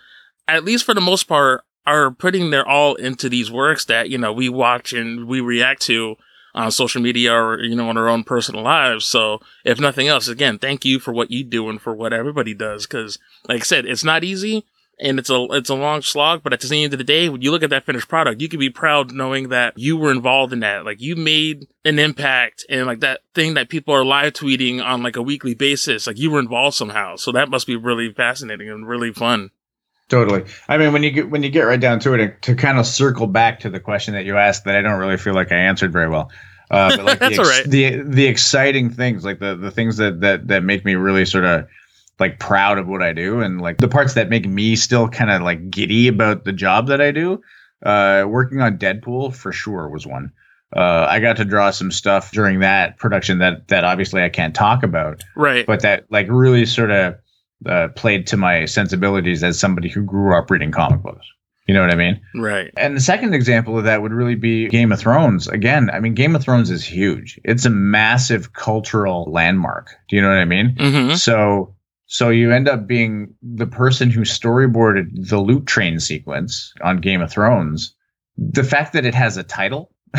at 0.49 0.65
least 0.65 0.85
for 0.85 0.95
the 0.95 1.01
most 1.01 1.25
part, 1.25 1.63
are 1.87 2.11
putting 2.11 2.51
their 2.51 2.67
all 2.67 2.97
into 2.97 3.29
these 3.29 3.51
works 3.51 3.85
that, 3.85 4.11
you 4.11 4.19
know, 4.19 4.33
we 4.33 4.49
watch 4.49 4.93
and 4.93 5.27
we 5.27 5.41
react 5.41 5.83
to 5.83 6.17
on 6.55 6.73
social 6.73 7.01
media 7.01 7.33
or, 7.33 7.61
you 7.61 7.77
know, 7.77 7.89
in 7.91 7.97
our 7.97 8.09
own 8.09 8.25
personal 8.25 8.63
lives. 8.63 9.05
So 9.05 9.41
if 9.65 9.79
nothing 9.79 10.09
else, 10.09 10.27
again, 10.27 10.59
thank 10.59 10.85
you 10.85 10.99
for 10.99 11.13
what 11.13 11.31
you 11.31 11.45
do 11.45 11.71
and 11.71 11.81
for 11.81 11.95
what 11.95 12.13
everybody 12.13 12.55
does. 12.55 12.87
Cause 12.87 13.21
like 13.49 13.61
I 13.61 13.65
said, 13.65 13.87
it's 13.87 14.03
not 14.03 14.25
easy 14.25 14.65
and 15.01 15.19
it's 15.19 15.31
a, 15.31 15.47
it's 15.51 15.71
a 15.71 15.75
long 15.75 16.03
slog, 16.03 16.43
but 16.43 16.53
at 16.53 16.61
the 16.61 16.85
end 16.85 16.93
of 16.93 16.99
the 16.99 17.05
day, 17.05 17.29
when 17.29 17.43
you 17.43 17.51
look 17.51 17.63
at 17.63 17.71
that 17.71 17.87
finished 17.87 18.09
product, 18.09 18.41
you 18.41 18.49
can 18.49 18.61
be 18.61 18.71
proud 18.71 19.13
knowing 19.13 19.49
that 19.49 19.75
you 19.77 19.97
were 19.97 20.11
involved 20.11 20.53
in 20.53 20.61
that. 20.61 20.85
Like 20.85 21.01
you 21.01 21.17
made 21.17 21.67
an 21.85 21.99
impact 21.99 22.65
and 22.69 22.87
like 22.87 23.01
that 23.01 23.21
thing 23.35 23.55
that 23.55 23.69
people 23.69 23.95
are 23.95 24.05
live 24.05 24.35
tweeting 24.35 24.85
on 24.85 25.03
like 25.03 25.17
a 25.17 25.23
weekly 25.23 25.55
basis, 25.55 26.07
like 26.07 26.19
you 26.19 26.31
were 26.31 26.39
involved 26.39 26.77
somehow. 26.77 27.17
So 27.17 27.33
that 27.33 27.49
must 27.49 27.67
be 27.67 27.77
really 27.77 28.13
fascinating 28.13 28.69
and 28.69 28.87
really 28.87 29.13
fun. 29.13 29.51
Totally. 30.11 30.45
I 30.69 30.77
mean, 30.77 30.93
when 30.93 31.05
you 31.05 31.13
get 31.13 31.31
when 31.31 31.45
you 31.45 31.51
get 31.51 31.63
right 31.63 31.81
down 31.81 32.01
to 32.01 32.15
it, 32.15 32.43
to 32.43 32.55
kind 32.57 32.79
of 32.79 32.87
circle 32.87 33.29
back 33.29 33.61
to 33.61 33.71
the 33.71 33.79
question 33.79 34.15
that 34.15 34.25
you 34.25 34.37
asked, 34.37 34.65
that 34.65 34.75
I 34.75 34.83
don't 34.83 34.99
really 34.99 35.17
feel 35.17 35.35
like 35.35 35.53
I 35.53 35.57
answered 35.57 35.93
very 35.93 36.09
well. 36.09 36.33
Uh, 36.69 36.97
but 36.97 37.05
like 37.05 37.19
That's 37.21 37.37
the, 37.37 37.43
all 37.43 37.49
right. 37.49 37.65
the 37.65 38.03
the 38.03 38.27
exciting 38.27 38.91
things, 38.91 39.25
like 39.25 39.39
the 39.39 39.55
the 39.55 39.71
things 39.71 39.99
that 39.99 40.21
that 40.21 40.49
that 40.49 40.65
make 40.65 40.85
me 40.85 40.97
really 40.97 41.25
sort 41.25 41.45
of 41.45 41.69
like 42.21 42.39
proud 42.39 42.79
of 42.79 42.87
what 42.87 43.03
I 43.03 43.13
do, 43.13 43.41
and 43.41 43.61
like 43.61 43.79
the 43.79 43.89
parts 43.89 44.15
that 44.15 44.29
make 44.29 44.47
me 44.47 44.77
still 44.77 45.09
kind 45.09 45.31
of 45.31 45.43
like 45.43 45.71
giddy 45.71 46.07
about 46.09 46.45
the 46.45 46.53
job 46.53 46.87
that 46.89 47.01
I 47.01 47.11
do. 47.11 47.41
Uh, 47.85 48.25
working 48.29 48.61
on 48.61 48.77
Deadpool 48.79 49.35
for 49.35 49.53
sure 49.53 49.89
was 49.89 50.07
one. 50.07 50.31
Uh, 50.77 51.07
I 51.09 51.19
got 51.19 51.39
to 51.39 51.45
draw 51.45 51.71
some 51.71 51.91
stuff 51.91 52.31
during 52.31 52.61
that 52.61 52.99
production 52.99 53.39
that 53.39 53.67
that 53.69 53.85
obviously 53.85 54.23
I 54.23 54.29
can't 54.29 54.55
talk 54.55 54.83
about, 54.83 55.25
Right. 55.35 55.67
but 55.67 55.81
that 55.81 56.05
like 56.11 56.27
really 56.29 56.67
sort 56.67 56.91
of 56.91 57.15
uh, 57.67 57.89
played 57.97 58.27
to 58.29 58.37
my 58.37 58.67
sensibilities 58.67 59.43
as 59.43 59.59
somebody 59.59 59.89
who 59.89 60.03
grew 60.03 60.37
up 60.37 60.51
reading 60.51 60.71
comic 60.71 61.03
books. 61.03 61.27
You 61.67 61.75
know 61.75 61.83
what 61.83 61.91
I 61.91 61.95
mean? 61.97 62.21
right. 62.35 62.71
And 62.77 62.97
the 62.97 63.01
second 63.01 63.33
example 63.33 63.79
of 63.79 63.85
that 63.85 64.03
would 64.03 64.13
really 64.13 64.35
be 64.35 64.67
Game 64.69 64.91
of 64.93 64.99
Thrones. 64.99 65.47
Again, 65.47 65.89
I 65.93 66.01
mean, 66.01 66.15
Game 66.15 66.35
of 66.35 66.43
Thrones 66.43 66.69
is 66.71 66.85
huge. 66.85 67.39
It's 67.45 67.65
a 67.65 67.71
massive 67.71 68.53
cultural 68.55 69.31
landmark. 69.31 69.89
Do 70.09 70.17
you 70.17 70.23
know 70.23 70.29
what 70.29 70.39
I 70.39 70.45
mean? 70.47 70.77
hmm 70.79 71.15
So, 71.15 71.75
so 72.13 72.29
you 72.29 72.51
end 72.51 72.69
up 72.69 72.89
being 72.89 73.33
the 73.41 73.69
person 73.69 74.11
who 74.11 74.23
storyboarded 74.23 75.29
the 75.29 75.39
loot 75.39 75.67
train 75.67 76.01
sequence 76.01 76.75
on 76.83 77.01
Game 77.01 77.21
of 77.21 77.31
Thrones. 77.31 77.95
The 78.37 78.65
fact 78.65 78.95
that 78.95 79.05
it 79.05 79.15
has 79.15 79.37
a 79.37 79.45
title, 79.45 79.93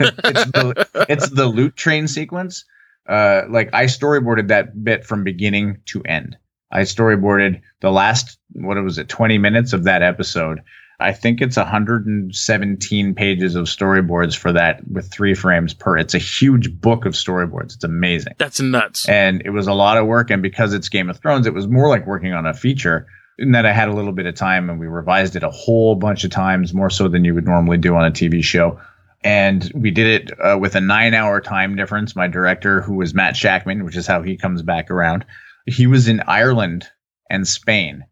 it's, 0.00 0.44
the, 0.50 1.06
it's 1.08 1.30
the 1.30 1.46
loot 1.46 1.76
train 1.76 2.08
sequence. 2.08 2.66
Uh, 3.08 3.44
like 3.48 3.70
I 3.72 3.86
storyboarded 3.86 4.48
that 4.48 4.84
bit 4.84 5.06
from 5.06 5.24
beginning 5.24 5.78
to 5.86 6.02
end. 6.02 6.36
I 6.72 6.82
storyboarded 6.82 7.62
the 7.80 7.90
last, 7.90 8.38
what 8.52 8.76
was 8.84 8.98
it, 8.98 9.08
20 9.08 9.38
minutes 9.38 9.72
of 9.72 9.84
that 9.84 10.02
episode. 10.02 10.60
I 11.00 11.12
think 11.12 11.40
it's 11.40 11.56
117 11.56 13.14
pages 13.14 13.54
of 13.54 13.66
storyboards 13.66 14.36
for 14.36 14.52
that 14.52 14.86
with 14.88 15.10
three 15.10 15.34
frames 15.34 15.74
per. 15.74 15.96
It's 15.96 16.14
a 16.14 16.18
huge 16.18 16.80
book 16.80 17.06
of 17.06 17.14
storyboards. 17.14 17.74
It's 17.74 17.84
amazing 17.84 18.34
That's 18.38 18.60
nuts. 18.60 19.08
and 19.08 19.42
it 19.44 19.50
was 19.50 19.66
a 19.66 19.72
lot 19.74 19.96
of 19.98 20.06
work. 20.06 20.30
And 20.30 20.42
because 20.42 20.72
it's 20.74 20.88
Game 20.88 21.10
of 21.10 21.18
Thrones, 21.18 21.46
it 21.46 21.54
was 21.54 21.66
more 21.66 21.88
like 21.88 22.06
working 22.06 22.32
on 22.32 22.46
a 22.46 22.54
feature. 22.54 23.06
In 23.38 23.52
that 23.52 23.64
I 23.64 23.72
had 23.72 23.88
a 23.88 23.94
little 23.94 24.12
bit 24.12 24.26
of 24.26 24.34
time, 24.34 24.68
and 24.68 24.78
we 24.78 24.86
revised 24.86 25.34
it 25.34 25.42
a 25.42 25.50
whole 25.50 25.94
bunch 25.94 26.24
of 26.24 26.30
times, 26.30 26.74
more 26.74 26.90
so 26.90 27.08
than 27.08 27.24
you 27.24 27.34
would 27.34 27.46
normally 27.46 27.78
do 27.78 27.94
on 27.94 28.04
a 28.04 28.10
TV 28.10 28.44
show. 28.44 28.78
And 29.24 29.70
we 29.74 29.90
did 29.90 30.06
it 30.28 30.40
uh, 30.40 30.58
with 30.58 30.74
a 30.74 30.80
nine-hour 30.80 31.40
time 31.40 31.74
difference. 31.74 32.14
My 32.14 32.26
director, 32.26 32.82
who 32.82 32.96
was 32.96 33.14
Matt 33.14 33.34
Shakman, 33.34 33.84
which 33.86 33.96
is 33.96 34.06
how 34.06 34.20
he 34.20 34.36
comes 34.36 34.60
back 34.60 34.90
around, 34.90 35.24
he 35.64 35.86
was 35.86 36.06
in 36.06 36.20
Ireland 36.26 36.86
and 37.30 37.48
Spain, 37.48 38.04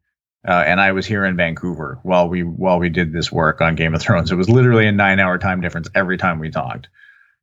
uh, 0.48 0.64
and 0.66 0.80
I 0.80 0.92
was 0.92 1.06
here 1.06 1.24
in 1.24 1.36
Vancouver 1.36 2.00
while 2.02 2.28
we 2.28 2.42
while 2.42 2.78
we 2.78 2.88
did 2.88 3.12
this 3.12 3.30
work 3.30 3.60
on 3.60 3.76
Game 3.76 3.94
of 3.94 4.00
Thrones. 4.00 4.32
It 4.32 4.36
was 4.36 4.48
literally 4.48 4.86
a 4.86 4.92
nine-hour 4.92 5.38
time 5.38 5.60
difference 5.60 5.88
every 5.94 6.16
time 6.16 6.38
we 6.38 6.50
talked 6.50 6.88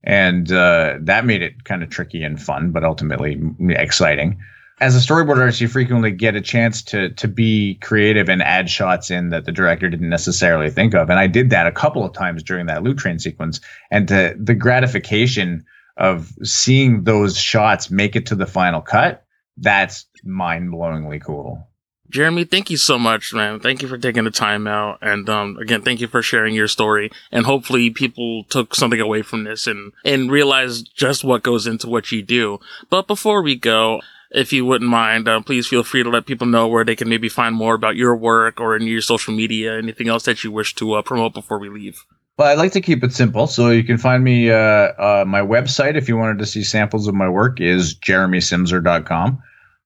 and 0.05 0.51
uh, 0.51 0.97
that 1.01 1.25
made 1.25 1.41
it 1.41 1.63
kind 1.63 1.83
of 1.83 1.89
tricky 1.89 2.23
and 2.23 2.41
fun, 2.41 2.71
but 2.71 2.83
ultimately 2.83 3.41
exciting. 3.69 4.39
As 4.81 4.95
a 4.95 4.99
storyboard 4.99 5.39
artist, 5.39 5.61
you 5.61 5.67
frequently 5.67 6.11
get 6.11 6.35
a 6.35 6.41
chance 6.41 6.83
to 6.83 7.09
to 7.11 7.27
be 7.27 7.75
creative 7.75 8.29
and 8.29 8.41
add 8.41 8.69
shots 8.69 9.09
in 9.09 9.29
that 9.29 9.45
the 9.45 9.51
director 9.51 9.89
didn't 9.89 10.09
necessarily 10.09 10.69
think 10.69 10.93
of, 10.93 11.09
and 11.09 11.17
I 11.17 11.27
did 11.27 11.49
that 11.49 11.65
a 11.65 11.71
couple 11.71 12.03
of 12.03 12.13
times 12.13 12.43
during 12.43 12.65
that 12.67 12.83
loot 12.83 12.97
train 12.97 13.17
sequence. 13.17 13.61
And 13.89 14.07
to, 14.09 14.35
the 14.37 14.53
gratification 14.53 15.65
of 15.97 16.33
seeing 16.43 17.05
those 17.05 17.37
shots 17.37 17.89
make 17.89 18.17
it 18.17 18.25
to 18.27 18.35
the 18.35 18.45
final 18.45 18.81
cut, 18.81 19.25
that's 19.57 20.05
mind 20.25 20.73
blowingly 20.73 21.23
cool. 21.23 21.69
Jeremy, 22.09 22.45
thank 22.45 22.69
you 22.69 22.77
so 22.77 22.99
much, 22.99 23.33
man. 23.33 23.59
Thank 23.59 23.81
you 23.81 23.87
for 23.87 23.97
taking 23.97 24.23
the 24.23 24.31
time 24.31 24.67
out. 24.67 24.99
And 25.01 25.29
um, 25.29 25.57
again, 25.57 25.81
thank 25.81 25.99
you 25.99 26.07
for 26.07 26.21
sharing 26.21 26.53
your 26.53 26.67
story. 26.67 27.11
And 27.31 27.45
hopefully 27.45 27.89
people 27.89 28.43
took 28.45 28.75
something 28.75 29.01
away 29.01 29.21
from 29.21 29.43
this 29.43 29.67
and, 29.67 29.91
and 30.03 30.31
realized 30.31 30.91
just 30.95 31.23
what 31.23 31.43
goes 31.43 31.67
into 31.67 31.87
what 31.87 32.11
you 32.11 32.21
do. 32.21 32.59
But 32.89 33.07
before 33.07 33.41
we 33.41 33.55
go, 33.55 34.01
if 34.31 34.51
you 34.53 34.65
wouldn't 34.65 34.89
mind, 34.89 35.27
uh, 35.27 35.41
please 35.41 35.67
feel 35.67 35.83
free 35.83 36.03
to 36.03 36.09
let 36.09 36.25
people 36.25 36.47
know 36.47 36.67
where 36.67 36.83
they 36.83 36.95
can 36.95 37.09
maybe 37.09 37.29
find 37.29 37.55
more 37.55 37.73
about 37.73 37.95
your 37.95 38.15
work 38.15 38.59
or 38.59 38.75
in 38.75 38.83
your 38.83 39.01
social 39.01 39.33
media, 39.33 39.77
anything 39.77 40.09
else 40.09 40.23
that 40.23 40.43
you 40.43 40.51
wish 40.51 40.75
to 40.75 40.93
uh, 40.93 41.01
promote 41.01 41.33
before 41.33 41.59
we 41.59 41.69
leave. 41.69 42.05
Well, 42.37 42.49
I'd 42.49 42.57
like 42.57 42.73
to 42.73 42.81
keep 42.81 43.03
it 43.03 43.13
simple, 43.13 43.47
so 43.47 43.69
you 43.69 43.83
can 43.83 43.97
find 43.97 44.21
me. 44.21 44.51
Uh, 44.51 44.57
uh, 44.57 45.23
my 45.25 45.39
website, 45.39 45.95
if 45.95 46.09
you 46.09 46.17
wanted 46.17 46.39
to 46.39 46.45
see 46.45 46.63
samples 46.63 47.07
of 47.07 47.15
my 47.15 47.29
work, 47.29 47.61
is 47.61 47.95
jeremysimser.com. 47.95 49.41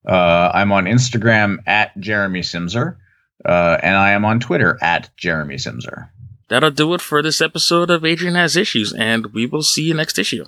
Uh, 0.06 0.50
I'm 0.54 0.72
on 0.72 0.84
Instagram 0.84 1.58
at 1.66 1.98
Jeremy 1.98 2.40
Simser, 2.40 2.96
uh, 3.44 3.78
and 3.82 3.96
I 3.96 4.12
am 4.12 4.24
on 4.24 4.40
Twitter 4.40 4.78
at 4.82 5.10
Jeremy 5.16 5.56
Simser. 5.56 6.10
That'll 6.48 6.70
do 6.70 6.92
it 6.94 7.00
for 7.00 7.22
this 7.22 7.40
episode 7.40 7.90
of 7.90 8.04
Adrian 8.04 8.34
Has 8.34 8.56
Issues, 8.56 8.92
and 8.92 9.26
we 9.26 9.46
will 9.46 9.62
see 9.62 9.84
you 9.84 9.94
next 9.94 10.18
issue. 10.18 10.46